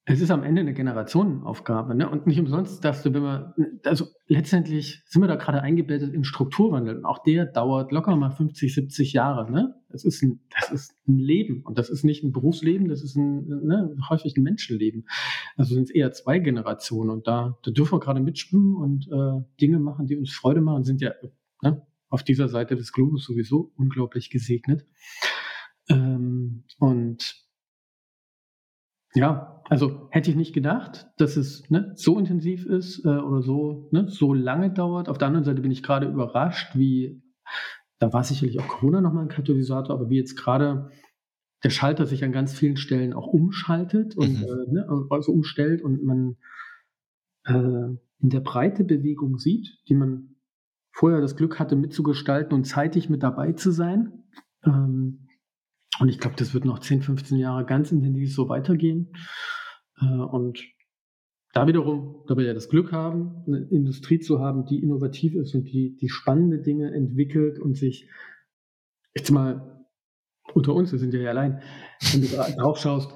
es 0.07 0.21
ist 0.21 0.29
am 0.29 0.43
Ende 0.43 0.61
eine 0.61 0.75
Generationenaufgabe, 0.75 1.95
ne? 1.95 2.07
Und 2.07 2.27
nicht 2.27 2.39
umsonst 2.39 2.85
dass 2.85 3.01
du, 3.01 3.11
wenn 3.15 3.23
wir, 3.23 3.55
also 3.85 4.05
letztendlich 4.27 5.01
sind 5.07 5.23
wir 5.23 5.27
da 5.27 5.35
gerade 5.35 5.63
eingebettet 5.63 6.13
in 6.13 6.23
Strukturwandel. 6.23 6.97
Und 6.97 7.05
auch 7.05 7.23
der 7.23 7.47
dauert 7.47 7.91
locker 7.91 8.15
mal 8.15 8.29
50, 8.29 8.75
70 8.75 9.13
Jahre, 9.13 9.51
ne? 9.51 9.73
Das 9.89 10.05
ist 10.05 10.21
ein, 10.21 10.41
das 10.51 10.71
ist 10.71 10.95
ein 11.07 11.17
Leben. 11.17 11.63
Und 11.63 11.79
das 11.79 11.89
ist 11.89 12.03
nicht 12.03 12.23
ein 12.23 12.31
Berufsleben, 12.31 12.87
das 12.87 13.01
ist 13.01 13.15
ein, 13.15 13.47
ne, 13.47 13.97
häufig 14.07 14.37
ein 14.37 14.43
Menschenleben. 14.43 15.07
Also 15.57 15.73
sind 15.73 15.85
es 15.85 15.89
eher 15.89 16.11
zwei 16.11 16.37
Generationen. 16.37 17.09
Und 17.09 17.25
da, 17.25 17.57
da 17.63 17.71
dürfen 17.71 17.93
wir 17.93 17.99
gerade 17.99 18.19
mitschwimmen 18.19 18.75
und 18.75 19.07
äh, 19.07 19.43
Dinge 19.59 19.79
machen, 19.79 20.05
die 20.05 20.17
uns 20.17 20.31
Freude 20.31 20.61
machen, 20.61 20.83
sind 20.83 21.01
ja 21.01 21.13
ne, 21.63 21.81
auf 22.09 22.21
dieser 22.21 22.47
Seite 22.47 22.75
des 22.75 22.93
Globus 22.93 23.25
sowieso 23.25 23.71
unglaublich 23.75 24.29
gesegnet. 24.29 24.85
Ähm, 25.89 26.63
und 26.77 27.43
ja, 29.15 29.54
also 29.67 30.07
hätte 30.11 30.29
ich 30.29 30.35
nicht 30.35 30.53
gedacht, 30.53 31.07
dass 31.17 31.37
es 31.37 31.69
ne, 31.69 31.91
so 31.95 32.19
intensiv 32.19 32.65
ist 32.65 33.03
äh, 33.03 33.09
oder 33.09 33.41
so, 33.41 33.89
ne, 33.91 34.07
so 34.09 34.33
lange 34.33 34.71
dauert. 34.71 35.09
Auf 35.09 35.17
der 35.17 35.27
anderen 35.27 35.43
Seite 35.43 35.61
bin 35.61 35.71
ich 35.71 35.83
gerade 35.83 36.07
überrascht, 36.07 36.75
wie, 36.75 37.21
da 37.99 38.13
war 38.13 38.23
sicherlich 38.23 38.59
auch 38.59 38.67
Corona 38.67 39.01
nochmal 39.01 39.23
ein 39.23 39.29
Katalysator, 39.29 39.95
aber 39.95 40.09
wie 40.09 40.17
jetzt 40.17 40.35
gerade 40.35 40.91
der 41.63 41.71
Schalter 41.71 42.05
sich 42.05 42.23
an 42.23 42.31
ganz 42.31 42.53
vielen 42.53 42.77
Stellen 42.77 43.13
auch 43.13 43.27
umschaltet 43.27 44.15
und 44.15 44.39
mhm. 44.39 44.45
äh, 44.45 44.71
ne, 44.71 45.05
also 45.09 45.31
umstellt 45.31 45.81
und 45.81 46.03
man 46.03 46.37
äh, 47.45 47.97
in 48.21 48.29
der 48.29 48.41
Breite 48.41 48.83
Bewegung 48.83 49.39
sieht, 49.39 49.79
die 49.89 49.95
man 49.95 50.35
vorher 50.91 51.21
das 51.21 51.35
Glück 51.35 51.59
hatte 51.59 51.75
mitzugestalten 51.75 52.53
und 52.53 52.65
zeitig 52.65 53.09
mit 53.09 53.23
dabei 53.23 53.53
zu 53.53 53.71
sein. 53.71 54.25
Ähm, 54.63 55.24
und 55.99 56.09
ich 56.09 56.19
glaube, 56.19 56.35
das 56.37 56.53
wird 56.53 56.65
noch 56.65 56.79
10, 56.79 57.01
15 57.01 57.37
Jahre 57.37 57.65
ganz 57.65 57.91
intensiv 57.91 58.33
so 58.33 58.49
weitergehen. 58.49 59.13
Äh, 59.99 60.05
und 60.05 60.63
da 61.53 61.67
wiederum, 61.67 62.23
da 62.27 62.35
wir 62.35 62.45
ja 62.45 62.53
das 62.53 62.67
Glück 62.67 62.91
haben, 62.91 63.43
eine 63.47 63.59
Industrie 63.69 64.19
zu 64.19 64.39
haben, 64.39 64.65
die 64.65 64.81
innovativ 64.81 65.35
ist 65.35 65.55
und 65.55 65.63
die, 65.65 65.95
die 65.95 66.09
spannende 66.09 66.61
Dinge 66.61 66.93
entwickelt 66.93 67.59
und 67.59 67.77
sich, 67.77 68.09
jetzt 69.15 69.31
mal 69.31 69.85
unter 70.53 70.73
uns, 70.73 70.91
wir 70.91 70.99
sind 70.99 71.13
ja 71.13 71.29
allein, 71.29 71.61
wenn 72.11 72.21
du 72.21 72.27
drauf 72.27 72.77
schaust, 72.77 73.11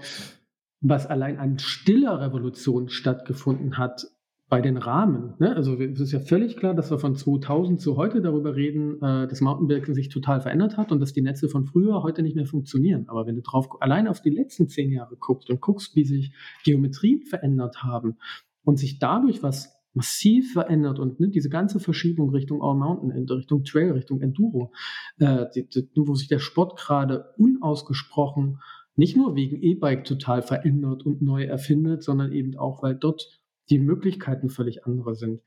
was 0.82 1.06
allein 1.06 1.38
an 1.38 1.60
stiller 1.60 2.22
Revolution 2.22 2.88
stattgefunden 2.88 3.78
hat 3.78 4.08
bei 4.50 4.62
den 4.62 4.78
Rahmen. 4.78 5.36
Ne? 5.38 5.56
Also 5.56 5.76
es 5.76 6.00
ist 6.00 6.12
ja 6.12 6.20
völlig 6.20 6.58
klar, 6.58 6.74
dass 6.74 6.90
wir 6.90 6.98
von 6.98 7.16
2000 7.16 7.80
zu 7.80 7.98
heute 7.98 8.20
darüber 8.20 8.56
reden, 8.56 8.96
äh, 9.02 9.28
dass 9.28 9.42
Mountainbiken 9.42 9.94
sich 9.94 10.10
total 10.10 10.42
verändert 10.42 10.76
hat 10.76 10.92
und 10.92 11.00
dass 11.00 11.14
die 11.14 11.22
Netze 11.22 11.50
von 11.50 11.66
früher 11.66 12.02
heute 12.02 12.24
nicht 12.24 12.36
mehr 12.36 12.48
funktionieren. 12.48 13.06
Aber 13.08 13.28
wenn 13.28 13.36
du 13.36 13.44
drauf 13.44 13.70
allein 13.80 14.08
auf 14.08 14.22
die 14.22 14.32
letzten 14.32 14.68
zehn 14.68 14.92
Jahre 14.92 15.16
guckst 15.18 15.52
und 15.52 15.62
guckst, 15.62 15.96
wie 15.96 16.04
sich 16.04 16.34
Geometrien 16.64 17.22
verändert 17.22 17.84
haben 17.84 18.18
und 18.64 18.80
sich 18.80 18.98
dadurch 18.98 19.44
was 19.44 19.80
massiv 19.94 20.54
verändert 20.54 20.98
und 21.00 21.20
ne, 21.20 21.30
diese 21.30 21.50
ganze 21.50 21.80
Verschiebung 21.80 22.32
Richtung 22.32 22.62
All 22.62 22.76
Mountain, 22.76 23.12
Richtung 23.30 23.64
Trail, 23.64 23.92
Richtung 23.92 24.22
Enduro, 24.22 24.72
äh, 25.20 25.46
die, 25.54 25.68
die, 25.68 25.90
wo 25.96 26.16
sich 26.16 26.28
der 26.28 26.40
Sport 26.40 26.78
gerade 26.78 27.34
unausgesprochen 27.38 28.60
nicht 29.00 29.16
nur 29.16 29.34
wegen 29.34 29.62
E-Bike 29.62 30.04
total 30.04 30.42
verändert 30.42 31.06
und 31.06 31.22
neu 31.22 31.46
erfindet, 31.46 32.04
sondern 32.04 32.34
eben 32.34 32.58
auch, 32.58 32.84
weil 32.84 32.96
dort 32.96 33.39
die 33.70 33.80
Möglichkeiten 33.80 34.50
völlig 34.50 34.86
andere 34.86 35.16
sind, 35.16 35.42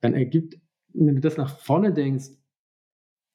dann 0.00 0.14
ergibt, 0.14 0.56
wenn 0.92 1.14
du 1.14 1.20
das 1.20 1.36
nach 1.36 1.58
vorne 1.58 1.92
denkst, 1.92 2.28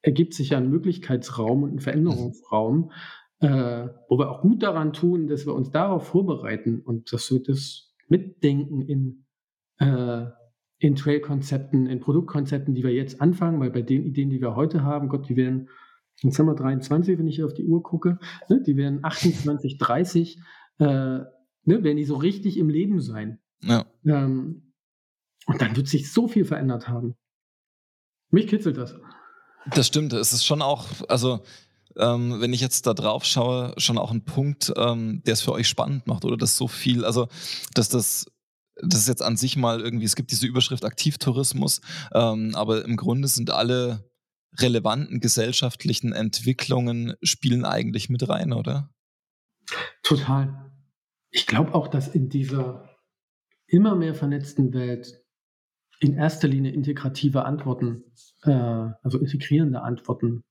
ergibt 0.01 0.33
sich 0.33 0.49
ja 0.51 0.57
ein 0.57 0.69
Möglichkeitsraum 0.69 1.63
und 1.63 1.75
ein 1.75 1.79
Veränderungsraum, 1.79 2.91
äh, 3.39 3.87
wo 4.09 4.17
wir 4.17 4.31
auch 4.31 4.41
gut 4.41 4.63
daran 4.63 4.93
tun, 4.93 5.27
dass 5.27 5.45
wir 5.45 5.53
uns 5.53 5.71
darauf 5.71 6.07
vorbereiten 6.07 6.81
und 6.81 7.11
dass 7.11 7.31
wir 7.31 7.41
das 7.41 7.93
mitdenken 8.07 8.81
in, 8.81 9.25
äh, 9.79 10.25
in 10.79 10.95
Trail-Konzepten, 10.95 11.87
in 11.87 11.99
Produktkonzepten, 11.99 12.73
die 12.75 12.83
wir 12.83 12.93
jetzt 12.93 13.21
anfangen, 13.21 13.59
weil 13.59 13.71
bei 13.71 13.81
den 13.81 14.05
Ideen, 14.05 14.29
die 14.29 14.41
wir 14.41 14.55
heute 14.55 14.83
haben, 14.83 15.09
Gott, 15.09 15.27
die 15.29 15.35
werden, 15.35 15.69
jetzt 16.21 16.37
haben 16.39 16.47
wir 16.47 16.55
23, 16.55 17.17
wenn 17.17 17.27
ich 17.27 17.35
hier 17.35 17.45
auf 17.45 17.53
die 17.53 17.65
Uhr 17.65 17.83
gucke, 17.83 18.19
ne, 18.49 18.61
die 18.65 18.77
werden 18.77 18.99
28, 19.03 19.77
30, 19.77 20.39
äh, 20.79 20.85
ne, 20.85 21.27
werden 21.65 21.97
die 21.97 22.05
so 22.05 22.15
richtig 22.15 22.57
im 22.57 22.69
Leben 22.69 23.01
sein. 23.01 23.39
Ja. 23.61 23.85
Ähm, 24.05 24.73
und 25.45 25.61
dann 25.61 25.75
wird 25.75 25.87
sich 25.87 26.11
so 26.11 26.27
viel 26.27 26.45
verändert 26.45 26.87
haben. 26.87 27.15
Mich 28.29 28.47
kitzelt 28.47 28.77
das. 28.77 28.95
Das 29.71 29.87
stimmt. 29.87 30.13
Es 30.13 30.33
ist 30.33 30.45
schon 30.45 30.61
auch, 30.61 30.87
also 31.07 31.43
ähm, 31.97 32.39
wenn 32.41 32.53
ich 32.53 32.61
jetzt 32.61 32.85
da 32.85 32.93
drauf 32.93 33.25
schaue, 33.25 33.73
schon 33.77 33.97
auch 33.97 34.11
ein 34.11 34.23
Punkt, 34.23 34.73
ähm, 34.75 35.21
der 35.25 35.33
es 35.33 35.41
für 35.41 35.53
euch 35.53 35.67
spannend 35.67 36.07
macht 36.07 36.25
oder 36.25 36.37
dass 36.37 36.57
so 36.57 36.67
viel, 36.67 37.05
also 37.05 37.27
dass 37.73 37.89
das 37.89 38.25
das 38.83 38.99
ist 38.99 39.07
jetzt 39.07 39.23
an 39.23 39.37
sich 39.37 39.57
mal 39.57 39.81
irgendwie, 39.81 40.05
es 40.05 40.15
gibt 40.15 40.29
diese 40.29 40.45
Überschrift 40.45 40.85
Aktivtourismus, 40.85 41.81
ähm, 42.13 42.53
aber 42.53 42.85
im 42.85 42.95
Grunde 42.95 43.27
sind 43.27 43.49
alle 43.49 44.07
relevanten 44.59 45.19
gesellschaftlichen 45.19 46.13
Entwicklungen 46.13 47.15
spielen 47.21 47.65
eigentlich 47.65 48.09
mit 48.09 48.27
rein, 48.29 48.53
oder? 48.53 48.89
Total. 50.03 50.71
Ich 51.31 51.47
glaube 51.47 51.73
auch, 51.73 51.87
dass 51.87 52.07
in 52.07 52.29
dieser 52.29 52.86
immer 53.67 53.95
mehr 53.95 54.15
vernetzten 54.15 54.73
Welt 54.73 55.23
in 55.99 56.13
erster 56.13 56.47
Linie 56.47 56.71
integrative 56.71 57.45
Antworten, 57.45 58.03
äh, 58.43 58.51
also 58.51 59.19
integrierende 59.19 59.81
Antworten, 59.81 60.43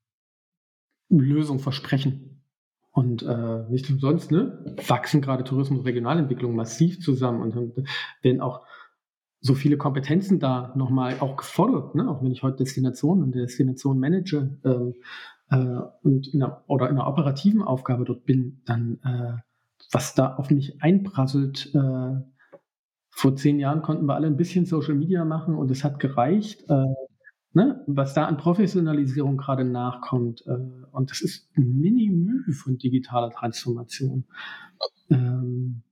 Lösung 1.09 1.59
versprechen. 1.59 2.43
Und 2.91 3.23
äh, 3.23 3.65
nicht 3.69 3.91
umsonst, 3.91 4.31
ne, 4.31 4.75
wachsen 4.87 5.21
gerade 5.21 5.45
Tourismus 5.45 5.81
und 5.81 5.85
Regionalentwicklung 5.85 6.57
massiv 6.57 7.01
zusammen 7.01 7.43
und 7.43 7.85
werden 8.23 8.41
auch 8.41 8.63
so 9.41 9.55
viele 9.55 9.77
Kompetenzen 9.77 10.41
da 10.41 10.73
nochmal 10.77 11.21
auch 11.21 11.37
gefordert, 11.37 11.95
ne? 11.95 12.09
auch 12.09 12.23
wenn 12.23 12.33
ich 12.33 12.43
heute 12.43 12.57
Destinationen 12.57 13.23
und 13.23 13.35
Destination 13.35 13.99
manage 13.99 14.59
ähm, 14.65 14.95
äh, 15.51 15.81
und 16.03 16.29
in 16.33 16.43
einer, 16.43 16.65
oder 16.67 16.89
in 16.89 16.97
einer 16.97 17.07
operativen 17.07 17.63
Aufgabe 17.63 18.05
dort 18.05 18.25
bin, 18.25 18.63
dann 18.65 18.99
äh, 19.05 19.43
was 19.93 20.15
da 20.15 20.35
auf 20.35 20.51
mich 20.51 20.83
einprasselt, 20.83 21.71
äh, 21.75 22.21
vor 23.17 23.35
zehn 23.35 23.59
Jahren 23.59 23.81
konnten 23.81 24.05
wir 24.05 24.15
alle 24.15 24.27
ein 24.27 24.37
bisschen 24.37 24.67
Social 24.67 24.95
Media 24.95 25.25
machen 25.25 25.55
und 25.55 25.71
es 25.71 25.85
hat 25.85 25.99
gereicht. 26.01 26.69
Äh, 26.69 26.85
ne? 27.55 27.83
Was 27.87 28.13
da 28.13 28.27
an 28.27 28.37
Professionalisierung 28.37 29.39
gerade 29.39 29.65
nachkommt. 29.65 30.45
Äh, 30.47 30.59
und 30.93 31.11
das 31.11 31.23
ist 31.23 31.49
ein 31.57 31.79
Mini-Mühe 31.81 32.53
von 32.53 32.77
digitaler 32.77 33.31
Transformation. 33.31 34.27
Ähm, 35.09 35.83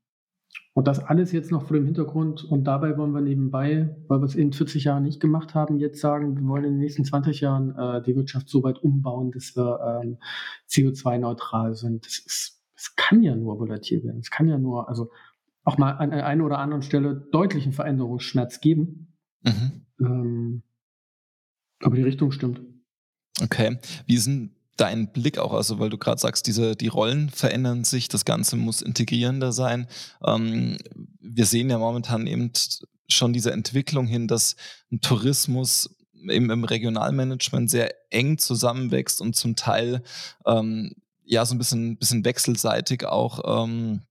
und 0.75 0.87
das 0.87 0.99
alles 0.99 1.33
jetzt 1.33 1.51
noch 1.51 1.67
vor 1.67 1.79
dem 1.79 1.87
Hintergrund. 1.87 2.45
Und 2.45 2.65
dabei 2.65 2.99
wollen 2.99 3.13
wir 3.13 3.23
nebenbei, 3.23 3.97
weil 4.07 4.21
wir 4.21 4.27
es 4.27 4.35
in 4.35 4.53
40 4.53 4.85
Jahren 4.85 5.05
nicht 5.05 5.21
gemacht 5.21 5.55
haben, 5.55 5.79
jetzt 5.79 6.03
sagen, 6.03 6.37
wir 6.37 6.47
wollen 6.47 6.65
in 6.65 6.73
den 6.73 6.81
nächsten 6.81 7.07
20 7.07 7.41
Jahren 7.41 7.75
äh, 7.75 8.03
die 8.03 8.15
Wirtschaft 8.17 8.51
so 8.51 8.63
weit 8.63 8.83
umbauen, 8.83 9.31
dass 9.31 9.57
wir 9.57 10.03
ähm, 10.03 10.19
CO2-neutral 10.69 11.75
sind. 11.75 12.05
Das 12.05 12.19
ist, 12.19 12.61
es 12.77 12.95
kann 12.97 13.23
ja 13.23 13.35
nur 13.35 13.59
volatil 13.59 14.05
werden. 14.05 14.19
Es 14.19 14.31
kann 14.31 14.47
ja 14.47 14.59
nur, 14.59 14.91
also 14.91 15.11
auch 15.65 15.79
mal 15.79 15.93
an 15.93 16.11
der 16.11 16.27
einen 16.27 16.43
oder 16.43 16.59
anderen 16.59 16.83
Stelle 16.83 17.29
deutlichen 17.33 17.73
Veränderungsschmerz 17.73 18.61
geben. 18.61 19.15
Mhm. 19.43 19.87
Ähm, 20.01 20.63
aber 21.83 21.97
die 21.97 22.03
Richtung 22.03 22.31
stimmt. 22.33 22.61
Okay. 23.43 23.79
Wie 24.07 24.15
ist 24.15 24.27
denn 24.27 24.55
dein 24.77 25.13
Blick 25.13 25.39
auch, 25.39 25.53
also 25.53 25.79
weil 25.79 25.91
du 25.91 25.99
gerade 25.99 26.21
sagst, 26.21 26.47
diese, 26.47 26.77
die 26.77 26.89
Rollen 26.89 27.31
verändern 27.31 27.85
sich, 27.85 28.09
das 28.09 28.25
Ganze 28.25 28.57
muss 28.57 28.83
integrierender 28.83 29.53
sein. 29.53 29.87
Ähm, 30.25 30.77
wir 31.21 31.47
sehen 31.47 31.71
ja 31.71 31.79
momentan 31.79 32.27
eben 32.27 32.51
schon 33.09 33.33
diese 33.33 33.53
Entwicklung 33.53 34.07
hin, 34.07 34.27
dass 34.27 34.57
ein 34.91 35.01
Tourismus 35.01 35.95
im, 36.29 36.51
im 36.51 36.65
Regionalmanagement 36.65 37.71
sehr 37.71 37.95
eng 38.11 38.39
zusammenwächst 38.39 39.21
und 39.21 39.37
zum 39.37 39.57
Teil 39.57 40.03
ähm, 40.47 40.95
ja 41.25 41.45
so 41.47 41.55
ein 41.55 41.59
bisschen, 41.59 41.97
bisschen 41.97 42.25
wechselseitig 42.25 43.05
auch 43.05 43.65
ähm, 43.65 44.03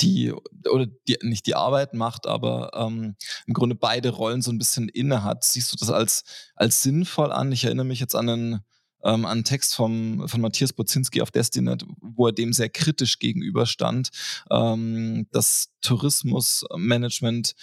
die 0.00 0.32
oder 0.32 0.86
die 1.08 1.18
nicht 1.22 1.46
die 1.46 1.54
Arbeit 1.54 1.94
macht, 1.94 2.26
aber 2.26 2.70
ähm, 2.74 3.16
im 3.46 3.54
Grunde 3.54 3.74
beide 3.74 4.10
Rollen 4.10 4.42
so 4.42 4.50
ein 4.50 4.58
bisschen 4.58 4.88
inne 4.88 5.24
hat. 5.24 5.44
Siehst 5.44 5.72
du 5.72 5.76
das 5.76 5.90
als 5.90 6.24
als 6.54 6.82
sinnvoll 6.82 7.32
an? 7.32 7.52
Ich 7.52 7.64
erinnere 7.64 7.86
mich 7.86 8.00
jetzt 8.00 8.14
an 8.14 8.28
einen 8.28 8.60
ähm, 9.04 9.24
einen 9.26 9.44
Text 9.44 9.74
vom, 9.74 10.26
von 10.28 10.40
Matthias 10.40 10.72
Bozinski 10.72 11.22
auf 11.22 11.30
Destinet, 11.30 11.84
wo 12.00 12.26
er 12.26 12.32
dem 12.32 12.52
sehr 12.52 12.68
kritisch 12.68 13.18
gegenüberstand, 13.18 14.10
ähm, 14.50 15.26
dass 15.30 15.70
Tourismusmanagement 15.82 17.54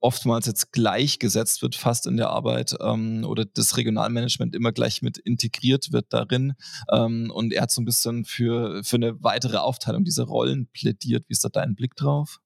oftmals 0.00 0.46
jetzt 0.46 0.72
gleichgesetzt 0.72 1.62
wird, 1.62 1.74
fast 1.74 2.06
in 2.06 2.16
der 2.16 2.30
Arbeit, 2.30 2.74
ähm, 2.80 3.24
oder 3.24 3.44
das 3.44 3.76
Regionalmanagement 3.76 4.54
immer 4.54 4.72
gleich 4.72 5.02
mit 5.02 5.18
integriert 5.18 5.92
wird 5.92 6.12
darin. 6.12 6.54
Ähm, 6.92 7.30
und 7.32 7.52
er 7.52 7.62
hat 7.62 7.70
so 7.70 7.80
ein 7.80 7.84
bisschen 7.84 8.24
für, 8.24 8.82
für 8.84 8.96
eine 8.96 9.22
weitere 9.22 9.56
Aufteilung 9.56 10.04
dieser 10.04 10.24
Rollen 10.24 10.68
plädiert. 10.72 11.24
Wie 11.28 11.32
ist 11.32 11.44
da 11.44 11.48
dein 11.48 11.74
Blick 11.74 11.96
drauf? 11.96 12.40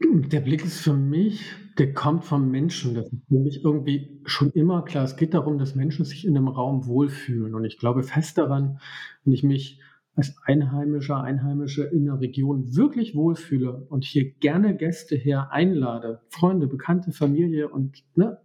Der 0.00 0.40
Blick 0.40 0.64
ist 0.64 0.80
für 0.80 0.92
mich, 0.94 1.54
der 1.78 1.92
kommt 1.94 2.24
vom 2.24 2.50
Menschen. 2.50 2.94
Das 2.94 3.06
ist 3.06 3.26
für 3.28 3.38
mich 3.38 3.64
irgendwie 3.64 4.20
schon 4.24 4.50
immer 4.50 4.84
klar. 4.84 5.04
Es 5.04 5.16
geht 5.16 5.34
darum, 5.34 5.58
dass 5.58 5.74
Menschen 5.74 6.04
sich 6.04 6.26
in 6.26 6.36
einem 6.36 6.48
Raum 6.48 6.86
wohlfühlen. 6.86 7.54
Und 7.54 7.64
ich 7.64 7.78
glaube 7.78 8.02
fest 8.02 8.38
daran, 8.38 8.78
wenn 9.24 9.32
ich 9.32 9.42
mich 9.42 9.80
als 10.14 10.34
Einheimischer, 10.44 11.22
Einheimische 11.22 11.84
in 11.84 12.08
einer 12.08 12.20
Region 12.20 12.74
wirklich 12.74 13.14
wohlfühle 13.14 13.86
und 13.88 14.04
hier 14.04 14.32
gerne 14.32 14.74
Gäste 14.74 15.14
her 15.14 15.52
einlade, 15.52 16.22
Freunde, 16.28 16.66
Bekannte, 16.66 17.12
Familie 17.12 17.68
und 17.68 18.02
ne, 18.16 18.38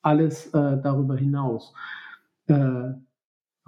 alles 0.00 0.46
äh, 0.48 0.80
darüber 0.82 1.16
hinaus. 1.16 1.74
Äh, 2.46 2.92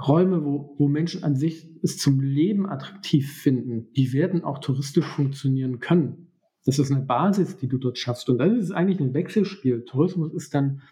Räume, 0.01 0.45
wo, 0.45 0.75
wo 0.79 0.89
Menschen 0.89 1.23
an 1.23 1.37
sich 1.37 1.71
es 1.83 1.99
zum 1.99 2.21
Leben 2.21 2.67
attraktiv 2.67 3.33
finden, 3.33 3.93
die 3.93 4.13
werden 4.13 4.43
auch 4.43 4.59
touristisch 4.59 5.07
funktionieren 5.07 5.79
können. 5.79 6.32
Das 6.65 6.79
ist 6.79 6.93
eine 6.93 7.03
Basis, 7.03 7.57
die 7.57 7.69
du 7.69 7.79
dort 7.79 7.99
schaffst. 7.99 8.29
Und 8.29 8.39
das 8.39 8.53
ist 8.53 8.71
eigentlich 8.71 9.01
ein 9.01 9.15
Wechselspiel. 9.15 9.85
Tourismus 9.85 10.33
ist 10.33 10.55
dann 10.55 10.83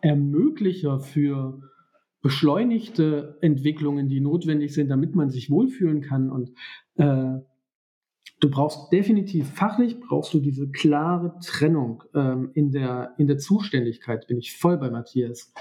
Ermöglicher 0.00 1.00
für 1.00 1.60
beschleunigte 2.20 3.38
Entwicklungen, 3.40 4.08
die 4.08 4.20
notwendig 4.20 4.74
sind, 4.74 4.88
damit 4.88 5.14
man 5.14 5.30
sich 5.30 5.50
wohlfühlen 5.50 6.02
kann. 6.02 6.30
Und 6.30 6.50
äh, 6.96 7.38
du 8.40 8.50
brauchst 8.50 8.92
definitiv 8.92 9.48
fachlich 9.50 9.98
brauchst 10.00 10.34
du 10.34 10.40
diese 10.40 10.70
klare 10.70 11.38
Trennung 11.44 12.04
ähm, 12.14 12.50
in, 12.54 12.70
der, 12.70 13.14
in 13.18 13.26
der 13.26 13.38
Zuständigkeit. 13.38 14.26
Bin 14.26 14.38
ich 14.38 14.56
voll 14.56 14.78
bei 14.78 14.90
Matthias. 14.90 15.52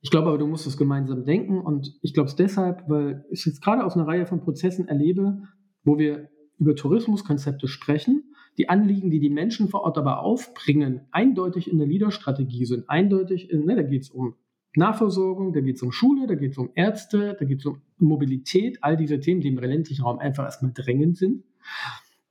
Ich 0.00 0.10
glaube 0.10 0.28
aber, 0.28 0.38
du 0.38 0.46
musst 0.46 0.66
es 0.66 0.76
gemeinsam 0.76 1.24
denken 1.24 1.60
und 1.60 1.94
ich 2.02 2.12
glaube 2.12 2.28
es 2.28 2.34
deshalb, 2.34 2.88
weil 2.88 3.24
ich 3.30 3.46
jetzt 3.46 3.62
gerade 3.62 3.84
aus 3.84 3.94
einer 3.94 4.08
Reihe 4.08 4.26
von 4.26 4.40
Prozessen 4.40 4.88
erlebe, 4.88 5.42
wo 5.84 5.98
wir 5.98 6.28
über 6.58 6.74
Tourismuskonzepte 6.74 7.68
sprechen 7.68 8.31
die 8.58 8.68
Anliegen, 8.68 9.10
die 9.10 9.20
die 9.20 9.30
Menschen 9.30 9.68
vor 9.68 9.82
Ort 9.82 9.98
aber 9.98 10.20
aufbringen, 10.20 11.02
eindeutig 11.10 11.70
in 11.70 11.78
der 11.78 11.86
Leaderstrategie 11.86 12.66
sind, 12.66 12.88
eindeutig, 12.88 13.50
in, 13.50 13.64
ne, 13.64 13.76
da 13.76 13.82
geht 13.82 14.02
es 14.02 14.10
um 14.10 14.34
Nahversorgung, 14.74 15.52
da 15.52 15.60
geht 15.60 15.76
es 15.76 15.82
um 15.82 15.92
Schule, 15.92 16.26
da 16.26 16.34
geht 16.34 16.52
es 16.52 16.58
um 16.58 16.70
Ärzte, 16.74 17.36
da 17.38 17.44
geht 17.44 17.60
es 17.60 17.66
um 17.66 17.82
Mobilität, 17.98 18.78
all 18.82 18.96
diese 18.96 19.20
Themen, 19.20 19.40
die 19.40 19.48
im 19.48 19.58
ländlichen 19.58 20.02
Raum 20.02 20.18
einfach 20.18 20.44
erstmal 20.44 20.72
drängend 20.74 21.16
sind. 21.16 21.44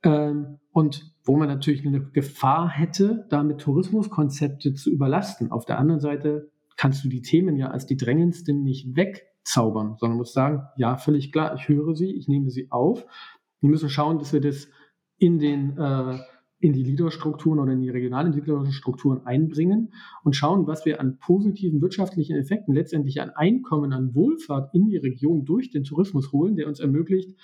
Ähm, 0.02 0.58
und 0.72 1.12
wo 1.24 1.36
man 1.36 1.48
natürlich 1.48 1.86
eine 1.86 2.02
Gefahr 2.02 2.68
hätte, 2.68 3.26
damit 3.30 3.60
Tourismuskonzepte 3.60 4.74
zu 4.74 4.90
überlasten. 4.90 5.52
Auf 5.52 5.64
der 5.64 5.78
anderen 5.78 6.00
Seite 6.00 6.50
kannst 6.76 7.04
du 7.04 7.08
die 7.08 7.22
Themen 7.22 7.56
ja 7.56 7.70
als 7.70 7.86
die 7.86 7.96
drängendsten 7.96 8.64
nicht 8.64 8.96
wegzaubern, 8.96 9.96
sondern 9.98 10.18
musst 10.18 10.34
sagen, 10.34 10.62
ja, 10.76 10.96
völlig 10.96 11.30
klar, 11.30 11.54
ich 11.54 11.68
höre 11.68 11.94
sie, 11.94 12.10
ich 12.12 12.26
nehme 12.26 12.50
sie 12.50 12.72
auf. 12.72 13.06
Wir 13.60 13.70
müssen 13.70 13.88
schauen, 13.88 14.18
dass 14.18 14.32
wir 14.32 14.40
das 14.40 14.68
in, 15.22 15.38
den, 15.38 15.78
äh, 15.78 16.18
in 16.58 16.72
die 16.72 16.82
Leaderstrukturen 16.82 17.60
oder 17.60 17.72
in 17.72 17.80
die 17.80 17.90
regionalentwicklerischen 17.90 18.72
Strukturen 18.72 19.24
einbringen 19.24 19.92
und 20.24 20.34
schauen, 20.34 20.66
was 20.66 20.84
wir 20.84 21.00
an 21.00 21.18
positiven 21.18 21.80
wirtschaftlichen 21.80 22.36
Effekten, 22.36 22.74
letztendlich 22.74 23.20
an 23.20 23.30
Einkommen, 23.30 23.92
an 23.92 24.16
Wohlfahrt 24.16 24.74
in 24.74 24.86
die 24.86 24.96
Region 24.96 25.44
durch 25.44 25.70
den 25.70 25.84
Tourismus 25.84 26.32
holen, 26.32 26.56
der 26.56 26.66
uns 26.66 26.80
ermöglicht, 26.80 27.38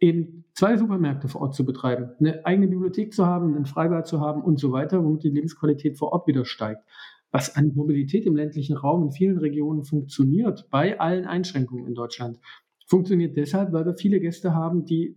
eben 0.00 0.44
zwei 0.52 0.76
Supermärkte 0.76 1.28
vor 1.28 1.40
Ort 1.40 1.54
zu 1.54 1.64
betreiben, 1.64 2.10
eine 2.20 2.44
eigene 2.44 2.68
Bibliothek 2.68 3.14
zu 3.14 3.24
haben, 3.24 3.54
einen 3.54 3.64
Freibad 3.64 4.06
zu 4.06 4.20
haben 4.20 4.42
und 4.42 4.60
so 4.60 4.70
weiter, 4.70 5.02
womit 5.02 5.22
die 5.22 5.30
Lebensqualität 5.30 5.96
vor 5.96 6.12
Ort 6.12 6.26
wieder 6.26 6.44
steigt. 6.44 6.82
Was 7.30 7.56
an 7.56 7.72
Mobilität 7.74 8.26
im 8.26 8.36
ländlichen 8.36 8.76
Raum 8.76 9.04
in 9.04 9.12
vielen 9.12 9.38
Regionen 9.38 9.84
funktioniert, 9.84 10.68
bei 10.70 11.00
allen 11.00 11.24
Einschränkungen 11.24 11.86
in 11.86 11.94
Deutschland, 11.94 12.38
funktioniert 12.86 13.38
deshalb, 13.38 13.72
weil 13.72 13.86
wir 13.86 13.94
viele 13.94 14.20
Gäste 14.20 14.52
haben, 14.52 14.84
die 14.84 15.14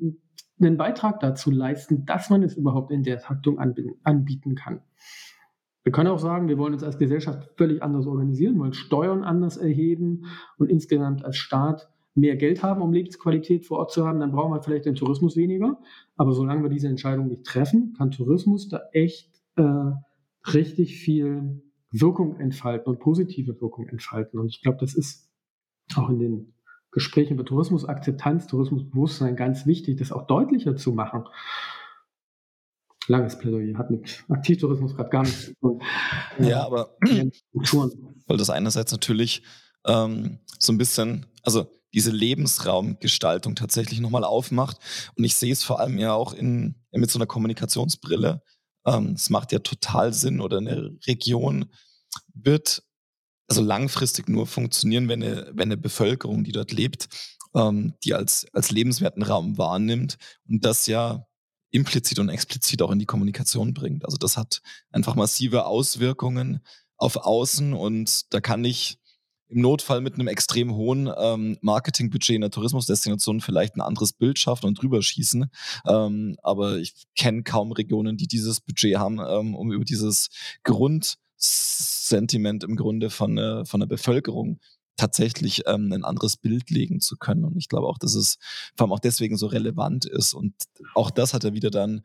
einen 0.59 0.77
Beitrag 0.77 1.19
dazu 1.19 1.51
leisten, 1.51 2.05
dass 2.05 2.29
man 2.29 2.43
es 2.43 2.55
überhaupt 2.55 2.91
in 2.91 3.03
der 3.03 3.19
Taktung 3.19 3.59
anbieten 3.59 4.55
kann. 4.55 4.81
Wir 5.83 5.91
können 5.91 6.09
auch 6.09 6.19
sagen, 6.19 6.47
wir 6.47 6.57
wollen 6.57 6.73
uns 6.73 6.83
als 6.83 6.97
Gesellschaft 6.97 7.47
völlig 7.57 7.83
anders 7.83 8.07
organisieren, 8.07 8.57
wollen 8.57 8.73
Steuern 8.73 9.23
anders 9.23 9.57
erheben 9.57 10.25
und 10.57 10.69
insgesamt 10.69 11.23
als 11.23 11.37
Staat 11.37 11.89
mehr 12.15 12.37
Geld 12.37 12.63
haben, 12.63 12.81
um 12.81 12.91
Lebensqualität 12.91 13.65
vor 13.65 13.79
Ort 13.79 13.91
zu 13.91 14.07
haben, 14.07 14.19
dann 14.19 14.31
brauchen 14.31 14.51
wir 14.51 14.63
vielleicht 14.63 14.85
den 14.85 14.95
Tourismus 14.95 15.35
weniger. 15.35 15.77
Aber 16.15 16.31
solange 16.31 16.63
wir 16.63 16.69
diese 16.69 16.87
Entscheidung 16.87 17.27
nicht 17.27 17.45
treffen, 17.45 17.93
kann 17.97 18.09
Tourismus 18.09 18.69
da 18.69 18.81
echt 18.93 19.29
äh, 19.57 19.91
richtig 20.53 20.97
viel 20.97 21.61
Wirkung 21.91 22.39
entfalten 22.39 22.91
und 22.91 22.99
positive 22.99 23.61
Wirkung 23.61 23.87
entfalten. 23.87 24.39
Und 24.39 24.47
ich 24.47 24.61
glaube, 24.61 24.77
das 24.79 24.95
ist 24.95 25.29
auch 25.95 26.09
in 26.09 26.19
den 26.19 26.54
Gesprächen 26.95 27.33
über 27.33 27.43
Tourismusakzeptanz, 27.43 28.47
Tourismusbewusstsein 28.47 29.35
ganz 29.35 29.65
wichtig, 29.65 29.97
das 29.97 30.13
auch 30.13 30.27
deutlicher 30.27 30.77
zu 30.77 30.93
machen. 30.93 31.25
Langes 33.07 33.37
Plädoyer, 33.37 33.77
hat 33.77 33.91
mit 33.91 34.23
Aktivtourismus 34.29 34.95
gerade 34.95 35.09
gar 35.09 35.23
nichts 35.23 35.47
zu 35.47 35.53
tun. 35.55 35.81
Ja, 36.39 36.65
aber 36.65 36.95
weil 38.27 38.37
das 38.37 38.49
einerseits 38.49 38.93
natürlich 38.93 39.43
ähm, 39.85 40.39
so 40.57 40.71
ein 40.71 40.77
bisschen, 40.77 41.25
also 41.43 41.69
diese 41.93 42.11
Lebensraumgestaltung 42.11 43.55
tatsächlich 43.55 43.99
nochmal 43.99 44.23
aufmacht. 44.23 44.77
Und 45.17 45.25
ich 45.25 45.35
sehe 45.35 45.51
es 45.51 45.63
vor 45.63 45.81
allem 45.81 45.97
ja 45.97 46.13
auch 46.13 46.33
in, 46.33 46.75
mit 46.93 47.11
so 47.11 47.19
einer 47.19 47.27
Kommunikationsbrille. 47.27 48.41
Ähm, 48.85 49.13
es 49.15 49.29
macht 49.29 49.51
ja 49.51 49.59
total 49.59 50.13
Sinn 50.13 50.39
oder 50.39 50.59
eine 50.59 50.95
Region 51.07 51.65
wird 52.33 52.83
also 53.47 53.61
langfristig 53.61 54.29
nur 54.29 54.47
funktionieren, 54.47 55.07
wenn 55.07 55.23
eine, 55.23 55.51
wenn 55.53 55.69
eine 55.69 55.77
Bevölkerung, 55.77 56.43
die 56.43 56.51
dort 56.51 56.71
lebt, 56.71 57.07
ähm, 57.55 57.93
die 58.03 58.13
als, 58.13 58.45
als 58.53 58.71
lebenswerten 58.71 59.23
Raum 59.23 59.57
wahrnimmt 59.57 60.17
und 60.47 60.65
das 60.65 60.87
ja 60.87 61.25
implizit 61.71 62.19
und 62.19 62.29
explizit 62.29 62.81
auch 62.81 62.91
in 62.91 62.99
die 62.99 63.05
Kommunikation 63.05 63.73
bringt. 63.73 64.05
Also 64.05 64.17
das 64.17 64.37
hat 64.37 64.61
einfach 64.91 65.15
massive 65.15 65.65
Auswirkungen 65.65 66.61
auf 66.97 67.17
Außen 67.17 67.73
und 67.73 68.33
da 68.33 68.39
kann 68.39 68.63
ich 68.63 68.97
im 69.47 69.61
Notfall 69.61 70.01
mit 70.01 70.15
einem 70.15 70.27
extrem 70.27 70.73
hohen 70.73 71.09
ähm, 71.17 71.57
Marketingbudget 71.61 72.35
in 72.35 72.41
der 72.41 72.49
Tourismusdestination 72.49 73.41
vielleicht 73.41 73.75
ein 73.75 73.81
anderes 73.81 74.13
Bild 74.13 74.39
schaffen 74.39 74.65
und 74.65 74.81
drüber 74.81 75.01
schießen. 75.01 75.51
Ähm, 75.87 76.35
aber 76.41 76.77
ich 76.77 76.95
kenne 77.15 77.43
kaum 77.43 77.71
Regionen, 77.71 78.17
die 78.17 78.27
dieses 78.27 78.61
Budget 78.61 78.97
haben, 78.97 79.19
ähm, 79.19 79.55
um 79.55 79.71
über 79.71 79.85
dieses 79.85 80.29
Grund 80.63 81.17
Sentiment 81.37 82.63
im 82.63 82.75
Grunde 82.75 83.09
von, 83.09 83.37
äh, 83.37 83.65
von 83.65 83.79
der 83.79 83.87
Bevölkerung 83.87 84.59
tatsächlich 84.97 85.63
ähm, 85.67 85.91
ein 85.91 86.03
anderes 86.03 86.37
Bild 86.37 86.69
legen 86.69 87.01
zu 87.01 87.17
können. 87.17 87.43
Und 87.43 87.57
ich 87.57 87.67
glaube 87.67 87.87
auch, 87.87 87.97
dass 87.97 88.15
es 88.15 88.37
vor 88.77 88.85
allem 88.85 88.93
auch 88.93 88.99
deswegen 88.99 89.37
so 89.37 89.47
relevant 89.47 90.05
ist. 90.05 90.33
Und 90.33 90.53
auch 90.93 91.11
das 91.11 91.33
hat 91.33 91.43
ja 91.43 91.53
wieder 91.53 91.69
dann 91.69 92.03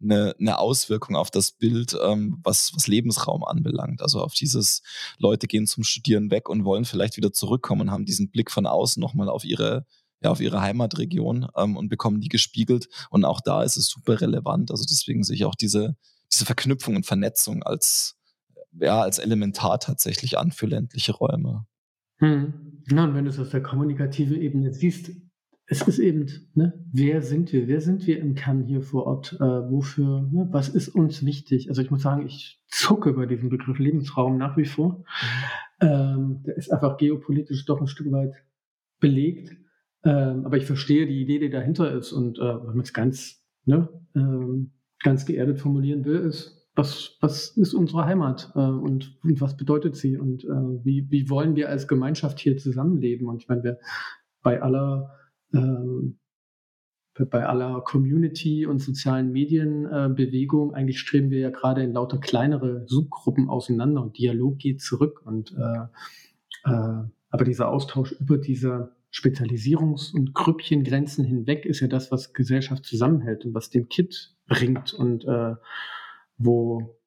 eine, 0.00 0.34
eine 0.38 0.58
Auswirkung 0.58 1.16
auf 1.16 1.30
das 1.30 1.52
Bild, 1.52 1.96
ähm, 2.02 2.38
was, 2.42 2.72
was 2.74 2.86
Lebensraum 2.86 3.44
anbelangt. 3.44 4.02
Also 4.02 4.22
auf 4.22 4.34
dieses, 4.34 4.82
Leute 5.18 5.46
gehen 5.46 5.66
zum 5.66 5.82
Studieren 5.82 6.30
weg 6.30 6.48
und 6.48 6.64
wollen 6.64 6.84
vielleicht 6.84 7.16
wieder 7.16 7.32
zurückkommen 7.32 7.82
und 7.82 7.90
haben 7.90 8.04
diesen 8.04 8.30
Blick 8.30 8.50
von 8.50 8.66
außen 8.66 9.00
nochmal 9.00 9.28
auf 9.28 9.44
ihre, 9.44 9.86
ja, 10.22 10.30
auf 10.30 10.40
ihre 10.40 10.60
Heimatregion 10.60 11.48
ähm, 11.56 11.76
und 11.76 11.88
bekommen 11.88 12.20
die 12.20 12.28
gespiegelt. 12.28 12.88
Und 13.10 13.24
auch 13.24 13.40
da 13.40 13.62
ist 13.62 13.76
es 13.76 13.88
super 13.88 14.20
relevant. 14.20 14.70
Also 14.70 14.84
deswegen 14.88 15.24
sehe 15.24 15.36
ich 15.36 15.44
auch 15.44 15.56
diese, 15.56 15.96
diese 16.32 16.44
Verknüpfung 16.44 16.96
und 16.96 17.06
Vernetzung 17.06 17.62
als, 17.62 18.16
ja, 18.72 19.00
als 19.00 19.18
elementar 19.18 19.78
tatsächlich 19.80 20.38
an 20.38 20.52
für 20.52 20.66
ländliche 20.66 21.12
Räume. 21.12 21.66
Hm. 22.18 22.82
Ja, 22.90 23.04
und 23.04 23.14
wenn 23.14 23.24
du 23.24 23.30
es 23.30 23.38
auf 23.38 23.50
der 23.50 23.62
kommunikativen 23.62 24.40
Ebene 24.40 24.72
siehst, 24.72 25.10
es 25.70 25.82
ist 25.82 25.98
eben, 25.98 26.26
ne, 26.54 26.72
wer 26.92 27.20
sind 27.22 27.52
wir? 27.52 27.68
Wer 27.68 27.82
sind 27.82 28.06
wir 28.06 28.18
im 28.18 28.34
Kern 28.34 28.62
hier 28.62 28.80
vor 28.80 29.06
Ort? 29.06 29.34
Äh, 29.34 29.44
wofür, 29.44 30.22
ne, 30.22 30.48
was 30.50 30.70
ist 30.70 30.88
uns 30.88 31.24
wichtig? 31.24 31.68
Also 31.68 31.82
ich 31.82 31.90
muss 31.90 32.02
sagen, 32.02 32.26
ich 32.26 32.62
zucke 32.68 33.12
bei 33.12 33.26
diesem 33.26 33.50
Begriff 33.50 33.78
Lebensraum 33.78 34.38
nach 34.38 34.56
wie 34.56 34.64
vor. 34.64 35.04
Mhm. 35.80 35.88
Ähm, 35.88 36.42
der 36.46 36.56
ist 36.56 36.72
einfach 36.72 36.96
geopolitisch 36.96 37.66
doch 37.66 37.80
ein 37.80 37.86
Stück 37.86 38.10
weit 38.10 38.32
belegt. 38.98 39.56
Ähm, 40.04 40.46
aber 40.46 40.56
ich 40.56 40.64
verstehe 40.64 41.06
die 41.06 41.20
Idee, 41.20 41.38
die 41.38 41.50
dahinter 41.50 41.92
ist. 41.92 42.12
Und 42.12 42.38
äh, 42.38 42.42
wenn 42.42 42.76
man 42.76 42.80
es 42.80 42.94
ganz, 42.94 43.44
ne, 43.66 43.88
ähm, 44.14 44.72
ganz 45.00 45.26
geerdet 45.26 45.60
formulieren 45.60 46.06
will, 46.06 46.20
ist, 46.20 46.57
was, 46.78 47.18
was 47.20 47.48
ist 47.56 47.74
unsere 47.74 48.04
Heimat 48.04 48.52
äh, 48.54 48.60
und, 48.60 49.18
und, 49.24 49.40
was 49.40 49.56
bedeutet 49.56 49.96
sie 49.96 50.16
und 50.16 50.44
äh, 50.44 50.84
wie, 50.84 51.10
wie 51.10 51.28
wollen 51.28 51.56
wir 51.56 51.68
als 51.68 51.88
Gemeinschaft 51.88 52.38
hier 52.38 52.56
zusammenleben? 52.56 53.26
Und 53.28 53.42
ich 53.42 53.48
meine, 53.48 53.64
wir 53.64 53.78
bei 54.42 54.62
aller 54.62 55.10
ähm, 55.52 56.18
bei 57.30 57.44
aller 57.44 57.80
Community 57.80 58.64
und 58.64 58.78
sozialen 58.78 59.32
Medienbewegung, 59.32 60.70
äh, 60.70 60.76
eigentlich 60.76 61.00
streben 61.00 61.30
wir 61.30 61.40
ja 61.40 61.50
gerade 61.50 61.82
in 61.82 61.92
lauter 61.92 62.18
kleinere 62.18 62.84
Subgruppen 62.86 63.48
auseinander 63.48 64.02
und 64.02 64.16
Dialog 64.16 64.58
geht 64.58 64.80
zurück. 64.80 65.22
Und 65.24 65.52
äh, 65.58 66.70
äh, 66.70 67.02
aber 67.30 67.44
dieser 67.44 67.70
Austausch 67.70 68.12
über 68.12 68.38
diese 68.38 68.92
Spezialisierungs- 69.12 70.14
und 70.14 70.32
Grüppchengrenzen 70.32 71.24
hinweg 71.24 71.66
ist 71.66 71.80
ja 71.80 71.88
das, 71.88 72.12
was 72.12 72.34
Gesellschaft 72.34 72.84
zusammenhält 72.84 73.44
und 73.44 73.52
was 73.52 73.68
den 73.68 73.88
Kit 73.88 74.36
bringt 74.46 74.94
und 74.94 75.24
äh, 75.24 75.56
wo, 76.38 76.98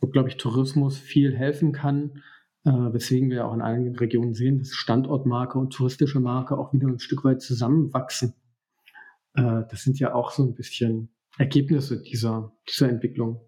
wo 0.00 0.08
glaube 0.08 0.28
ich, 0.28 0.36
Tourismus 0.36 0.98
viel 0.98 1.36
helfen 1.36 1.72
kann, 1.72 2.22
äh, 2.64 2.70
weswegen 2.70 3.30
wir 3.30 3.46
auch 3.46 3.54
in 3.54 3.60
einigen 3.60 3.96
Regionen 3.96 4.34
sehen, 4.34 4.58
dass 4.58 4.70
Standortmarke 4.70 5.58
und 5.58 5.70
touristische 5.70 6.20
Marke 6.20 6.56
auch 6.56 6.72
wieder 6.72 6.88
ein 6.88 6.98
Stück 6.98 7.24
weit 7.24 7.42
zusammenwachsen. 7.42 8.34
Äh, 9.34 9.62
das 9.70 9.82
sind 9.82 9.98
ja 9.98 10.14
auch 10.14 10.30
so 10.30 10.44
ein 10.44 10.54
bisschen 10.54 11.10
Ergebnisse 11.38 12.02
dieser, 12.02 12.52
dieser 12.68 12.88
Entwicklung. 12.88 13.40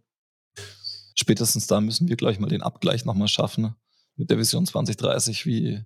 Spätestens 1.14 1.66
da 1.66 1.80
müssen 1.80 2.08
wir 2.08 2.16
gleich 2.16 2.38
mal 2.38 2.48
den 2.48 2.62
Abgleich 2.62 3.04
nochmal 3.04 3.28
schaffen 3.28 3.74
mit 4.16 4.30
der 4.30 4.38
Vision 4.38 4.66
2030. 4.66 5.46
Wie, 5.46 5.82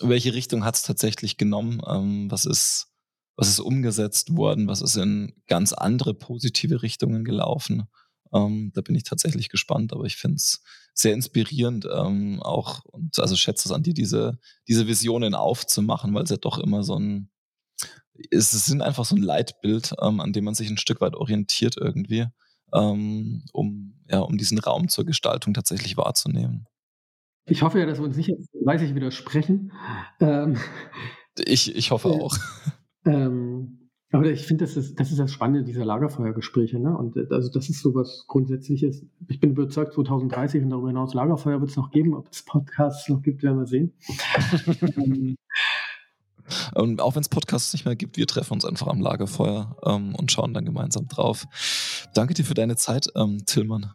welche 0.00 0.34
Richtung 0.34 0.64
hat 0.64 0.76
es 0.76 0.82
tatsächlich 0.82 1.38
genommen? 1.38 1.80
Ähm, 1.86 2.30
was 2.30 2.44
ist 2.44 2.92
was 3.36 3.48
ist 3.48 3.60
umgesetzt 3.60 4.36
worden? 4.36 4.68
Was 4.68 4.82
ist 4.82 4.96
in 4.96 5.32
ganz 5.48 5.72
andere 5.72 6.14
positive 6.14 6.82
Richtungen 6.82 7.24
gelaufen? 7.24 7.88
Ähm, 8.32 8.72
da 8.74 8.80
bin 8.80 8.94
ich 8.94 9.04
tatsächlich 9.04 9.48
gespannt, 9.48 9.92
aber 9.92 10.04
ich 10.04 10.16
finde 10.16 10.36
es 10.36 10.62
sehr 10.94 11.14
inspirierend 11.14 11.86
ähm, 11.90 12.40
auch 12.42 12.84
und 12.84 13.18
also 13.18 13.36
schätze 13.36 13.68
es 13.68 13.72
an 13.72 13.82
dir, 13.82 13.94
diese, 13.94 14.38
diese 14.68 14.86
Visionen 14.86 15.34
aufzumachen, 15.34 16.14
weil 16.14 16.24
es 16.24 16.30
ja 16.30 16.36
doch 16.36 16.58
immer 16.58 16.82
so 16.82 16.98
ein, 16.98 17.30
es 18.30 18.50
sind 18.50 18.82
einfach 18.82 19.04
so 19.04 19.16
ein 19.16 19.22
Leitbild, 19.22 19.94
ähm, 20.02 20.20
an 20.20 20.32
dem 20.32 20.44
man 20.44 20.54
sich 20.54 20.68
ein 20.70 20.78
Stück 20.78 21.00
weit 21.00 21.14
orientiert 21.14 21.76
irgendwie, 21.78 22.26
ähm, 22.74 23.44
um, 23.52 24.00
ja, 24.08 24.20
um 24.20 24.36
diesen 24.36 24.58
Raum 24.58 24.88
zur 24.88 25.04
Gestaltung 25.04 25.54
tatsächlich 25.54 25.96
wahrzunehmen. 25.96 26.66
Ich 27.46 27.62
hoffe 27.62 27.80
ja, 27.80 27.86
dass 27.86 27.98
wir 27.98 28.04
uns 28.04 28.16
nicht 28.16 28.28
jetzt, 28.28 28.48
weiß 28.52 28.82
ich, 28.82 28.94
widersprechen. 28.94 29.72
Ähm, 30.20 30.58
ich, 31.44 31.74
ich 31.74 31.90
hoffe 31.90 32.08
auch. 32.08 32.36
Ähm, 33.04 33.81
aber 34.12 34.26
ich 34.26 34.46
finde, 34.46 34.66
das 34.66 34.76
ist, 34.76 35.00
das 35.00 35.10
ist 35.10 35.18
das 35.18 35.32
Spannende 35.32 35.64
dieser 35.64 35.86
Lagerfeuergespräche. 35.86 36.78
Ne? 36.78 36.94
Und 36.96 37.16
äh, 37.16 37.26
also 37.30 37.50
das 37.50 37.70
ist 37.70 37.80
so 37.80 37.94
was 37.94 38.26
Grundsätzliches. 38.28 39.06
Ich 39.28 39.40
bin 39.40 39.52
überzeugt, 39.52 39.94
2030 39.94 40.62
und 40.62 40.70
darüber 40.70 40.88
hinaus 40.88 41.14
Lagerfeuer 41.14 41.60
wird 41.60 41.70
es 41.70 41.76
noch 41.76 41.90
geben. 41.90 42.14
Ob 42.14 42.28
es 42.30 42.42
Podcasts 42.44 43.08
noch 43.08 43.22
gibt, 43.22 43.42
werden 43.42 43.58
wir 43.58 43.66
sehen. 43.66 43.94
Und 46.74 47.00
auch 47.00 47.14
wenn 47.14 47.22
es 47.22 47.30
Podcasts 47.30 47.72
nicht 47.72 47.86
mehr 47.86 47.96
gibt, 47.96 48.18
wir 48.18 48.26
treffen 48.26 48.52
uns 48.54 48.66
einfach 48.66 48.88
am 48.88 49.00
Lagerfeuer 49.00 49.76
ähm, 49.86 50.14
und 50.14 50.32
schauen 50.32 50.52
dann 50.52 50.66
gemeinsam 50.66 51.06
drauf. 51.08 51.46
Danke 52.14 52.34
dir 52.34 52.44
für 52.44 52.52
deine 52.52 52.76
Zeit, 52.76 53.06
ähm, 53.14 53.44
Tillmann. 53.46 53.92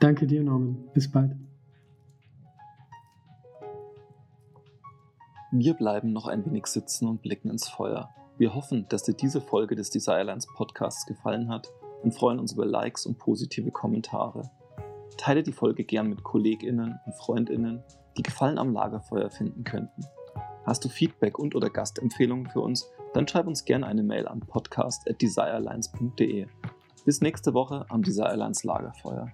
Danke 0.00 0.26
dir, 0.26 0.42
Norman. 0.42 0.76
Bis 0.92 1.10
bald. 1.10 1.36
Wir 5.52 5.74
bleiben 5.74 6.12
noch 6.12 6.26
ein 6.26 6.44
wenig 6.44 6.66
sitzen 6.66 7.06
und 7.06 7.22
blicken 7.22 7.48
ins 7.48 7.68
Feuer. 7.68 8.12
Wir 8.36 8.54
hoffen, 8.54 8.86
dass 8.88 9.04
dir 9.04 9.14
diese 9.14 9.40
Folge 9.40 9.76
des 9.76 9.90
Desirelines 9.90 10.48
Podcasts 10.54 11.06
gefallen 11.06 11.48
hat 11.48 11.68
und 12.02 12.12
freuen 12.12 12.40
uns 12.40 12.52
über 12.52 12.66
Likes 12.66 13.06
und 13.06 13.18
positive 13.18 13.70
Kommentare. 13.70 14.50
Teile 15.16 15.44
die 15.44 15.52
Folge 15.52 15.84
gern 15.84 16.08
mit 16.08 16.24
KollegInnen 16.24 16.98
und 17.06 17.14
FreundInnen, 17.14 17.84
die 18.18 18.22
Gefallen 18.22 18.58
am 18.58 18.72
Lagerfeuer 18.72 19.30
finden 19.30 19.62
könnten. 19.62 20.04
Hast 20.64 20.84
du 20.84 20.88
Feedback 20.88 21.38
und 21.38 21.54
oder 21.54 21.70
Gastempfehlungen 21.70 22.48
für 22.48 22.60
uns, 22.60 22.90
dann 23.12 23.28
schreib 23.28 23.46
uns 23.46 23.64
gerne 23.64 23.86
eine 23.86 24.02
Mail 24.02 24.26
an 24.26 24.40
podcast.desirelines.de. 24.40 26.48
Bis 27.04 27.20
nächste 27.20 27.54
Woche 27.54 27.86
am 27.88 28.02
Desirelines 28.02 28.64
Lagerfeuer. 28.64 29.30